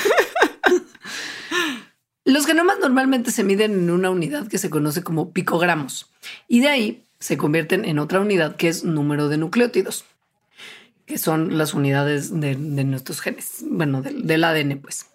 Los 2.23 2.47
genomas 2.47 2.79
normalmente 2.79 3.29
se 3.31 3.43
miden 3.43 3.73
en 3.73 3.89
una 3.91 4.09
unidad 4.09 4.47
que 4.47 4.57
se 4.57 4.71
conoce 4.71 5.03
como 5.03 5.31
picogramos 5.31 6.11
y 6.47 6.61
de 6.61 6.69
ahí 6.69 7.03
se 7.19 7.37
convierten 7.37 7.85
en 7.85 7.99
otra 7.99 8.19
unidad 8.19 8.55
que 8.55 8.67
es 8.67 8.83
número 8.83 9.29
de 9.29 9.37
nucleótidos, 9.37 10.05
que 11.05 11.19
son 11.19 11.57
las 11.57 11.75
unidades 11.75 12.39
de, 12.39 12.55
nuestros 12.55 13.21
genes, 13.21 13.63
bueno, 13.67 14.01
del, 14.01 14.25
del 14.25 14.43
ADN 14.43 14.79
pues. 14.79 15.05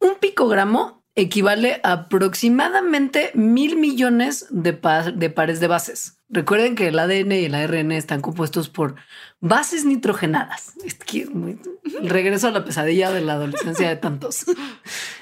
Un 0.00 0.16
picogramo 0.16 1.03
equivale 1.16 1.80
a 1.84 1.92
aproximadamente 1.92 3.30
mil 3.34 3.76
millones 3.76 4.46
de, 4.50 4.78
de, 5.14 5.30
pares 5.30 5.60
de 5.60 5.66
bases. 5.68 6.18
Recuerden 6.28 6.74
que 6.74 6.88
el 6.88 6.98
ADN 6.98 7.32
y 7.32 7.44
el 7.44 7.54
ARN 7.54 7.92
están 7.92 8.20
compuestos 8.20 8.68
por 8.68 8.96
bases 9.40 9.84
nitrogenadas. 9.84 10.74
regreso 12.02 12.48
a 12.48 12.50
la 12.50 12.64
pesadilla 12.64 13.12
de 13.12 13.20
la 13.20 13.34
adolescencia 13.34 13.88
de 13.88 13.96
tantos. 13.96 14.44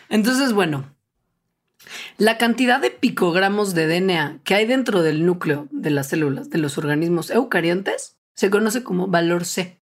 Entonces, 0.08 0.52
bueno, 0.54 0.84
la 2.16 2.38
cantidad 2.38 2.80
de 2.80 2.90
picogramos 2.90 3.74
de 3.74 3.86
DNA 3.86 4.40
que 4.44 4.54
hay 4.54 4.66
dentro 4.66 5.02
del 5.02 5.26
núcleo 5.26 5.68
de 5.70 5.90
las 5.90 6.08
células 6.08 6.48
de 6.48 6.58
los 6.58 6.78
organismos 6.78 7.30
eucariontes 7.30 8.16
se 8.34 8.48
conoce 8.48 8.82
como 8.82 9.08
valor 9.08 9.44
C. 9.44 9.80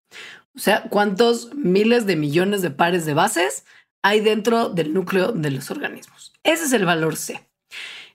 O 0.56 0.58
sea, 0.58 0.82
cuántos 0.90 1.54
miles 1.54 2.06
de 2.06 2.16
millones 2.16 2.62
de 2.62 2.70
pares 2.70 3.06
de 3.06 3.14
bases 3.14 3.64
hay 4.02 4.20
dentro 4.20 4.68
del 4.68 4.92
núcleo 4.94 5.32
de 5.32 5.50
los 5.50 5.70
organismos. 5.70 6.32
Ese 6.42 6.64
es 6.64 6.72
el 6.72 6.84
valor 6.84 7.16
C. 7.16 7.46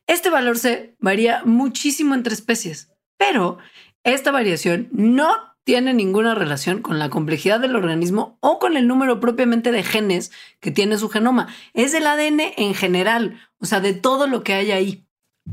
Este 0.07 0.29
valor 0.29 0.57
C 0.57 0.95
varía 0.99 1.41
muchísimo 1.45 2.13
entre 2.13 2.33
especies, 2.33 2.91
pero 3.17 3.57
esta 4.03 4.31
variación 4.31 4.89
no 4.91 5.55
tiene 5.63 5.93
ninguna 5.95 6.35
relación 6.35 6.81
con 6.81 6.99
la 6.99 7.09
complejidad 7.09 7.59
del 7.59 7.75
organismo 7.75 8.37
o 8.39 8.59
con 8.59 8.77
el 8.77 8.87
número 8.87 9.19
propiamente 9.19 9.71
de 9.71 9.83
genes 9.83 10.31
que 10.59 10.69
tiene 10.69 10.97
su 10.97 11.09
genoma. 11.09 11.47
Es 11.73 11.93
el 11.95 12.05
ADN 12.05 12.39
en 12.55 12.75
general, 12.75 13.41
o 13.59 13.65
sea, 13.65 13.79
de 13.79 13.93
todo 13.93 14.27
lo 14.27 14.43
que 14.43 14.53
hay 14.53 14.71
ahí. 14.71 15.07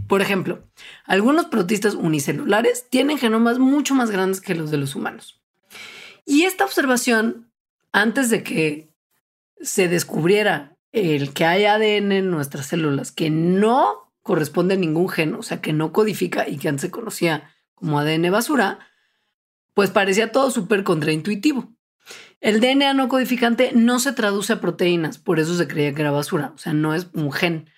Por 0.07 0.21
ejemplo, 0.21 0.69
algunos 1.07 1.47
protistas 1.47 1.95
unicelulares 1.95 2.89
tienen 2.91 3.19
genomas 3.19 3.59
mucho 3.59 3.95
más 3.95 4.11
grandes 4.11 4.43
que 4.43 4.55
los 4.55 4.71
de 4.71 4.77
los 4.77 4.95
humanos. 4.95 5.41
Y 6.27 6.43
esta 6.43 6.65
observación, 6.65 7.51
antes 7.91 8.29
de 8.29 8.43
que 8.43 8.92
se 9.63 9.89
descubriera 9.89 10.77
el 10.93 11.33
que 11.33 11.45
hay 11.45 11.65
ADN 11.65 12.13
en 12.13 12.31
nuestras 12.31 12.67
células 12.67 13.13
que 13.13 13.31
no 13.31 14.13
corresponde 14.23 14.75
a 14.75 14.79
ningún 14.79 15.09
gen, 15.09 15.35
o 15.35 15.43
sea, 15.43 15.61
que 15.61 15.73
no 15.73 15.93
codifica 15.93 16.49
y 16.49 16.59
que 16.59 16.69
antes 16.69 16.83
se 16.83 16.91
conocía 16.91 17.51
como 17.75 17.99
ADN 17.99 18.31
basura, 18.31 18.79
pues 19.75 19.91
parecía 19.91 20.31
todo 20.31 20.51
súper 20.51 20.85
contraintuitivo. 20.85 21.73
El 22.41 22.61
DNA 22.61 22.95
no 22.95 23.09
codificante 23.09 23.71
no 23.75 24.01
se 24.01 24.13
traduce 24.13 24.53
a 24.53 24.61
proteínas, 24.61 25.19
por 25.19 25.39
eso 25.39 25.57
se 25.57 25.69
creía 25.69 25.95
que 25.95 26.03
era 26.03 26.11
basura, 26.11 26.53
o 26.55 26.59
sea, 26.59 26.73
no 26.73 26.95
es 26.95 27.09
un 27.15 27.33
gen. 27.33 27.71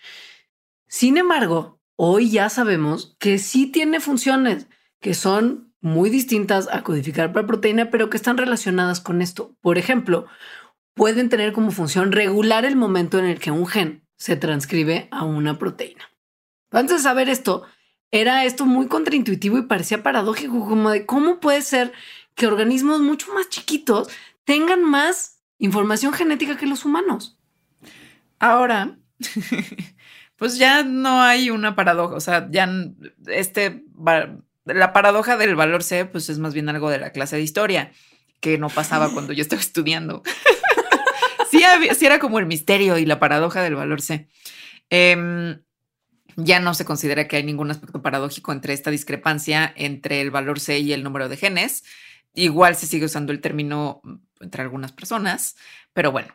Sin 0.89 1.19
embargo, 1.19 1.81
hoy 1.97 2.31
ya 2.31 2.49
sabemos 2.49 3.17
que 3.19 3.39
sí 3.39 3.67
tiene 3.67 4.01
funciones 4.01 4.67
que 5.01 5.15
son 5.15 5.75
muy 5.81 6.09
distintas 6.09 6.67
a 6.73 6.83
codificar 6.83 7.33
para 7.35 7.47
proteína, 7.47 7.91
pero 7.91 8.09
que 8.09 8.17
están 8.17 8.39
relacionadas 8.39 9.01
con 9.01 9.21
esto. 9.21 9.55
Por 9.61 9.77
ejemplo, 9.77 10.27
pueden 10.95 11.29
tener 11.29 11.53
como 11.53 11.71
función 11.71 12.13
regular 12.13 12.65
el 12.65 12.77
momento 12.77 13.19
en 13.19 13.27
el 13.27 13.41
que 13.41 13.51
un 13.51 13.67
gen 13.67 14.05
se 14.17 14.37
transcribe 14.37 15.09
a 15.11 15.25
una 15.25 15.59
proteína. 15.59 16.11
Antes 16.71 16.99
de 16.99 17.03
saber 17.03 17.29
esto, 17.29 17.65
era 18.11 18.45
esto 18.45 18.65
muy 18.65 18.87
contraintuitivo 18.87 19.59
y 19.59 19.63
parecía 19.63 20.03
paradójico, 20.03 20.67
como 20.67 20.91
de 20.91 21.05
cómo 21.05 21.41
puede 21.41 21.63
ser 21.63 21.93
que 22.35 22.47
organismos 22.47 23.01
mucho 23.01 23.33
más 23.35 23.49
chiquitos 23.49 24.09
tengan 24.45 24.83
más 24.83 25.41
información 25.59 26.13
genética 26.13 26.57
que 26.57 26.67
los 26.67 26.85
humanos. 26.85 27.39
Ahora, 28.39 28.97
pues 30.37 30.59
ya 30.59 30.85
no 30.85 31.23
hay 31.23 31.51
una 31.51 31.75
paradoja, 31.75 32.15
o 32.15 32.21
sea, 32.21 32.49
ya 32.51 32.69
este, 33.27 33.85
la 34.65 34.93
paradoja 34.93 35.37
del 35.37 35.57
valor 35.57 35.83
C, 35.83 36.05
pues 36.05 36.29
es 36.29 36.39
más 36.39 36.55
bien 36.55 36.69
algo 36.69 36.91
de 36.91 36.99
la 36.99 37.11
clase 37.11 37.37
de 37.37 37.43
historia, 37.43 37.93
que 38.41 38.59
no 38.59 38.69
pasaba 38.69 39.11
cuando 39.11 39.33
yo 39.33 39.43
estaba 39.43 39.61
estudiando. 39.61 40.23
sí, 41.59 42.07
era 42.07 42.19
como 42.19 42.39
el 42.39 42.47
misterio 42.47 42.99
y 42.99 43.07
la 43.07 43.19
paradoja 43.19 43.63
del 43.63 43.75
valor 43.75 44.03
C. 44.03 44.29
Em, 44.91 45.61
ya 46.37 46.61
no 46.61 46.75
se 46.75 46.85
considera 46.85 47.29
que 47.29 47.37
hay 47.37 47.45
ningún 47.45 47.71
aspecto 47.71 48.03
paradójico 48.03 48.53
entre 48.53 48.75
esta 48.75 48.91
discrepancia 48.91 49.73
entre 49.77 50.21
el 50.21 50.31
valor 50.31 50.61
C 50.61 50.79
y 50.79 50.93
el 50.93 51.03
número 51.03 51.29
de 51.29 51.37
genes. 51.37 51.85
Igual 52.35 52.77
se 52.77 52.87
sigue 52.87 53.07
usando 53.07 53.33
el 53.33 53.41
término 53.41 54.01
mm, 54.03 54.15
entre 54.41 54.63
algunas 54.63 54.93
personas, 54.93 55.57
pero 55.93 56.13
bueno. 56.13 56.35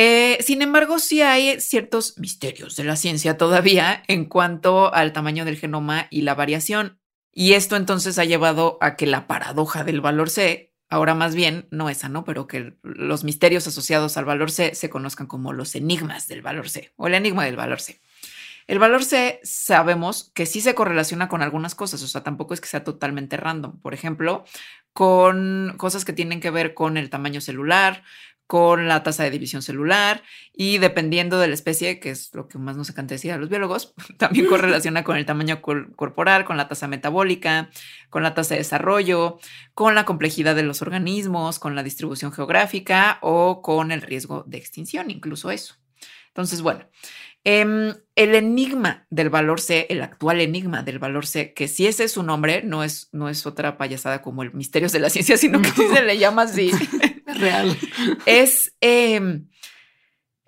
Eh, 0.00 0.38
sin 0.42 0.62
embargo, 0.62 1.00
sí 1.00 1.22
hay 1.22 1.60
ciertos 1.60 2.18
misterios 2.18 2.76
de 2.76 2.84
la 2.84 2.94
ciencia 2.94 3.36
todavía 3.36 4.04
en 4.06 4.26
cuanto 4.26 4.94
al 4.94 5.12
tamaño 5.12 5.44
del 5.44 5.58
genoma 5.58 6.06
y 6.10 6.22
la 6.22 6.36
variación. 6.36 7.00
Y 7.32 7.54
esto 7.54 7.74
entonces 7.74 8.18
ha 8.18 8.24
llevado 8.24 8.78
a 8.80 8.94
que 8.94 9.06
la 9.06 9.26
paradoja 9.26 9.82
del 9.82 10.00
valor 10.00 10.30
C, 10.30 10.67
ahora 10.88 11.14
más 11.14 11.34
bien, 11.34 11.66
no 11.70 11.88
esa, 11.88 12.08
¿no? 12.08 12.24
Pero 12.24 12.46
que 12.46 12.74
los 12.82 13.24
misterios 13.24 13.66
asociados 13.66 14.16
al 14.16 14.24
valor 14.24 14.50
C 14.50 14.74
se 14.74 14.90
conozcan 14.90 15.26
como 15.26 15.52
los 15.52 15.74
enigmas 15.74 16.28
del 16.28 16.42
valor 16.42 16.68
C 16.68 16.92
o 16.96 17.06
el 17.06 17.14
enigma 17.14 17.44
del 17.44 17.56
valor 17.56 17.80
C. 17.80 18.00
El 18.66 18.78
valor 18.78 19.02
C 19.02 19.40
sabemos 19.42 20.30
que 20.34 20.44
sí 20.44 20.60
se 20.60 20.74
correlaciona 20.74 21.28
con 21.28 21.40
algunas 21.40 21.74
cosas, 21.74 22.02
o 22.02 22.06
sea, 22.06 22.22
tampoco 22.22 22.52
es 22.52 22.60
que 22.60 22.68
sea 22.68 22.84
totalmente 22.84 23.38
random. 23.38 23.80
Por 23.80 23.94
ejemplo, 23.94 24.44
con 24.92 25.74
cosas 25.78 26.04
que 26.04 26.12
tienen 26.12 26.40
que 26.40 26.50
ver 26.50 26.74
con 26.74 26.98
el 26.98 27.08
tamaño 27.08 27.40
celular, 27.40 28.02
con 28.48 28.88
la 28.88 29.04
tasa 29.04 29.22
de 29.22 29.30
división 29.30 29.62
celular 29.62 30.24
y 30.52 30.78
dependiendo 30.78 31.38
de 31.38 31.46
la 31.46 31.54
especie, 31.54 32.00
que 32.00 32.10
es 32.10 32.34
lo 32.34 32.48
que 32.48 32.58
más 32.58 32.76
nos 32.76 32.90
encanta 32.90 33.14
decir 33.14 33.30
a 33.30 33.36
los 33.36 33.48
biólogos, 33.48 33.94
también 34.18 34.46
correlaciona 34.46 35.04
con 35.04 35.16
el 35.16 35.26
tamaño 35.26 35.60
corporal, 35.60 36.44
con 36.44 36.56
la 36.56 36.66
tasa 36.66 36.88
metabólica, 36.88 37.70
con 38.10 38.24
la 38.24 38.34
tasa 38.34 38.54
de 38.54 38.60
desarrollo, 38.60 39.38
con 39.74 39.94
la 39.94 40.04
complejidad 40.04 40.56
de 40.56 40.64
los 40.64 40.82
organismos, 40.82 41.60
con 41.60 41.76
la 41.76 41.84
distribución 41.84 42.32
geográfica 42.32 43.18
o 43.20 43.62
con 43.62 43.92
el 43.92 44.02
riesgo 44.02 44.42
de 44.48 44.58
extinción, 44.58 45.10
incluso 45.12 45.52
eso. 45.52 45.76
Entonces, 46.28 46.62
bueno, 46.62 46.86
Em, 47.50 47.94
el 48.14 48.34
enigma 48.34 49.06
del 49.08 49.30
valor 49.30 49.60
C, 49.60 49.86
el 49.88 50.02
actual 50.02 50.40
enigma 50.42 50.82
del 50.82 50.98
valor 50.98 51.26
C, 51.26 51.54
que 51.54 51.66
si 51.66 51.86
ese 51.86 52.04
es 52.04 52.12
su 52.12 52.22
nombre, 52.22 52.62
no 52.62 52.84
es, 52.84 53.08
no 53.12 53.30
es 53.30 53.46
otra 53.46 53.78
payasada 53.78 54.20
como 54.20 54.42
el 54.42 54.52
misterio 54.52 54.88
de 54.90 54.98
la 54.98 55.08
ciencia, 55.08 55.38
sino 55.38 55.62
que 55.62 55.70
se 55.70 56.02
le 56.02 56.18
llama 56.18 56.42
así. 56.42 56.70
Real. 57.34 57.76
Es, 58.24 58.74
em, 58.80 59.48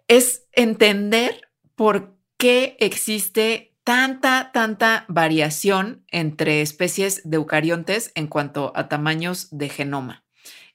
es 0.08 0.46
entender 0.52 1.48
por 1.74 2.16
qué 2.38 2.76
existe 2.80 3.76
tanta, 3.84 4.50
tanta 4.52 5.04
variación 5.08 6.04
entre 6.08 6.62
especies 6.62 7.22
de 7.28 7.36
eucariontes 7.36 8.12
en 8.14 8.28
cuanto 8.28 8.72
a 8.74 8.88
tamaños 8.88 9.48
de 9.50 9.68
genoma. 9.68 10.24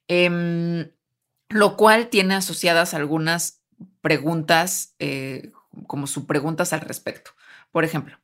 Em, 0.07 0.91
lo 1.49 1.75
cual 1.75 2.09
tiene 2.09 2.35
asociadas 2.35 2.93
algunas 2.93 3.63
preguntas 4.01 4.95
eh, 4.99 5.51
como 5.87 6.07
sus 6.07 6.25
preguntas 6.25 6.73
al 6.73 6.81
respecto. 6.81 7.31
Por 7.71 7.83
ejemplo, 7.83 8.17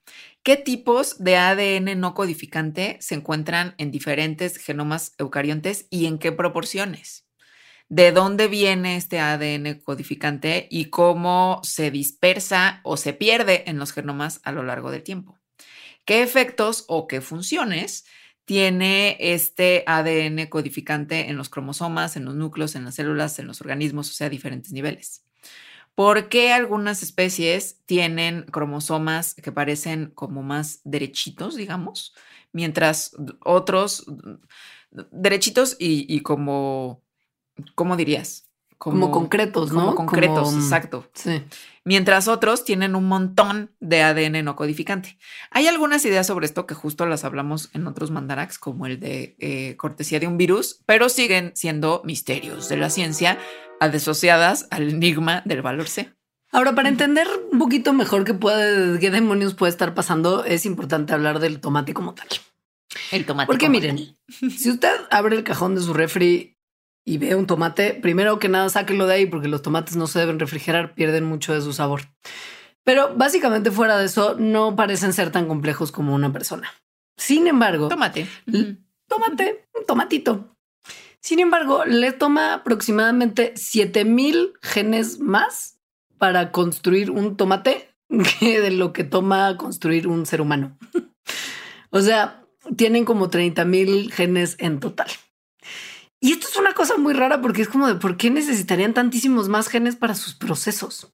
¿qué 0.44 0.56
tipos 0.56 1.24
de 1.24 1.38
ADN 1.38 2.00
no 2.00 2.14
codificante 2.14 2.98
se 3.02 3.16
encuentran 3.16 3.76
en 3.78 3.92
diferentes 3.92 4.58
genomas 4.58 5.14
eucariontes 5.18 5.88
y 5.90 6.06
en 6.06 6.20
qué 6.20 6.32
proporciones? 6.32 7.26
¿De 7.92 8.14
dónde 8.14 8.48
viene 8.48 8.96
este 8.96 9.20
ADN 9.20 9.82
codificante 9.84 10.66
y 10.72 10.86
cómo 10.86 11.60
se 11.62 11.92
dispersa 11.92 12.80
o 12.86 12.96
se 12.96 13.12
pierde 13.12 13.70
en 13.70 13.80
los 13.80 13.92
genomas 13.92 14.40
a 14.46 14.54
lo 14.54 14.64
largo 14.64 14.92
del 14.92 15.04
tiempo? 15.04 15.38
¿Qué 16.06 16.24
efectos 16.24 16.86
o 16.88 17.06
qué 17.06 17.20
funciones 17.20 18.06
tiene 18.46 19.18
este 19.20 19.84
ADN 19.88 20.48
codificante 20.48 21.28
en 21.28 21.36
los 21.36 21.50
cromosomas, 21.50 22.16
en 22.16 22.24
los 22.24 22.34
núcleos, 22.34 22.76
en 22.76 22.86
las 22.86 22.96
células, 22.96 23.38
en 23.40 23.48
los 23.48 23.60
organismos, 23.60 24.10
o 24.10 24.14
sea, 24.14 24.28
a 24.28 24.30
diferentes 24.30 24.72
niveles? 24.72 25.26
¿Por 25.94 26.30
qué 26.30 26.54
algunas 26.54 27.04
especies 27.04 27.82
tienen 27.88 28.44
cromosomas 28.44 29.36
que 29.36 29.52
parecen 29.52 30.12
como 30.12 30.44
más 30.44 30.80
derechitos, 30.86 31.58
digamos, 31.58 32.16
mientras 32.54 33.12
otros 33.44 34.06
derechitos 35.12 35.76
y, 35.78 36.22
como, 36.22 37.04
¿cómo 37.76 37.98
dirías? 37.98 38.48
Como, 38.78 39.12
concretos, 39.12 39.72
¿no? 39.72 39.82
Como 39.82 39.96
concretos, 39.96 40.56
exacto. 40.56 41.08
Sí. 41.14 41.44
Mientras 41.84 42.28
otros 42.28 42.64
tienen 42.64 42.96
un 42.96 43.08
montón 43.08 43.76
de 43.80 44.02
ADN 44.02 44.44
no 44.44 44.56
codificante. 44.56 45.20
Hay 45.52 45.68
algunas 45.68 46.04
ideas 46.04 46.26
sobre 46.26 46.48
esto 46.48 46.66
que 46.66 46.74
justo 46.74 47.06
las 47.06 47.24
hablamos 47.24 47.70
en 47.74 47.86
otros 47.86 48.10
mandarax, 48.10 48.58
como 48.58 48.88
el 48.88 49.00
de 49.00 49.36
eh, 49.38 49.76
cortesía 49.78 50.20
de 50.20 50.26
un 50.26 50.38
virus, 50.38 50.82
pero 50.88 51.10
siguen 51.10 51.52
siendo 51.54 52.02
misterios 52.06 52.70
de 52.70 52.78
la 52.78 52.90
ciencia 52.90 53.38
asociadas 53.80 54.68
al 54.72 54.90
enigma 54.90 55.44
del 55.46 55.62
valor 55.62 55.88
C. 55.88 56.14
Ahora, 56.52 56.76
para 56.76 56.90
entender 56.90 57.28
un 57.52 57.60
poquito 57.60 57.94
mejor 57.94 58.26
qué, 58.26 58.34
puede, 58.34 59.00
qué 59.00 59.10
demonios 59.10 59.54
puede 59.54 59.70
estar 59.70 59.94
pasando, 59.94 60.44
es 60.44 60.66
importante 60.66 61.14
hablar 61.14 61.40
del 61.40 61.62
tomate 61.62 61.94
como 61.94 62.14
tal. 62.14 62.28
El 63.12 63.26
tomate. 63.26 63.48
Porque 63.48 63.70
miren, 63.70 64.18
si 64.28 64.70
usted 64.70 64.94
abre 65.10 65.36
el 65.36 65.44
cajón 65.44 65.76
de 65.76 65.82
su 65.82 65.94
refri 65.94 66.58
y 67.06 67.18
ve 67.18 67.36
un 67.36 67.48
tomate, 67.48 67.94
primero 67.94 68.40
que 68.40 68.50
nada 68.50 68.70
sáquelo 68.70 69.08
de 69.08 69.16
ahí 69.16 69.26
porque 69.26 69.48
los 69.48 69.62
tomates 69.62 69.96
no 69.96 70.08
se 70.08 70.20
deben 70.20 70.40
refrigerar, 70.40 70.94
pierden 70.94 71.26
mucho 71.26 71.54
de 71.54 71.62
su 71.62 71.74
sabor. 71.74 72.02
Pero 72.84 73.16
básicamente 73.16 73.72
fuera 73.72 73.98
de 73.98 74.06
eso, 74.06 74.36
no 74.38 74.76
parecen 74.76 75.14
ser 75.14 75.32
tan 75.32 75.48
complejos 75.48 75.92
como 75.92 76.14
una 76.14 76.32
persona. 76.32 76.70
Sin 77.18 77.48
embargo, 77.48 77.88
tomate. 77.88 78.28
Tomate, 79.08 79.68
un 79.74 79.86
tomatito. 79.86 80.56
Sin 81.20 81.40
embargo, 81.40 81.86
le 81.86 82.12
toma 82.12 82.56
aproximadamente 82.56 83.54
7000 83.56 84.54
genes 84.62 85.20
más 85.20 85.80
para 86.18 86.52
construir 86.52 87.12
un 87.12 87.38
tomate 87.38 87.94
que 88.40 88.62
de 88.62 88.72
lo 88.72 88.94
que 88.94 89.04
toma 89.04 89.58
construir 89.58 90.08
un 90.08 90.26
ser 90.26 90.42
humano. 90.42 90.78
o 91.92 92.02
sea, 92.02 92.44
tienen 92.76 93.06
como 93.06 93.30
30 93.30 93.66
mil 93.66 94.12
genes 94.12 94.56
en 94.60 94.80
total. 94.80 95.10
Y 96.22 96.34
esto 96.34 96.48
es 96.48 96.56
una 96.56 96.74
cosa 96.74 96.98
muy 96.98 97.14
rara 97.14 97.42
porque 97.42 97.64
es 97.64 97.68
como 97.68 97.88
de 97.88 97.96
por 97.96 98.16
qué 98.16 98.30
necesitarían 98.30 98.94
tantísimos 98.94 99.50
más 99.50 99.68
genes 99.68 99.96
para 99.96 100.14
sus 100.14 100.36
procesos. 100.36 101.12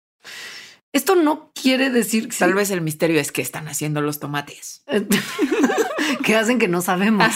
Esto 0.91 1.15
no 1.15 1.51
quiere 1.53 1.89
decir 1.89 2.27
que 2.27 2.35
tal 2.35 2.53
vez 2.53 2.71
el 2.71 2.81
misterio 2.81 3.19
es 3.19 3.31
que 3.31 3.41
están 3.41 3.67
haciendo 3.67 4.01
los 4.01 4.19
tomates 4.19 4.83
que 6.23 6.35
hacen 6.35 6.59
que 6.59 6.67
no 6.67 6.81
sabemos. 6.81 7.33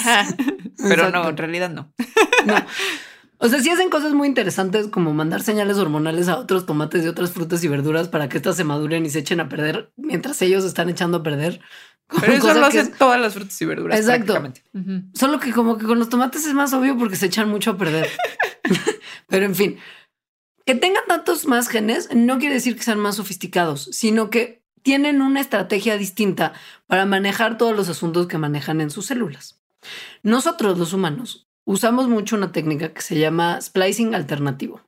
Pero 0.77 1.09
no, 1.11 1.29
en 1.29 1.37
realidad 1.37 1.69
no. 1.69 1.93
O 3.37 3.47
sea, 3.47 3.59
sí 3.59 3.69
hacen 3.69 3.89
cosas 3.89 4.13
muy 4.13 4.27
interesantes 4.27 4.87
como 4.87 5.13
mandar 5.13 5.41
señales 5.41 5.77
hormonales 5.77 6.27
a 6.27 6.37
otros 6.37 6.65
tomates 6.65 7.03
y 7.03 7.07
otras 7.07 7.31
frutas 7.31 7.63
y 7.63 7.67
verduras 7.67 8.07
para 8.07 8.29
que 8.29 8.37
éstas 8.37 8.55
se 8.55 8.63
maduren 8.63 9.05
y 9.05 9.09
se 9.09 9.19
echen 9.19 9.39
a 9.39 9.49
perder 9.49 9.91
mientras 9.97 10.41
ellos 10.43 10.63
están 10.63 10.89
echando 10.89 11.19
a 11.19 11.23
perder. 11.23 11.59
Pero 12.19 12.33
eso 12.33 12.53
lo 12.53 12.65
hacen 12.65 12.87
es- 12.91 12.97
todas 12.97 13.19
las 13.21 13.33
frutas 13.33 13.61
y 13.61 13.65
verduras. 13.65 13.99
Exacto. 13.99 14.33
prácticamente. 14.33 14.63
Ujú. 14.73 15.03
Solo 15.13 15.39
que 15.39 15.51
como 15.53 15.77
que 15.77 15.85
con 15.85 15.97
los 15.99 16.09
tomates 16.09 16.45
es 16.45 16.53
más 16.53 16.73
obvio 16.73 16.97
porque 16.97 17.15
se 17.15 17.27
echan 17.27 17.49
mucho 17.49 17.71
a 17.71 17.77
perder. 17.77 18.09
Pero 19.27 19.45
en 19.45 19.55
fin, 19.55 19.77
que 20.65 20.75
tengan 20.75 21.03
tantos 21.07 21.45
más 21.47 21.67
genes 21.69 22.09
no 22.13 22.37
quiere 22.39 22.55
decir 22.55 22.75
que 22.75 22.83
sean 22.83 22.99
más 22.99 23.15
sofisticados, 23.15 23.89
sino 23.91 24.29
que 24.29 24.61
tienen 24.81 25.21
una 25.21 25.39
estrategia 25.39 25.97
distinta 25.97 26.53
para 26.87 27.05
manejar 27.05 27.57
todos 27.57 27.75
los 27.75 27.87
asuntos 27.87 28.27
que 28.27 28.37
manejan 28.37 28.81
en 28.81 28.89
sus 28.89 29.05
células. 29.05 29.61
Nosotros, 30.23 30.77
los 30.77 30.93
humanos, 30.93 31.47
usamos 31.65 32.07
mucho 32.07 32.35
una 32.35 32.51
técnica 32.51 32.93
que 32.93 33.01
se 33.01 33.17
llama 33.17 33.59
splicing 33.61 34.15
alternativo, 34.15 34.81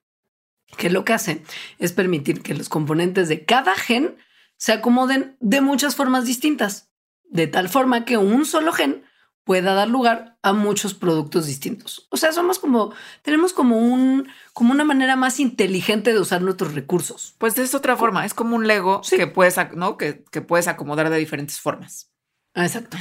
que 0.78 0.90
lo 0.90 1.06
que 1.06 1.14
hace 1.14 1.44
es 1.80 1.94
permitir 1.94 2.42
que 2.42 2.54
los 2.56 2.70
componentes 2.70 3.30
de 3.30 3.46
cada 3.46 3.76
gen 3.76 4.16
se 4.58 4.72
acomoden 4.74 5.38
de 5.40 5.62
muchas 5.62 5.96
formas 5.96 6.26
distintas, 6.26 6.90
de 7.34 7.48
tal 7.48 7.68
forma 7.68 8.06
que 8.06 8.18
un 8.18 8.46
solo 8.46 8.72
gen 8.72 9.04
pueda 9.44 9.74
dar 9.74 9.90
lugar 9.90 10.38
a 10.42 10.54
muchos 10.54 10.94
productos 10.94 11.48
distintos. 11.48 12.08
O 12.12 12.18
sea, 12.18 12.32
somos 12.32 12.60
como, 12.60 12.94
tenemos 13.24 13.52
como 13.52 13.78
un, 13.78 14.30
como 14.54 14.72
una 14.72 14.86
manera 14.86 15.18
más 15.18 15.40
inteligente 15.42 16.14
de 16.14 16.20
usar 16.20 16.42
nuestros 16.42 16.74
recursos. 16.76 17.36
Pues 17.40 17.58
es 17.58 17.76
otra 17.76 17.98
forma. 17.98 18.26
Es 18.26 18.34
como 18.34 18.56
un 18.56 18.68
Lego 18.68 19.02
Sí. 19.04 19.18
que 19.18 19.28
puedes, 19.28 19.58
¿no? 19.76 19.98
Que, 19.98 20.24
que 20.32 20.42
puedes 20.42 20.68
acomodar 20.70 21.10
de 21.10 21.18
diferentes 21.18 21.60
formas. 21.60 22.10
Ah, 22.54 22.66
Exacto. 22.66 22.96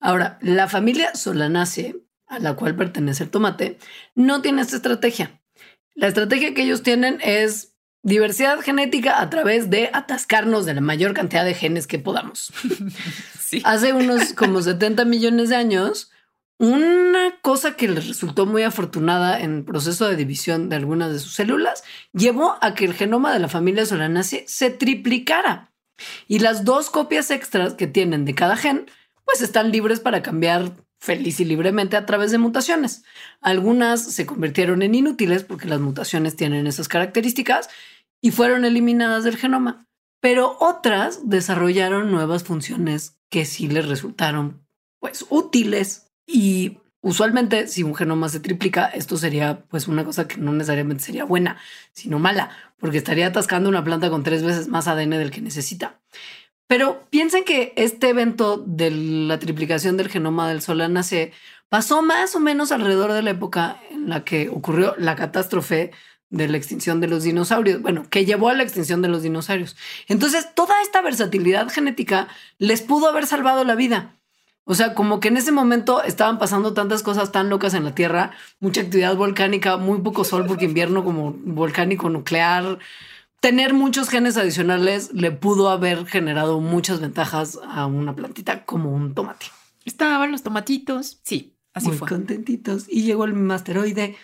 Ahora, 0.00 0.38
la 0.42 0.68
familia 0.68 1.14
Solanaceae, 1.14 1.96
a 2.26 2.38
la 2.40 2.54
cual 2.56 2.76
pertenece 2.76 3.24
el 3.24 3.30
tomate, 3.30 3.78
no 4.14 4.42
tiene 4.42 4.60
esta 4.60 4.76
estrategia. 4.76 5.40
La 5.94 6.08
estrategia 6.08 6.52
que 6.52 6.62
ellos 6.64 6.82
tienen 6.82 7.18
es 7.22 7.77
diversidad 8.02 8.60
genética 8.60 9.20
a 9.20 9.30
través 9.30 9.70
de 9.70 9.90
atascarnos 9.92 10.66
de 10.66 10.74
la 10.74 10.80
mayor 10.80 11.14
cantidad 11.14 11.44
de 11.44 11.54
genes 11.54 11.86
que 11.86 11.98
podamos. 11.98 12.52
Sí. 13.48 13.62
Hace 13.64 13.94
unos 13.94 14.34
como 14.34 14.60
70 14.60 15.06
millones 15.06 15.48
de 15.48 15.56
años, 15.56 16.10
una 16.58 17.38
cosa 17.40 17.76
que 17.76 17.88
les 17.88 18.08
resultó 18.08 18.44
muy 18.44 18.62
afortunada 18.62 19.40
en 19.40 19.58
el 19.58 19.64
proceso 19.64 20.06
de 20.06 20.16
división 20.16 20.68
de 20.68 20.76
algunas 20.76 21.10
de 21.12 21.18
sus 21.18 21.32
células 21.32 21.82
llevó 22.12 22.58
a 22.60 22.74
que 22.74 22.84
el 22.84 22.92
genoma 22.92 23.32
de 23.32 23.38
la 23.38 23.48
familia 23.48 23.86
Solanaceae 23.86 24.44
se 24.46 24.68
triplicara. 24.68 25.72
Y 26.26 26.40
las 26.40 26.64
dos 26.64 26.90
copias 26.90 27.30
extras 27.30 27.72
que 27.72 27.86
tienen 27.86 28.24
de 28.24 28.34
cada 28.34 28.56
gen, 28.56 28.90
pues 29.24 29.40
están 29.40 29.72
libres 29.72 30.00
para 30.00 30.22
cambiar 30.22 30.76
feliz 30.98 31.40
y 31.40 31.44
libremente 31.44 31.96
a 31.96 32.06
través 32.06 32.30
de 32.30 32.38
mutaciones. 32.38 33.04
Algunas 33.40 34.02
se 34.02 34.26
convirtieron 34.26 34.82
en 34.82 34.94
inútiles 34.94 35.44
porque 35.44 35.68
las 35.68 35.80
mutaciones 35.80 36.36
tienen 36.36 36.66
esas 36.66 36.88
características 36.88 37.68
y 38.20 38.32
fueron 38.32 38.64
eliminadas 38.64 39.24
del 39.24 39.36
genoma, 39.36 39.86
pero 40.20 40.56
otras 40.60 41.28
desarrollaron 41.28 42.10
nuevas 42.10 42.44
funciones 42.44 43.16
que 43.30 43.44
sí 43.44 43.68
les 43.68 43.88
resultaron 43.88 44.66
pues 45.00 45.24
útiles 45.28 46.10
y 46.26 46.78
usualmente 47.00 47.68
si 47.68 47.84
un 47.84 47.94
genoma 47.94 48.28
se 48.28 48.40
triplica 48.40 48.86
esto 48.86 49.16
sería 49.16 49.64
pues 49.68 49.86
una 49.86 50.04
cosa 50.04 50.26
que 50.26 50.38
no 50.38 50.52
necesariamente 50.52 51.04
sería 51.04 51.24
buena 51.24 51.58
sino 51.92 52.18
mala 52.18 52.50
porque 52.78 52.98
estaría 52.98 53.28
atascando 53.28 53.68
una 53.68 53.84
planta 53.84 54.10
con 54.10 54.24
tres 54.24 54.42
veces 54.42 54.66
más 54.66 54.88
ADN 54.88 55.10
del 55.10 55.30
que 55.30 55.40
necesita 55.40 56.00
pero 56.68 57.06
piensen 57.10 57.44
que 57.44 57.72
este 57.76 58.10
evento 58.10 58.62
de 58.64 58.90
la 58.90 59.38
triplicación 59.38 59.96
del 59.96 60.08
genoma 60.08 60.48
del 60.48 60.62
Solanaceae 60.62 61.32
pasó 61.68 62.02
más 62.02 62.36
o 62.36 62.40
menos 62.40 62.70
alrededor 62.70 63.12
de 63.12 63.22
la 63.22 63.30
época 63.30 63.80
en 63.90 64.08
la 64.08 64.22
que 64.22 64.48
ocurrió 64.50 64.94
la 64.98 65.16
catástrofe 65.16 65.90
de 66.30 66.46
la 66.46 66.58
extinción 66.58 67.00
de 67.00 67.08
los 67.08 67.22
dinosaurios, 67.22 67.80
bueno, 67.80 68.04
que 68.10 68.26
llevó 68.26 68.50
a 68.50 68.54
la 68.54 68.62
extinción 68.62 69.00
de 69.00 69.08
los 69.08 69.22
dinosaurios. 69.22 69.76
Entonces, 70.08 70.54
toda 70.54 70.82
esta 70.82 71.00
versatilidad 71.00 71.70
genética 71.70 72.28
les 72.58 72.82
pudo 72.82 73.08
haber 73.08 73.26
salvado 73.26 73.64
la 73.64 73.74
vida. 73.74 74.14
O 74.64 74.74
sea, 74.74 74.92
como 74.92 75.20
que 75.20 75.28
en 75.28 75.38
ese 75.38 75.52
momento 75.52 76.02
estaban 76.02 76.38
pasando 76.38 76.74
tantas 76.74 77.02
cosas 77.02 77.32
tan 77.32 77.48
locas 77.48 77.72
en 77.72 77.84
la 77.84 77.94
Tierra, 77.94 78.32
mucha 78.60 78.82
actividad 78.82 79.16
volcánica, 79.16 79.78
muy 79.78 80.02
poco 80.02 80.24
sol 80.24 80.44
porque 80.46 80.66
invierno 80.66 81.02
como 81.02 81.32
volcánico 81.32 82.10
nuclear, 82.10 82.78
tener 83.40 83.74
muchos 83.74 84.08
genes 84.08 84.36
adicionales 84.36 85.12
le 85.12 85.30
pudo 85.30 85.70
haber 85.70 86.06
generado 86.06 86.60
muchas 86.60 87.00
ventajas 87.00 87.58
a 87.68 87.86
una 87.86 88.14
plantita 88.14 88.64
como 88.64 88.92
un 88.92 89.14
tomate. 89.14 89.46
Estaban 89.84 90.32
los 90.32 90.42
tomatitos. 90.42 91.20
Sí, 91.24 91.56
así 91.72 91.88
Muy 91.88 91.96
fue. 91.96 92.08
contentitos. 92.08 92.86
Y 92.88 93.02
llegó 93.02 93.24
el 93.24 93.50
asteroide 93.50 94.16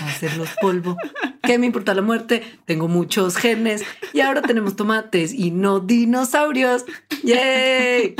a 0.00 0.06
hacerlos 0.08 0.50
polvo. 0.60 0.96
¿Qué 1.42 1.58
me 1.58 1.66
importa 1.66 1.94
la 1.94 2.02
muerte? 2.02 2.42
Tengo 2.64 2.86
muchos 2.88 3.36
genes 3.36 3.82
y 4.12 4.20
ahora 4.20 4.42
tenemos 4.42 4.76
tomates 4.76 5.32
y 5.32 5.50
no 5.50 5.80
dinosaurios. 5.80 6.84
¡Yay! 7.22 8.14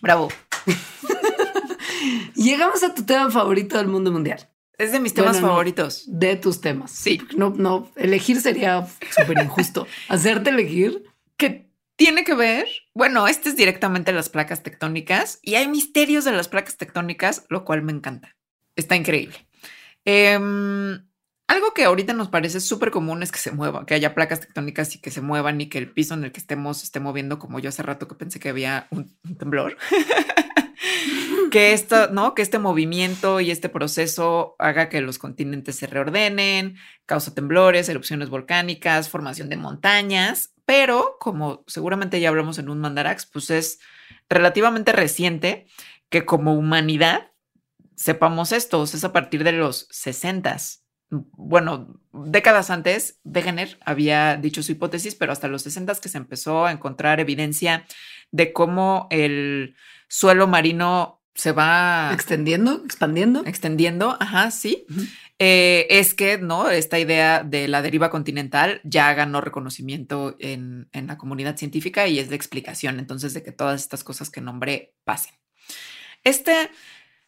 Bravo. 0.00 0.28
Llegamos 2.34 2.82
a 2.82 2.94
tu 2.94 3.04
tema 3.04 3.30
favorito 3.30 3.76
del 3.76 3.88
mundo 3.88 4.12
mundial. 4.12 4.48
Es 4.78 4.92
de 4.92 5.00
mis 5.00 5.14
temas 5.14 5.32
Bueno, 5.32 5.46
no. 5.46 5.52
favoritos. 5.52 6.04
De 6.06 6.36
tus 6.36 6.60
temas. 6.60 6.90
Sí. 6.90 7.20
No, 7.36 7.50
no, 7.50 7.90
elegir 7.96 8.40
sería 8.40 8.86
súper 9.10 9.38
injusto. 9.42 9.86
Hacerte 10.08 10.50
elegir. 10.50 11.04
que 11.38 11.66
tiene 11.96 12.24
que 12.24 12.34
ver, 12.34 12.66
bueno, 12.94 13.26
este 13.26 13.48
es 13.48 13.56
directamente 13.56 14.12
las 14.12 14.28
placas 14.28 14.62
tectónicas 14.62 15.38
y 15.40 15.54
hay 15.54 15.66
misterios 15.66 16.24
de 16.26 16.32
las 16.32 16.46
placas 16.48 16.76
tectónicas, 16.76 17.46
lo 17.48 17.64
cual 17.64 17.82
me 17.82 17.92
encanta. 17.92 18.36
Está 18.76 18.96
increíble. 18.96 19.46
Em, 20.04 21.06
algo 21.48 21.72
que 21.74 21.84
ahorita 21.84 22.12
nos 22.12 22.28
parece 22.28 22.60
súper 22.60 22.90
común 22.90 23.22
es 23.22 23.32
que 23.32 23.38
se 23.38 23.50
mueva, 23.50 23.86
que 23.86 23.94
haya 23.94 24.14
placas 24.14 24.40
tectónicas 24.40 24.94
y 24.94 25.00
que 25.00 25.10
se 25.10 25.22
muevan 25.22 25.58
y 25.60 25.70
que 25.70 25.78
el 25.78 25.90
piso 25.90 26.12
en 26.12 26.24
el 26.24 26.32
que 26.32 26.40
estemos 26.40 26.82
esté 26.82 27.00
moviendo, 27.00 27.38
como 27.38 27.58
yo 27.60 27.70
hace 27.70 27.82
rato 27.82 28.06
que 28.08 28.14
pensé 28.14 28.40
que 28.40 28.50
había 28.50 28.88
un, 28.90 29.16
un 29.24 29.36
temblor. 29.38 29.78
que 31.56 31.72
esto, 31.72 32.10
¿no? 32.12 32.34
Que 32.34 32.42
este 32.42 32.58
movimiento 32.58 33.40
y 33.40 33.50
este 33.50 33.70
proceso 33.70 34.56
haga 34.58 34.90
que 34.90 35.00
los 35.00 35.18
continentes 35.18 35.76
se 35.76 35.86
reordenen, 35.86 36.76
causa 37.06 37.32
temblores, 37.32 37.88
erupciones 37.88 38.28
volcánicas, 38.28 39.08
formación 39.08 39.48
de 39.48 39.56
montañas, 39.56 40.52
pero 40.66 41.16
como 41.18 41.64
seguramente 41.66 42.20
ya 42.20 42.28
hablamos 42.28 42.58
en 42.58 42.68
un 42.68 42.80
mandarax, 42.80 43.24
pues 43.24 43.48
es 43.48 43.78
relativamente 44.28 44.92
reciente 44.92 45.66
que 46.10 46.26
como 46.26 46.52
humanidad 46.52 47.32
sepamos 47.94 48.52
esto, 48.52 48.84
es 48.84 49.02
a 49.02 49.14
partir 49.14 49.42
de 49.42 49.52
los 49.52 49.88
60 49.90 50.58
bueno, 51.08 52.00
décadas 52.12 52.68
antes, 52.68 53.20
Wegener 53.24 53.78
había 53.84 54.36
dicho 54.36 54.62
su 54.62 54.72
hipótesis, 54.72 55.14
pero 55.14 55.32
hasta 55.32 55.48
los 55.48 55.62
60 55.62 55.94
que 56.02 56.08
se 56.08 56.18
empezó 56.18 56.66
a 56.66 56.72
encontrar 56.72 57.20
evidencia 57.20 57.86
de 58.32 58.52
cómo 58.52 59.06
el 59.10 59.76
suelo 60.08 60.46
marino 60.46 61.15
se 61.36 61.52
va 61.52 62.10
Extendiendo, 62.12 62.82
expandiendo. 62.84 63.44
extendiendo, 63.44 64.16
ajá, 64.18 64.50
sí, 64.50 64.86
eh, 65.38 65.86
es 65.90 66.14
que, 66.14 66.38
¿no? 66.38 66.70
Esta 66.70 66.98
idea 66.98 67.44
de 67.44 67.68
la 67.68 67.82
deriva 67.82 68.10
continental 68.10 68.80
ya 68.84 69.12
ganó 69.12 69.40
reconocimiento 69.42 70.36
en, 70.40 70.88
en 70.92 71.06
la 71.06 71.18
comunidad 71.18 71.56
científica 71.56 72.08
y 72.08 72.18
es 72.18 72.30
la 72.30 72.36
explicación, 72.36 72.98
entonces, 72.98 73.34
de 73.34 73.42
que 73.42 73.52
todas 73.52 73.82
estas 73.82 74.02
cosas 74.02 74.30
que 74.30 74.40
nombré 74.40 74.94
pasen. 75.04 75.34
Este, 76.24 76.70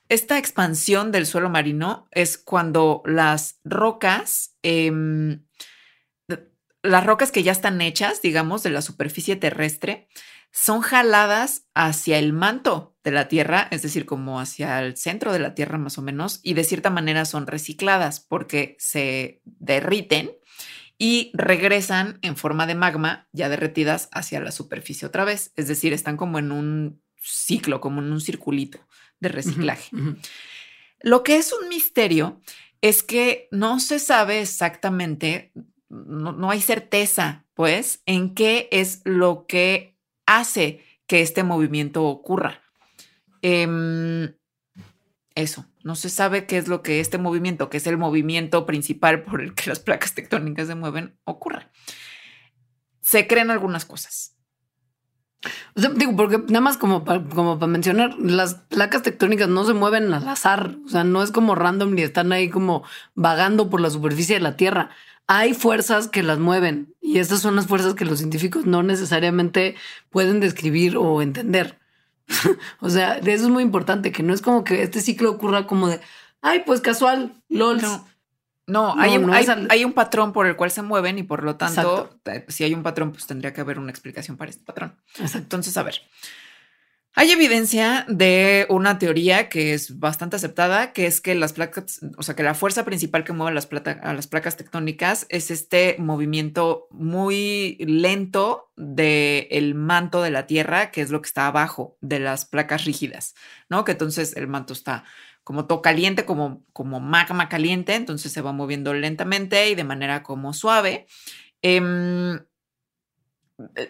esta 0.09 0.39
expansión 0.39 1.13
del 1.13 1.27
suelo 1.27 1.51
marino 1.51 2.09
es 2.11 2.39
cuando 2.39 3.03
las 3.05 3.61
rocas, 3.63 4.57
em, 4.63 5.45
las 6.83 7.05
rocas 7.05 7.31
que 7.31 7.43
ya 7.43 7.53
están 7.53 7.81
hechas, 7.83 8.23
digamos, 8.23 8.63
de 8.63 8.71
la 8.71 8.81
superficie 8.81 9.37
terrestre, 9.37 10.09
son 10.53 10.81
jaladas 10.81 11.67
hacia 11.75 12.19
el 12.19 12.33
manto 12.33 12.97
de 13.05 13.11
la 13.11 13.29
Tierra, 13.29 13.69
es 13.71 13.83
decir, 13.83 14.07
como 14.07 14.41
hacia 14.41 14.81
el 14.81 14.97
centro 14.97 15.33
de 15.33 15.39
la 15.39 15.55
Tierra 15.55 15.79
más 15.79 15.99
o 15.99 16.03
menos, 16.03 16.41
y 16.43 16.55
de 16.55 16.65
cierta 16.65 16.91
manera 16.91 17.25
son 17.25 17.47
recicladas 17.47 18.21
porque 18.21 18.77
se 18.79 19.41
derriten 19.45 20.33
y 20.99 21.31
regresan 21.33 22.19
en 22.23 22.37
forma 22.37 22.67
de 22.67 22.75
magma 22.75 23.29
ya 23.33 23.49
derretidas 23.49 24.09
hacia 24.13 24.41
la 24.41 24.51
superficie 24.51 25.07
otra 25.07 25.25
vez, 25.25 25.53
es 25.57 25.69
decir, 25.69 25.93
están 25.93 26.17
como 26.17 26.39
en 26.39 26.51
un 26.51 27.03
ciclo, 27.17 27.81
como 27.81 28.01
en 28.01 28.11
un 28.11 28.21
circulito 28.21 28.81
de 29.21 29.29
reciclaje. 29.29 29.91
Lo 31.01 31.23
que 31.23 31.37
es 31.37 31.53
un 31.53 31.69
misterio 31.69 32.41
es 32.81 33.03
que 33.03 33.49
no 33.51 33.81
se 33.81 33.99
sabe 33.99 34.41
exactamente, 34.41 35.53
no, 35.89 36.33
no 36.33 36.51
hay 36.51 36.61
certeza, 36.61 37.45
pues, 37.55 38.03
en 38.07 38.35
qué 38.35 38.69
es 38.73 39.01
lo 39.05 39.47
que 39.47 39.98
hace 40.29 40.85
que 41.07 41.23
este 41.23 41.43
movimiento 41.43 42.05
ocurra. 42.05 42.63
Em, 43.43 44.35
eso, 45.35 45.67
no 45.83 45.97
se 45.97 46.11
sabe 46.11 46.47
qué 46.47 46.59
es 46.59 46.69
lo 46.69 46.83
que 46.83 47.01
este 47.01 47.17
movimiento, 47.17 47.71
que 47.71 47.79
es 47.79 47.87
el 47.87 47.97
movimiento 47.97 48.67
principal 48.67 49.23
por 49.23 49.41
el 49.41 49.55
que 49.55 49.71
las 49.71 49.81
placas 49.81 50.15
tectónicas 50.15 50.69
se 50.69 50.75
mueven, 50.75 51.19
ocurra. 51.25 51.71
Se 53.01 53.27
creen 53.27 53.51
algunas 53.51 53.85
cosas. 53.85 54.37
O 55.77 55.81
sea, 55.81 55.91
digo, 55.91 56.17
porque 56.17 56.39
nada 56.39 56.61
más 56.61 56.77
como 56.77 57.05
como 57.05 57.59
para 57.59 57.71
mencionar, 57.71 58.17
las 58.19 58.55
placas 58.55 59.03
tectónicas 59.03 59.49
no 59.49 59.65
se 59.65 59.73
mueven 59.73 60.13
al 60.13 60.29
azar. 60.29 60.77
O 60.85 60.89
sea, 60.89 61.05
no 61.05 61.23
es 61.23 61.31
como 61.31 61.55
random 61.55 61.95
ni 61.95 62.03
están 62.03 62.33
ahí 62.33 62.51
como 62.51 62.83
vagando 63.15 63.71
por 63.71 63.81
la 63.81 63.91
superficie 63.91 64.35
de 64.35 64.43
la 64.43 64.57
Tierra. 64.57 64.91
Hay 65.29 65.53
fuerzas 65.55 66.09
que 66.09 66.23
las 66.23 66.39
mueven 66.39 66.95
y 67.01 67.19
estas 67.19 67.41
son 67.41 67.55
las 67.55 67.67
fuerzas 67.67 67.95
que 67.95 68.07
los 68.07 68.19
científicos 68.19 68.65
no 68.65 68.83
necesariamente 68.83 69.77
pueden 70.11 70.41
describir 70.41 70.97
o 70.97 71.23
entender. 71.23 71.79
o 72.81 72.91
sea, 72.91 73.21
de 73.21 73.35
eso 73.35 73.45
es 73.45 73.51
muy 73.51 73.63
importante, 73.63 74.11
que 74.11 74.23
no 74.23 74.35
es 74.35 74.43
como 74.43 74.65
que 74.65 74.83
este 74.83 75.01
ciclo 75.01 75.31
ocurra 75.31 75.67
como 75.67 75.89
de, 75.89 76.01
ay, 76.41 76.63
pues 76.67 76.81
casual, 76.81 77.35
lol. 77.49 77.81
No. 78.67 78.95
hay, 78.99 79.17
un, 79.17 79.33
hay, 79.71 79.85
un 79.85 79.93
patrón 79.95 80.33
por 80.33 80.47
el 80.47 80.57
cual 80.57 80.71
se 80.71 80.83
mueven 80.83 81.19
y 81.19 81.23
por 81.23 81.43
lo 81.43 81.57
tanto, 81.57 82.11
si 82.49 82.65
hay 82.65 82.75
un 82.75 82.83
patrón, 82.83 83.13
pues 83.13 83.27
tendría 83.27 83.55
que 83.55 83.63
haber 83.63 83.79
una 83.79 83.91
explicación 83.91 84.37
para 84.37 84.51
este 84.51 84.65
patrón. 84.65 84.95
Exacto. 85.13 85.39
Entonces, 85.39 85.77
a 85.79 85.83
ver, 85.83 86.03
hay 87.19 87.33
evidencia 87.33 88.05
de 88.07 88.65
una 88.69 89.01
teoría 89.01 89.49
que 89.49 89.75
es 89.75 89.99
bastante 89.99 90.37
aceptada, 90.37 90.93
que 90.93 91.07
es 91.07 91.21
que 91.21 91.35
las 91.35 91.53
placas, 91.53 91.99
o 92.17 92.23
sea, 92.23 92.37
que 92.37 92.45
la 92.45 92.55
fuerza 92.55 92.85
principal 92.85 93.25
que 93.25 93.33
mueve 93.33 93.57
las 93.57 93.69
a 94.03 94.15
las 94.15 94.29
placas 94.29 94.57
tectónicas 94.57 95.27
es 95.29 95.51
este 95.51 95.97
movimiento 95.99 96.87
muy 96.93 97.77
lento 97.81 98.71
del 98.77 99.75
manto 99.75 100.23
de 100.23 100.31
la 100.31 100.47
Tierra, 100.47 100.93
que 100.93 101.01
es 101.01 101.11
lo 101.11 101.21
que 101.21 101.27
está 101.27 101.49
abajo 101.49 101.99
de 102.01 102.21
las 102.21 102.45
placas 102.45 102.85
rígidas, 102.85 103.35
¿no? 103.69 103.85
Que 103.85 103.93
entonces 103.93 104.37
el 104.37 104.47
manto 104.47 104.73
está 104.73 105.03
como 105.43 105.67
todo 105.67 105.83
caliente, 105.83 106.25
como, 106.25 106.63
como 106.73 107.01
magma 107.01 107.49
caliente, 107.49 107.97
entonces 107.97 108.31
se 108.31 108.43
va 108.43 108.53
moviendo 108.53 108.95
lentamente 108.95 109.71
y 109.71 109.75
de 109.75 109.83
manera 109.83 110.23
como 110.23 110.53
suave. 110.53 111.09
Em, 111.63 112.39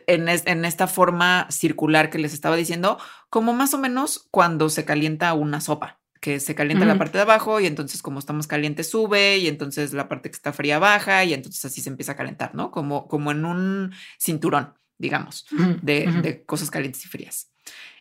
en, 0.06 0.64
esta 0.64 0.86
forma 0.86 1.46
circular 1.50 2.10
que 2.10 2.18
les 2.18 2.32
estaba 2.32 2.56
diciendo, 2.56 2.98
como 3.30 3.52
más 3.52 3.74
o 3.74 3.78
menos 3.78 4.26
cuando 4.30 4.70
se 4.70 4.84
calienta 4.84 5.34
una 5.34 5.60
sopa, 5.60 6.00
que 6.20 6.40
se 6.40 6.54
calienta 6.54 6.84
la 6.84 6.98
parte 6.98 7.18
de 7.18 7.22
abajo 7.22 7.60
y 7.60 7.66
entonces 7.66 8.02
como 8.02 8.18
estamos 8.18 8.46
calientes 8.46 8.90
sube 8.90 9.38
y 9.38 9.46
entonces 9.46 9.92
la 9.92 10.08
parte 10.08 10.30
que 10.30 10.36
está 10.36 10.52
fría 10.52 10.78
baja 10.78 11.24
y 11.24 11.32
entonces 11.32 11.64
así 11.64 11.80
se 11.80 11.90
empieza 11.90 12.12
a 12.12 12.16
calentar, 12.16 12.54
¿no? 12.54 12.70
Como, 12.70 13.06
como 13.06 13.30
en 13.30 13.44
un 13.44 13.92
cinturón, 14.18 14.74
digamos, 14.96 15.46
de, 15.82 16.42
cosas 16.46 16.70
calientes 16.70 17.04
y 17.04 17.08
frías. 17.08 17.50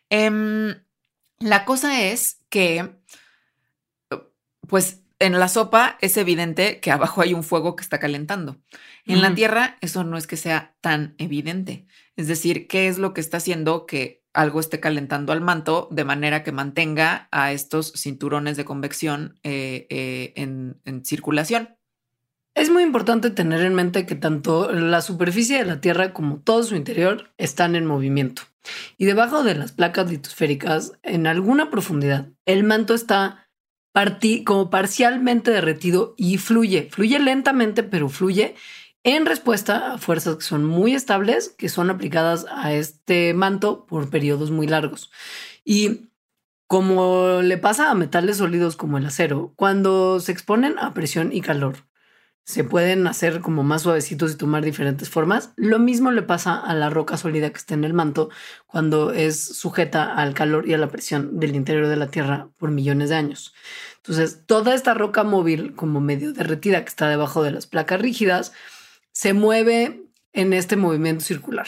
Em, 0.09 0.73
la 1.39 1.65
cosa 1.65 2.01
es 2.01 2.39
que, 2.49 2.95
pues 4.67 5.03
en 5.19 5.39
la 5.39 5.47
sopa 5.47 5.97
es 6.01 6.17
evidente 6.17 6.79
que 6.79 6.91
abajo 6.91 7.21
hay 7.21 7.33
un 7.33 7.43
fuego 7.43 7.75
que 7.75 7.83
está 7.83 7.99
calentando. 7.99 8.57
En 9.05 9.21
la 9.21 9.33
tierra 9.33 9.77
eso 9.81 10.03
no 10.03 10.17
es 10.17 10.27
que 10.27 10.37
sea 10.37 10.75
tan 10.81 11.15
evidente. 11.17 11.87
Es 12.15 12.27
decir, 12.27 12.67
¿qué 12.67 12.87
es 12.87 12.97
lo 12.97 13.13
que 13.13 13.21
está 13.21 13.37
haciendo 13.37 13.85
que 13.85 14.23
algo 14.33 14.59
esté 14.59 14.79
calentando 14.79 15.33
al 15.33 15.41
manto 15.41 15.87
de 15.91 16.03
manera 16.03 16.43
que 16.43 16.51
mantenga 16.51 17.27
a 17.31 17.51
estos 17.51 17.93
cinturones 17.93 18.57
de 18.57 18.65
convección 18.65 19.39
eh, 19.43 19.87
eh, 19.89 20.33
en, 20.35 20.79
en 20.85 21.03
circulación? 21.03 21.77
Es 22.53 22.71
muy 22.71 22.83
importante 22.83 23.29
tener 23.29 23.61
en 23.61 23.75
mente 23.75 24.05
que 24.05 24.15
tanto 24.15 24.71
la 24.71 25.01
superficie 25.01 25.59
de 25.59 25.65
la 25.65 25.79
Tierra 25.79 26.11
como 26.11 26.39
todo 26.39 26.63
su 26.63 26.75
interior 26.75 27.31
están 27.37 27.75
en 27.75 27.85
movimiento. 27.85 28.43
Y 28.97 29.05
debajo 29.05 29.43
de 29.43 29.55
las 29.55 29.71
placas 29.71 30.09
litosféricas, 30.09 30.93
en 31.03 31.27
alguna 31.27 31.69
profundidad, 31.69 32.29
el 32.45 32.63
manto 32.63 32.93
está 32.93 33.46
como 34.45 34.69
parcialmente 34.69 35.51
derretido 35.51 36.13
y 36.17 36.37
fluye, 36.37 36.89
fluye 36.91 37.19
lentamente, 37.19 37.83
pero 37.83 38.09
fluye 38.09 38.55
en 39.03 39.25
respuesta 39.25 39.93
a 39.93 39.97
fuerzas 39.97 40.35
que 40.35 40.43
son 40.43 40.65
muy 40.65 40.93
estables, 40.93 41.49
que 41.57 41.69
son 41.69 41.89
aplicadas 41.89 42.45
a 42.51 42.73
este 42.73 43.33
manto 43.33 43.85
por 43.85 44.09
periodos 44.09 44.51
muy 44.51 44.67
largos. 44.67 45.09
Y 45.63 46.09
como 46.67 47.41
le 47.41 47.57
pasa 47.57 47.89
a 47.89 47.95
metales 47.95 48.37
sólidos 48.37 48.75
como 48.75 48.97
el 48.97 49.05
acero, 49.05 49.53
cuando 49.55 50.19
se 50.19 50.31
exponen 50.31 50.77
a 50.77 50.93
presión 50.93 51.31
y 51.31 51.41
calor, 51.41 51.86
se 52.47 52.63
pueden 52.63 53.07
hacer 53.07 53.41
como 53.41 53.63
más 53.63 53.81
suavecitos 53.81 54.31
y 54.31 54.37
tomar 54.37 54.63
diferentes 54.63 55.09
formas. 55.09 55.51
Lo 55.57 55.79
mismo 55.79 56.11
le 56.11 56.21
pasa 56.21 56.57
a 56.57 56.73
la 56.75 56.89
roca 56.89 57.17
sólida 57.17 57.49
que 57.49 57.57
está 57.57 57.73
en 57.73 57.83
el 57.83 57.93
manto 57.93 58.29
cuando 58.67 59.11
es 59.11 59.43
sujeta 59.43 60.15
al 60.15 60.33
calor 60.33 60.65
y 60.65 60.73
a 60.73 60.77
la 60.77 60.87
presión 60.87 61.41
del 61.41 61.57
interior 61.57 61.87
de 61.87 61.97
la 61.97 62.07
Tierra 62.07 62.47
por 62.57 62.71
millones 62.71 63.09
de 63.09 63.15
años. 63.15 63.53
Entonces, 63.97 64.45
toda 64.45 64.73
esta 64.75 64.93
roca 64.93 65.25
móvil, 65.25 65.75
como 65.75 65.99
medio 65.99 66.31
derretida 66.31 66.81
que 66.81 66.87
está 66.87 67.09
debajo 67.09 67.43
de 67.43 67.51
las 67.51 67.67
placas 67.67 67.99
rígidas, 67.99 68.53
se 69.11 69.33
mueve 69.33 70.05
en 70.31 70.53
este 70.53 70.77
movimiento 70.77 71.25
circular. 71.25 71.67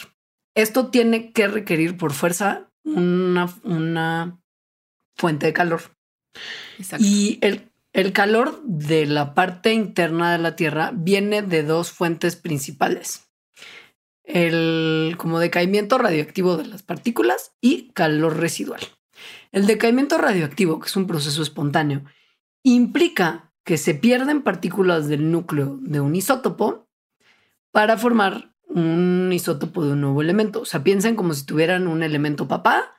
Esto 0.56 0.88
tiene 0.88 1.34
que 1.34 1.50
requerir 1.50 1.98
por 1.98 2.14
fuerza 2.14 2.72
una, 2.86 3.54
una 3.64 4.40
fuente 5.18 5.48
de 5.48 5.54
calor. 5.54 5.82
Y 7.00 7.38
el, 7.42 7.69
el 7.94 8.14
calor 8.14 8.62
de 8.64 9.06
la 9.06 9.34
parte 9.34 9.74
interna 9.74 10.32
de 10.32 10.38
la 10.38 10.56
Tierra 10.56 10.92
viene 10.94 11.42
de 11.42 11.64
dos 11.64 11.92
fuentes 11.92 12.36
principales. 12.36 13.30
El 14.24 15.16
como 15.18 15.40
decaimiento 15.40 15.98
radioactivo 15.98 16.56
de 16.58 16.68
las 16.68 16.84
partículas 16.84 17.54
y 17.62 17.92
calor 17.94 18.38
residual. 18.38 18.82
El 19.52 19.66
decaimiento 19.66 20.18
radioactivo, 20.18 20.80
que 20.80 20.88
es 20.88 20.96
un 20.96 21.08
proceso 21.08 21.42
espontáneo, 21.42 22.04
implica 22.62 23.52
que 23.64 23.78
se 23.78 23.96
pierden 23.96 24.44
partículas 24.44 25.08
del 25.08 25.32
núcleo 25.32 25.80
de 25.82 26.00
un 26.00 26.16
isótopo 26.16 26.88
para 27.72 27.98
formar 27.98 28.54
un 28.68 29.32
isótopo 29.34 29.84
de 29.84 29.94
un 29.94 30.02
nuevo 30.02 30.22
elemento. 30.22 30.62
O 30.62 30.66
sea, 30.66 30.84
piensen 30.84 31.16
como 31.16 31.34
si 31.34 31.46
tuvieran 31.46 31.88
un 31.88 32.04
elemento 32.04 32.48
papá 32.48 32.96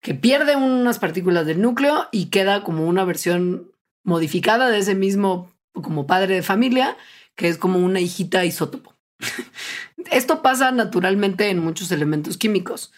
que 0.00 0.14
pierde 0.14 0.56
unas 0.56 0.98
partículas 0.98 1.46
del 1.46 1.62
núcleo 1.62 2.08
y 2.12 2.26
queda 2.26 2.62
como 2.62 2.86
una 2.86 3.04
versión 3.04 3.72
modificada 4.06 4.70
de 4.70 4.78
ese 4.78 4.94
mismo 4.94 5.52
como 5.74 6.06
padre 6.06 6.36
de 6.36 6.42
familia, 6.42 6.96
que 7.34 7.48
es 7.48 7.58
como 7.58 7.78
una 7.78 8.00
hijita 8.00 8.46
isótopo. 8.46 8.94
Esto 10.10 10.40
pasa 10.40 10.70
naturalmente 10.70 11.50
en 11.50 11.58
muchos 11.58 11.92
elementos 11.92 12.38
químicos 12.38 12.92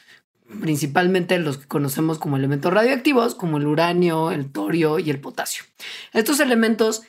principalmente 0.61 1.39
los 1.39 1.59
que 1.59 1.67
conocemos 1.67 2.19
como 2.19 2.37
elementos 2.37 2.73
radioactivos, 2.73 3.35
como 3.35 3.59
el 3.59 3.67
uranio, 3.67 4.31
el 4.31 4.51
torio 4.51 4.99
y 4.99 5.11
el 5.11 5.21
potasio. 5.21 5.65
Estos 6.13 6.41
elementos 6.41 7.03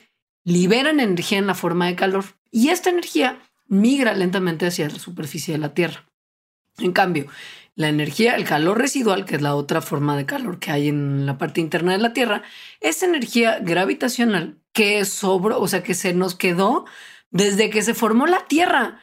liberan 0.44 1.00
energía 1.00 1.38
en 1.38 1.46
la 1.46 1.54
forma 1.54 1.86
de 1.86 1.96
calor 1.96 2.24
y 2.50 2.68
esta 2.68 2.90
energía 2.90 3.40
migra 3.66 4.14
lentamente 4.14 4.66
hacia 4.66 4.88
la 4.88 4.98
superficie 4.98 5.54
de 5.54 5.58
la 5.58 5.74
Tierra. 5.74 6.06
En 6.78 6.92
cambio, 6.92 7.26
la 7.80 7.88
energía, 7.88 8.36
el 8.36 8.44
calor 8.44 8.76
residual, 8.76 9.24
que 9.24 9.36
es 9.36 9.42
la 9.42 9.54
otra 9.54 9.80
forma 9.80 10.14
de 10.14 10.26
calor 10.26 10.58
que 10.58 10.70
hay 10.70 10.88
en 10.88 11.24
la 11.24 11.38
parte 11.38 11.62
interna 11.62 11.92
de 11.92 11.98
la 11.98 12.12
Tierra, 12.12 12.42
es 12.82 13.02
energía 13.02 13.58
gravitacional 13.58 14.58
que 14.72 15.02
sobró, 15.06 15.58
o 15.58 15.66
sea, 15.66 15.82
que 15.82 15.94
se 15.94 16.12
nos 16.12 16.34
quedó 16.34 16.84
desde 17.30 17.70
que 17.70 17.80
se 17.80 17.94
formó 17.94 18.26
la 18.26 18.46
Tierra 18.46 19.00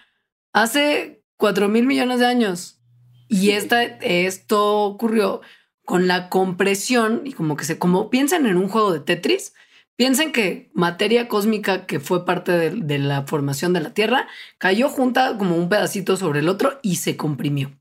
hace 0.54 1.24
4 1.38 1.70
mil 1.70 1.88
millones 1.88 2.20
de 2.20 2.28
años. 2.28 2.80
Y 3.28 3.50
esta, 3.50 3.82
esto 3.82 4.84
ocurrió 4.84 5.42
con 5.84 6.08
la 6.08 6.30
compresión 6.30 7.24
y 7.26 7.34
como 7.34 7.58
que 7.58 7.66
se, 7.66 7.80
como 7.80 8.12
piensen 8.12 8.46
en 8.46 8.58
un 8.58 8.70
juego 8.70 8.94
de 8.94 9.00
Tetris, 9.00 9.56
piensen 9.96 10.32
que 10.32 10.70
materia 10.76 11.28
cósmica 11.28 11.88
que 11.88 12.00
fue 12.00 12.26
parte 12.26 12.52
de, 12.52 13.00
la 13.00 13.24
formación 13.24 13.74
de 13.74 13.82
la 13.82 13.96
Tierra 13.96 14.28
cayó 14.60 14.88
junta 14.88 15.36
como 15.36 15.56
un 15.56 15.68
pedacito 15.68 16.16
sobre 16.16 16.42
el 16.42 16.48
otro 16.48 16.80
y 16.84 16.98
se 16.98 17.18
comprimió. 17.18 17.72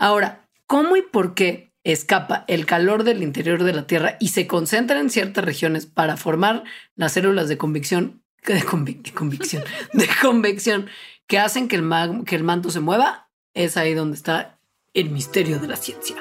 Ahora, 0.00 0.48
¿cómo 0.66 0.96
y 0.96 1.02
por 1.02 1.34
qué 1.34 1.74
escapa 1.84 2.46
el 2.48 2.64
calor 2.64 3.04
del 3.04 3.22
interior 3.22 3.62
de 3.62 3.74
la 3.74 3.86
Tierra 3.86 4.16
y 4.18 4.28
se 4.28 4.46
concentra 4.46 4.98
en 4.98 5.10
ciertas 5.10 5.44
regiones 5.44 5.84
para 5.84 6.16
formar 6.16 6.64
las 6.96 7.12
células 7.12 7.50
de 7.50 7.58
convicción, 7.58 8.24
de, 8.46 8.64
convicción, 8.64 9.62
de 9.92 10.08
convección 10.22 10.86
que 11.26 11.38
hacen 11.38 11.68
que 11.68 11.76
el, 11.76 11.86
que 12.24 12.34
el 12.34 12.44
manto 12.44 12.70
se 12.70 12.80
mueva? 12.80 13.28
Es 13.52 13.76
ahí 13.76 13.92
donde 13.92 14.16
está 14.16 14.58
el 14.94 15.10
misterio 15.10 15.58
de 15.58 15.68
la 15.68 15.76
ciencia. 15.76 16.16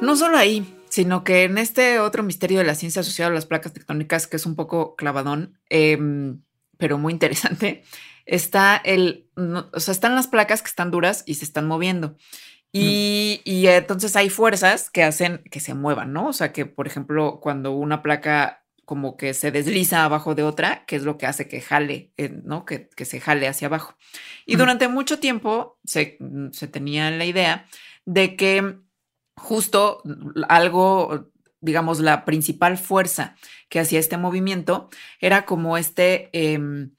No 0.00 0.16
solo 0.16 0.38
ahí, 0.38 0.78
sino 0.88 1.22
que 1.22 1.44
en 1.44 1.58
este 1.58 2.00
otro 2.00 2.22
misterio 2.22 2.60
de 2.60 2.64
la 2.64 2.74
ciencia 2.74 3.00
asociado 3.00 3.30
a 3.30 3.34
las 3.34 3.44
placas 3.44 3.74
tectónicas, 3.74 4.26
que 4.26 4.36
es 4.36 4.46
un 4.46 4.56
poco 4.56 4.96
clavadón, 4.96 5.58
em, 5.68 6.40
pero 6.78 6.96
muy 6.96 7.12
interesante, 7.12 7.84
está 8.24 8.76
el, 8.76 9.28
o 9.36 9.80
sea, 9.80 9.92
están 9.92 10.14
las 10.14 10.28
placas 10.28 10.62
que 10.62 10.68
están 10.68 10.90
duras 10.90 11.24
y 11.26 11.34
se 11.34 11.44
están 11.44 11.66
moviendo. 11.66 12.16
Y, 12.70 13.40
y, 13.44 13.66
entonces 13.66 14.14
hay 14.14 14.28
fuerzas 14.28 14.90
que 14.90 15.02
hacen 15.02 15.42
que 15.50 15.58
se 15.58 15.74
muevan, 15.74 16.12
¿no? 16.12 16.28
O 16.28 16.32
sea, 16.32 16.52
que 16.52 16.66
por 16.66 16.86
ejemplo, 16.86 17.40
cuando 17.40 17.72
una 17.72 18.02
placa 18.02 18.64
como 18.84 19.18
que 19.18 19.34
se 19.34 19.50
desliza 19.50 20.04
abajo 20.04 20.34
de 20.34 20.42
otra, 20.42 20.86
que 20.86 20.96
es 20.96 21.02
lo 21.02 21.18
que 21.18 21.26
hace 21.26 21.46
que 21.46 21.60
jale, 21.60 22.12
eh, 22.16 22.30
¿no? 22.44 22.64
Que, 22.64 22.88
que 22.88 23.04
se 23.04 23.20
jale 23.20 23.46
hacia 23.46 23.68
abajo. 23.68 23.94
Y 24.46 24.56
durante 24.56 24.88
mucho 24.88 25.18
tiempo 25.18 25.78
se, 25.84 26.16
se 26.52 26.68
tenía 26.68 27.10
la 27.10 27.26
idea 27.26 27.66
de 28.06 28.34
que 28.34 28.78
justo 29.36 30.02
algo, 30.48 31.30
digamos, 31.60 32.00
la 32.00 32.24
principal 32.24 32.78
fuerza 32.78 33.36
que 33.68 33.80
hacía 33.80 34.00
este 34.00 34.16
movimiento 34.16 34.88
era 35.20 35.44
como 35.44 35.76
este, 35.76 36.30
em, 36.32 36.92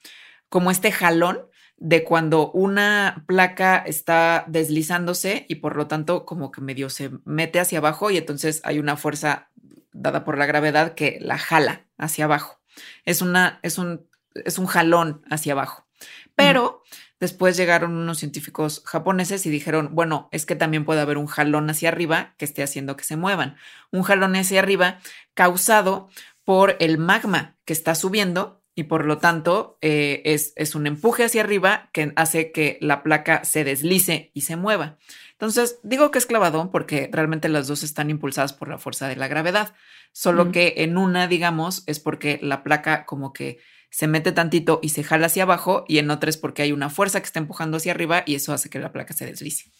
como 0.47 0.70
este 0.70 0.91
jalón 0.91 1.49
de 1.80 2.04
cuando 2.04 2.52
una 2.52 3.24
placa 3.26 3.78
está 3.78 4.44
deslizándose 4.48 5.46
y 5.48 5.56
por 5.56 5.78
lo 5.78 5.88
tanto 5.88 6.26
como 6.26 6.52
que 6.52 6.62
medio 6.62 6.90
se 6.90 7.12
mete 7.24 7.60
hacia 7.60 7.80
abajo 7.80 8.12
y 8.12 8.18
entonces 8.18 8.62
hay 8.64 8.80
una 8.80 8.98
fuerza 8.98 9.50
dada 9.94 10.26
por 10.26 10.38
la 10.38 10.46
gravedad 10.46 10.94
que 10.94 11.18
la 11.22 11.38
jala 11.38 11.86
hacia 11.98 12.26
abajo. 12.26 12.60
Es 13.06 13.22
una, 13.22 13.60
es 13.64 13.78
un, 13.78 14.08
es 14.34 14.60
un 14.60 14.66
jalón 14.66 15.24
hacia 15.30 15.54
abajo. 15.54 15.88
Pero 16.36 16.84
después 17.20 17.58
llegaron 17.58 17.96
unos 17.96 18.20
científicos 18.20 18.82
japoneses 18.86 19.46
y 19.46 19.50
dijeron, 19.50 19.90
bueno, 19.94 20.30
es 20.32 20.46
que 20.46 20.56
también 20.56 20.86
puede 20.86 21.02
haber 21.02 21.18
un 21.18 21.28
jalón 21.28 21.70
hacia 21.70 21.90
arriba 21.90 22.36
que 22.38 22.46
esté 22.46 22.64
haciendo 22.64 22.96
que 22.96 23.04
se 23.04 23.18
muevan. 23.18 23.58
Un 23.92 24.04
jalón 24.04 24.36
hacia 24.36 24.60
arriba 24.60 25.00
causado 25.34 26.10
por 26.44 26.78
el 26.80 26.98
magma 26.98 27.58
que 27.66 27.74
está 27.74 27.96
subiendo 27.96 28.59
y 28.80 28.84
por 28.84 29.04
lo 29.04 29.18
tanto 29.18 29.78
eh, 29.82 30.22
es, 30.24 30.54
es 30.56 30.74
un 30.74 30.88
empuje 30.88 31.26
hacia 31.26 31.42
arriba 31.42 31.90
que 31.92 32.14
hace 32.16 32.54
que 32.54 32.78
la 32.80 33.04
placa 33.04 33.44
se 33.44 33.66
deslice 33.66 34.32
y 34.34 34.42
se 34.42 34.56
mueva. 34.56 34.98
Entonces, 35.34 35.80
digo 35.84 36.12
que 36.12 36.18
es 36.18 36.26
clavadón 36.26 36.72
porque 36.72 37.10
realmente 37.12 37.50
las 37.50 37.68
dos 37.68 37.84
están 37.84 38.10
impulsadas 38.10 38.54
por 38.54 38.70
la 38.70 38.78
fuerza 38.78 39.10
de 39.10 39.18
la 39.18 39.28
gravedad, 39.28 39.76
solo 40.14 40.54
que 40.54 40.76
en 40.78 40.98
una, 40.98 41.28
digamos, 41.28 41.84
es 41.88 42.00
porque 42.00 42.40
la 42.42 42.64
placa 42.64 43.06
como 43.06 43.34
que 43.34 43.60
se 43.90 44.08
mete 44.08 44.32
tantito 44.32 44.80
y 44.82 44.90
se 44.90 45.04
jala 45.04 45.26
hacia 45.26 45.44
abajo 45.44 45.84
y 45.90 45.98
en 45.98 46.10
otra 46.10 46.30
es 46.30 46.38
porque 46.38 46.62
hay 46.62 46.72
una 46.72 46.90
fuerza 46.90 47.20
que 47.20 47.26
está 47.26 47.40
empujando 47.40 47.76
hacia 47.76 47.92
arriba 47.92 48.24
y 48.26 48.36
eso 48.36 48.54
hace 48.54 48.70
que 48.70 48.80
la 48.80 48.94
placa 48.94 49.14
se 49.14 49.26
deslice. 49.26 49.74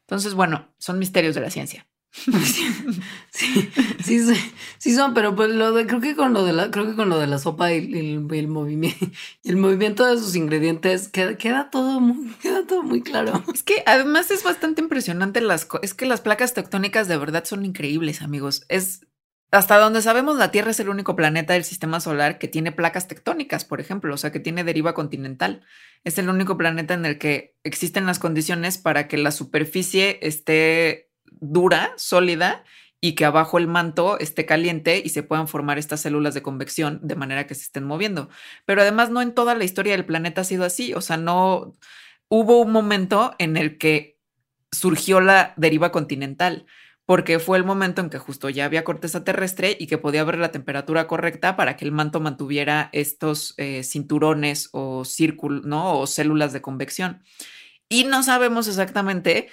Entonces, 0.00 0.34
bueno, 0.34 0.74
son 0.78 0.98
misterios 0.98 1.36
de 1.36 1.42
la 1.42 1.50
ciencia. 1.50 1.86
sí, 3.30 3.70
sí, 4.02 4.20
sí, 4.78 4.94
son, 4.94 5.14
pero 5.14 5.34
pues 5.34 5.50
lo 5.50 5.72
de, 5.72 5.86
creo 5.86 6.00
que 6.00 6.14
con 6.14 6.34
lo 6.34 6.44
de 6.44 6.52
la, 6.52 6.70
creo 6.70 6.86
que 6.86 6.94
con 6.94 7.08
lo 7.08 7.18
de 7.18 7.26
la 7.26 7.38
sopa 7.38 7.72
y, 7.72 7.78
el, 7.78 8.48
movimiento, 8.48 9.06
el 9.44 9.56
movimiento 9.56 10.04
de 10.04 10.18
sus 10.18 10.36
ingredientes 10.36 11.08
queda, 11.08 11.38
queda 11.38 11.70
todo 11.70 12.00
muy, 12.00 12.34
queda 12.42 12.66
todo 12.66 12.82
muy 12.82 13.02
claro. 13.02 13.42
Es 13.54 13.62
que 13.62 13.82
además 13.86 14.30
es 14.30 14.44
bastante 14.44 14.82
impresionante 14.82 15.40
las, 15.40 15.66
es 15.80 15.94
que 15.94 16.04
las 16.04 16.20
placas 16.20 16.52
tectónicas 16.52 17.08
de 17.08 17.16
verdad 17.16 17.44
son 17.44 17.64
increíbles, 17.64 18.20
amigos. 18.20 18.66
Es 18.68 19.06
hasta 19.50 19.78
donde 19.78 20.02
sabemos, 20.02 20.36
la 20.36 20.50
Tierra 20.50 20.70
es 20.70 20.80
el 20.80 20.88
único 20.90 21.16
planeta 21.16 21.54
del 21.54 21.64
sistema 21.64 22.00
solar 22.00 22.38
que 22.38 22.48
tiene 22.48 22.72
placas 22.72 23.08
tectónicas, 23.08 23.64
por 23.64 23.80
ejemplo, 23.80 24.14
o 24.14 24.16
sea, 24.18 24.32
que 24.32 24.40
tiene 24.40 24.64
deriva 24.64 24.94
continental. 24.94 25.62
Es 26.04 26.18
el 26.18 26.28
único 26.28 26.56
planeta 26.58 26.94
en 26.94 27.06
el 27.06 27.18
que 27.18 27.56
existen 27.62 28.06
las 28.06 28.18
condiciones 28.18 28.78
para 28.78 29.08
que 29.08 29.18
la 29.18 29.30
superficie 29.30 30.18
esté 30.22 31.11
dura, 31.42 31.92
sólida, 31.96 32.64
y 33.04 33.14
que 33.16 33.24
abajo 33.24 33.58
el 33.58 33.66
manto 33.66 34.18
esté 34.20 34.46
caliente 34.46 35.02
y 35.04 35.08
se 35.08 35.24
puedan 35.24 35.48
formar 35.48 35.76
estas 35.76 36.00
células 36.00 36.34
de 36.34 36.42
convección 36.42 37.00
de 37.02 37.16
manera 37.16 37.48
que 37.48 37.56
se 37.56 37.62
estén 37.62 37.84
moviendo. 37.84 38.30
Pero 38.64 38.80
además 38.80 39.10
no 39.10 39.20
en 39.20 39.34
toda 39.34 39.56
la 39.56 39.64
historia 39.64 39.92
del 39.92 40.06
planeta 40.06 40.42
ha 40.42 40.44
sido 40.44 40.64
así, 40.64 40.94
o 40.94 41.00
sea, 41.00 41.16
no 41.16 41.72
hubo 42.28 42.60
un 42.60 42.70
momento 42.70 43.34
en 43.38 43.56
el 43.56 43.76
que 43.76 44.18
surgió 44.70 45.20
la 45.20 45.52
deriva 45.56 45.90
continental 45.90 46.64
porque 47.04 47.40
fue 47.40 47.58
el 47.58 47.64
momento 47.64 48.00
en 48.00 48.08
que 48.08 48.18
justo 48.18 48.48
ya 48.48 48.64
había 48.64 48.84
corteza 48.84 49.24
terrestre 49.24 49.76
y 49.78 49.88
que 49.88 49.98
podía 49.98 50.20
haber 50.20 50.38
la 50.38 50.52
temperatura 50.52 51.08
correcta 51.08 51.56
para 51.56 51.76
que 51.76 51.84
el 51.84 51.92
manto 51.92 52.20
mantuviera 52.20 52.88
estos 52.92 53.54
eh, 53.56 53.82
cinturones 53.82 54.68
o 54.72 55.04
círculos, 55.04 55.64
¿no? 55.64 55.98
O 55.98 56.06
células 56.06 56.52
de 56.52 56.62
convección. 56.62 57.22
Y 57.88 58.04
no 58.04 58.22
sabemos 58.22 58.68
exactamente 58.68 59.48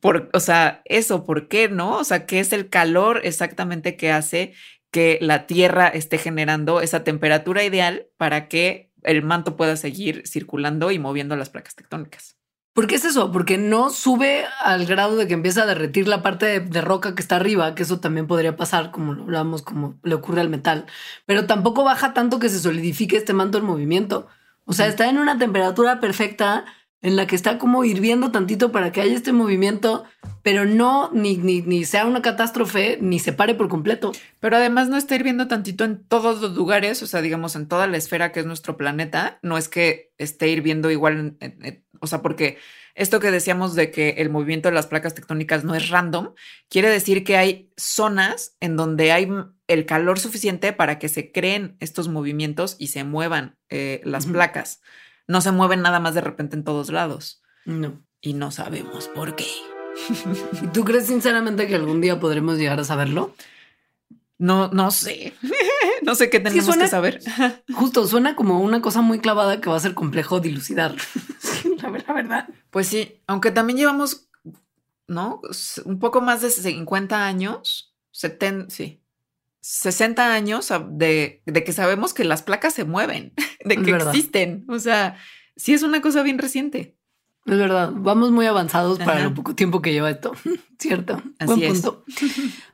por, 0.00 0.30
o 0.32 0.40
sea, 0.40 0.82
eso, 0.86 1.24
¿por 1.24 1.48
qué 1.48 1.68
no? 1.68 1.98
O 1.98 2.04
sea, 2.04 2.26
¿qué 2.26 2.40
es 2.40 2.52
el 2.52 2.68
calor 2.68 3.20
exactamente 3.24 3.96
que 3.96 4.10
hace 4.10 4.54
que 4.90 5.18
la 5.20 5.46
Tierra 5.46 5.88
esté 5.88 6.18
generando 6.18 6.80
esa 6.80 7.04
temperatura 7.04 7.62
ideal 7.64 8.08
para 8.16 8.48
que 8.48 8.90
el 9.02 9.22
manto 9.22 9.56
pueda 9.56 9.76
seguir 9.76 10.26
circulando 10.26 10.90
y 10.90 10.98
moviendo 10.98 11.36
las 11.36 11.50
placas 11.50 11.74
tectónicas? 11.74 12.36
¿Por 12.72 12.86
qué 12.86 12.94
es 12.94 13.04
eso? 13.04 13.32
Porque 13.32 13.58
no 13.58 13.90
sube 13.90 14.44
al 14.62 14.86
grado 14.86 15.16
de 15.16 15.26
que 15.26 15.34
empieza 15.34 15.64
a 15.64 15.66
derretir 15.66 16.06
la 16.08 16.22
parte 16.22 16.60
de, 16.60 16.80
roca 16.80 17.14
que 17.14 17.20
está 17.20 17.36
arriba, 17.36 17.74
que 17.74 17.82
eso 17.82 18.00
también 18.00 18.26
podría 18.26 18.56
pasar, 18.56 18.92
como 18.92 19.12
lo 19.12 19.24
hablamos, 19.24 19.62
como 19.62 19.98
le 20.04 20.14
ocurre 20.14 20.40
al 20.40 20.48
metal, 20.48 20.86
pero 21.26 21.46
tampoco 21.46 21.84
baja 21.84 22.14
tanto 22.14 22.38
que 22.38 22.48
se 22.48 22.60
solidifique 22.60 23.16
este 23.16 23.32
manto 23.32 23.58
en 23.58 23.64
movimiento. 23.64 24.28
O 24.66 24.72
sea, 24.72 24.86
está 24.86 25.08
en 25.08 25.18
una 25.18 25.36
temperatura 25.36 26.00
perfecta 26.00 26.64
en 27.02 27.16
la 27.16 27.26
que 27.26 27.34
está 27.34 27.58
como 27.58 27.84
hirviendo 27.84 28.30
tantito 28.30 28.72
para 28.72 28.92
que 28.92 29.00
haya 29.00 29.14
este 29.14 29.32
movimiento, 29.32 30.04
pero 30.42 30.66
no 30.66 31.10
ni, 31.12 31.36
ni, 31.36 31.62
ni, 31.62 31.84
sea 31.84 32.04
una 32.04 32.20
catástrofe 32.20 32.98
ni 33.00 33.18
se 33.18 33.32
pare 33.32 33.54
por 33.54 33.68
completo. 33.68 34.12
Pero 34.38 34.56
además 34.56 34.88
no 34.88 34.96
está 34.96 35.14
hirviendo 35.14 35.48
tantito 35.48 35.84
en 35.84 36.04
todos 36.04 36.40
los 36.42 36.54
lugares, 36.54 37.02
o 37.02 37.06
sea, 37.06 37.22
digamos 37.22 37.56
en 37.56 37.68
toda 37.68 37.86
la 37.86 37.96
esfera 37.96 38.32
que 38.32 38.40
es 38.40 38.46
nuestro 38.46 38.76
planeta, 38.76 39.38
no 39.42 39.56
es 39.56 39.68
que 39.68 40.12
esté 40.18 40.48
hirviendo 40.48 40.90
igual, 40.90 41.36
o 42.00 42.06
sea, 42.06 42.20
porque 42.20 42.58
esto 42.94 43.18
que 43.18 43.30
decíamos 43.30 43.74
de 43.74 43.90
que 43.90 44.10
el 44.18 44.28
movimiento 44.28 44.68
de 44.68 44.74
las 44.74 44.86
placas 44.86 45.14
tectónicas 45.14 45.64
no 45.64 45.74
es 45.74 45.88
random, 45.88 46.34
quiere 46.68 46.90
decir 46.90 47.24
que 47.24 47.38
hay 47.38 47.70
zonas 47.78 48.56
en 48.60 48.76
donde 48.76 49.12
hay 49.12 49.28
el 49.68 49.86
calor 49.86 50.18
suficiente 50.18 50.74
para 50.74 50.98
que 50.98 51.08
se 51.08 51.32
creen 51.32 51.76
estos 51.80 52.08
movimientos 52.08 52.76
y 52.78 52.88
se 52.88 53.04
muevan 53.04 53.56
eh, 53.70 54.02
las 54.04 54.26
placas 54.26 54.82
no 55.26 55.40
se 55.40 55.52
mueven 55.52 55.82
nada 55.82 56.00
más 56.00 56.14
de 56.14 56.20
repente 56.20 56.56
en 56.56 56.64
todos 56.64 56.90
lados. 56.90 57.42
No. 57.64 58.02
Y 58.20 58.34
no 58.34 58.50
sabemos 58.50 59.08
por 59.08 59.36
qué. 59.36 59.46
¿Y 60.62 60.66
tú 60.68 60.84
crees 60.84 61.06
sinceramente 61.06 61.66
que 61.66 61.74
algún 61.74 62.00
día 62.00 62.20
podremos 62.20 62.58
llegar 62.58 62.80
a 62.80 62.84
saberlo? 62.84 63.34
No, 64.38 64.68
no 64.68 64.90
sé. 64.90 65.34
no 66.02 66.14
sé 66.14 66.30
qué 66.30 66.40
tenemos 66.40 66.76
que 66.76 66.88
saber. 66.88 67.20
Justo, 67.74 68.06
suena 68.06 68.36
como 68.36 68.60
una 68.60 68.80
cosa 68.80 69.02
muy 69.02 69.20
clavada 69.20 69.60
que 69.60 69.70
va 69.70 69.76
a 69.76 69.80
ser 69.80 69.94
complejo 69.94 70.40
dilucidar. 70.40 70.96
la 71.82 72.12
verdad. 72.12 72.48
Pues 72.70 72.88
sí, 72.88 73.20
aunque 73.26 73.50
también 73.50 73.78
llevamos, 73.78 74.28
¿no? 75.06 75.40
Un 75.84 75.98
poco 75.98 76.20
más 76.20 76.40
de 76.40 76.50
50 76.50 77.26
años, 77.26 77.94
70, 78.12 78.70
sí, 78.74 79.00
60 79.60 80.32
años 80.32 80.72
de, 80.90 81.42
que 81.44 81.72
sabemos 81.72 82.14
que 82.14 82.24
las 82.24 82.42
placas 82.42 82.74
se 82.74 82.84
mueven, 82.84 83.34
de 83.64 83.76
que 83.76 83.90
existen. 83.90 84.64
O 84.68 84.78
sea, 84.78 85.16
sí 85.56 85.72
es 85.72 85.82
una 85.82 86.00
cosa 86.00 86.22
bien 86.22 86.38
reciente. 86.38 86.96
Es 87.46 87.58
verdad, 87.58 87.92
vamos 87.94 88.30
muy 88.30 88.46
avanzados 88.46 88.98
para 88.98 89.24
lo 89.24 89.34
poco 89.34 89.54
tiempo 89.54 89.80
que 89.80 89.92
lleva 89.92 90.10
esto, 90.10 90.32
¿cierto? 90.78 91.22
Así 91.38 91.54
Buen 91.54 91.72
punto. 91.72 92.04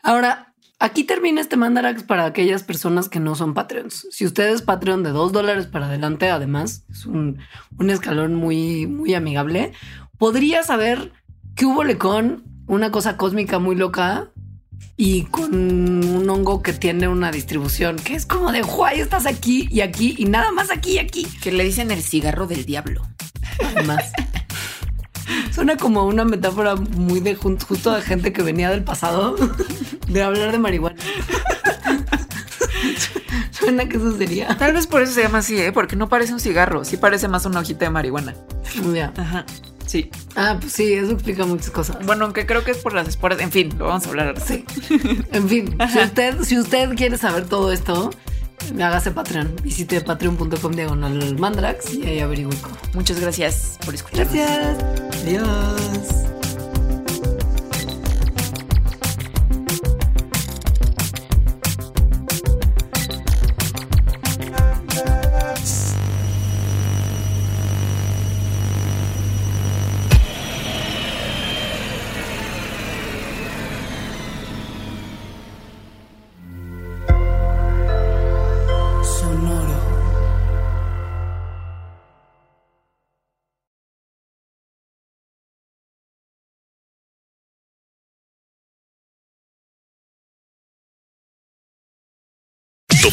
Ahora, 0.02 0.54
aquí 0.78 1.04
termina 1.04 1.40
este 1.40 1.56
Mandarax 1.56 2.02
para 2.02 2.26
aquellas 2.26 2.64
personas 2.64 3.08
que 3.08 3.20
no 3.20 3.34
son 3.36 3.54
Patreons. 3.54 4.08
Si 4.10 4.26
usted 4.26 4.48
es 4.48 4.62
Patreon 4.62 5.02
de 5.02 5.10
dos 5.10 5.32
dólares 5.32 5.66
para 5.66 5.86
adelante, 5.86 6.28
además, 6.30 6.84
es 6.90 7.06
un, 7.06 7.38
un 7.78 7.90
escalón 7.90 8.34
muy, 8.34 8.86
muy 8.86 9.14
amigable, 9.14 9.72
podría 10.18 10.62
saber 10.62 11.12
que 11.54 11.64
hubo 11.64 11.82
con 11.98 12.44
una 12.66 12.90
cosa 12.90 13.16
cósmica 13.16 13.58
muy 13.58 13.76
loca 13.76 14.32
y 14.96 15.24
con 15.24 15.54
un 15.54 16.28
hongo 16.28 16.62
que 16.62 16.72
tiene 16.72 17.06
una 17.08 17.30
distribución 17.30 17.96
que 17.96 18.14
es 18.14 18.24
como 18.24 18.50
de 18.50 18.62
guay, 18.62 19.00
estás 19.00 19.26
aquí 19.26 19.68
y 19.70 19.82
aquí 19.82 20.14
y 20.18 20.24
nada 20.24 20.52
más 20.52 20.70
aquí 20.70 20.92
y 20.92 20.98
aquí. 20.98 21.26
Que 21.42 21.52
le 21.52 21.64
dicen 21.64 21.90
el 21.90 22.02
cigarro 22.02 22.46
del 22.46 22.64
diablo. 22.64 23.02
Además. 23.62 24.12
Suena 25.52 25.76
como 25.76 26.06
una 26.06 26.24
metáfora 26.24 26.76
muy 26.76 27.20
de 27.20 27.34
justo 27.34 27.92
de 27.92 28.02
gente 28.02 28.32
que 28.32 28.42
venía 28.42 28.70
del 28.70 28.84
pasado 28.84 29.36
de 30.08 30.22
hablar 30.22 30.52
de 30.52 30.58
marihuana. 30.58 30.96
Suena 33.50 33.88
que 33.88 33.96
eso 33.96 34.16
sería. 34.16 34.56
Tal 34.56 34.72
vez 34.72 34.86
por 34.86 35.02
eso 35.02 35.12
se 35.12 35.22
llama 35.22 35.38
así, 35.38 35.58
¿eh? 35.58 35.72
porque 35.72 35.96
no 35.96 36.08
parece 36.08 36.32
un 36.32 36.40
cigarro, 36.40 36.84
sí 36.84 36.96
parece 36.96 37.26
más 37.28 37.44
una 37.46 37.60
hojita 37.60 37.86
de 37.86 37.90
marihuana. 37.90 38.34
Ya. 38.94 39.12
Ajá. 39.16 39.44
Sí. 39.86 40.10
Ah, 40.34 40.56
pues 40.60 40.72
sí, 40.72 40.92
eso 40.92 41.12
explica 41.12 41.44
muchas 41.44 41.70
cosas. 41.70 42.04
Bueno, 42.04 42.24
aunque 42.24 42.44
creo 42.44 42.64
que 42.64 42.72
es 42.72 42.78
por 42.78 42.92
las 42.92 43.08
esporas. 43.08 43.40
En 43.40 43.50
fin, 43.50 43.72
lo 43.78 43.86
vamos 43.86 44.06
a 44.06 44.08
hablar. 44.10 44.40
Sí. 44.40 44.64
En 45.32 45.48
fin, 45.48 45.76
si 45.92 45.98
usted, 45.98 46.42
si 46.42 46.58
usted 46.58 46.94
quiere 46.94 47.18
saber 47.18 47.46
todo 47.46 47.72
esto, 47.72 48.10
hágase 48.74 49.10
Patreon. 49.10 49.54
Visite 49.62 50.00
patreon.com 50.00 50.72
diagonal 50.72 51.38
mandrax 51.38 51.94
y 51.94 52.04
ahí 52.04 52.20
averigüe 52.20 52.56
cómo. 52.60 52.76
Muchas 52.94 53.20
gracias 53.20 53.78
por 53.84 53.94
escuchar. 53.94 54.26
Gracias. 54.26 54.78
Adiós. 55.22 56.35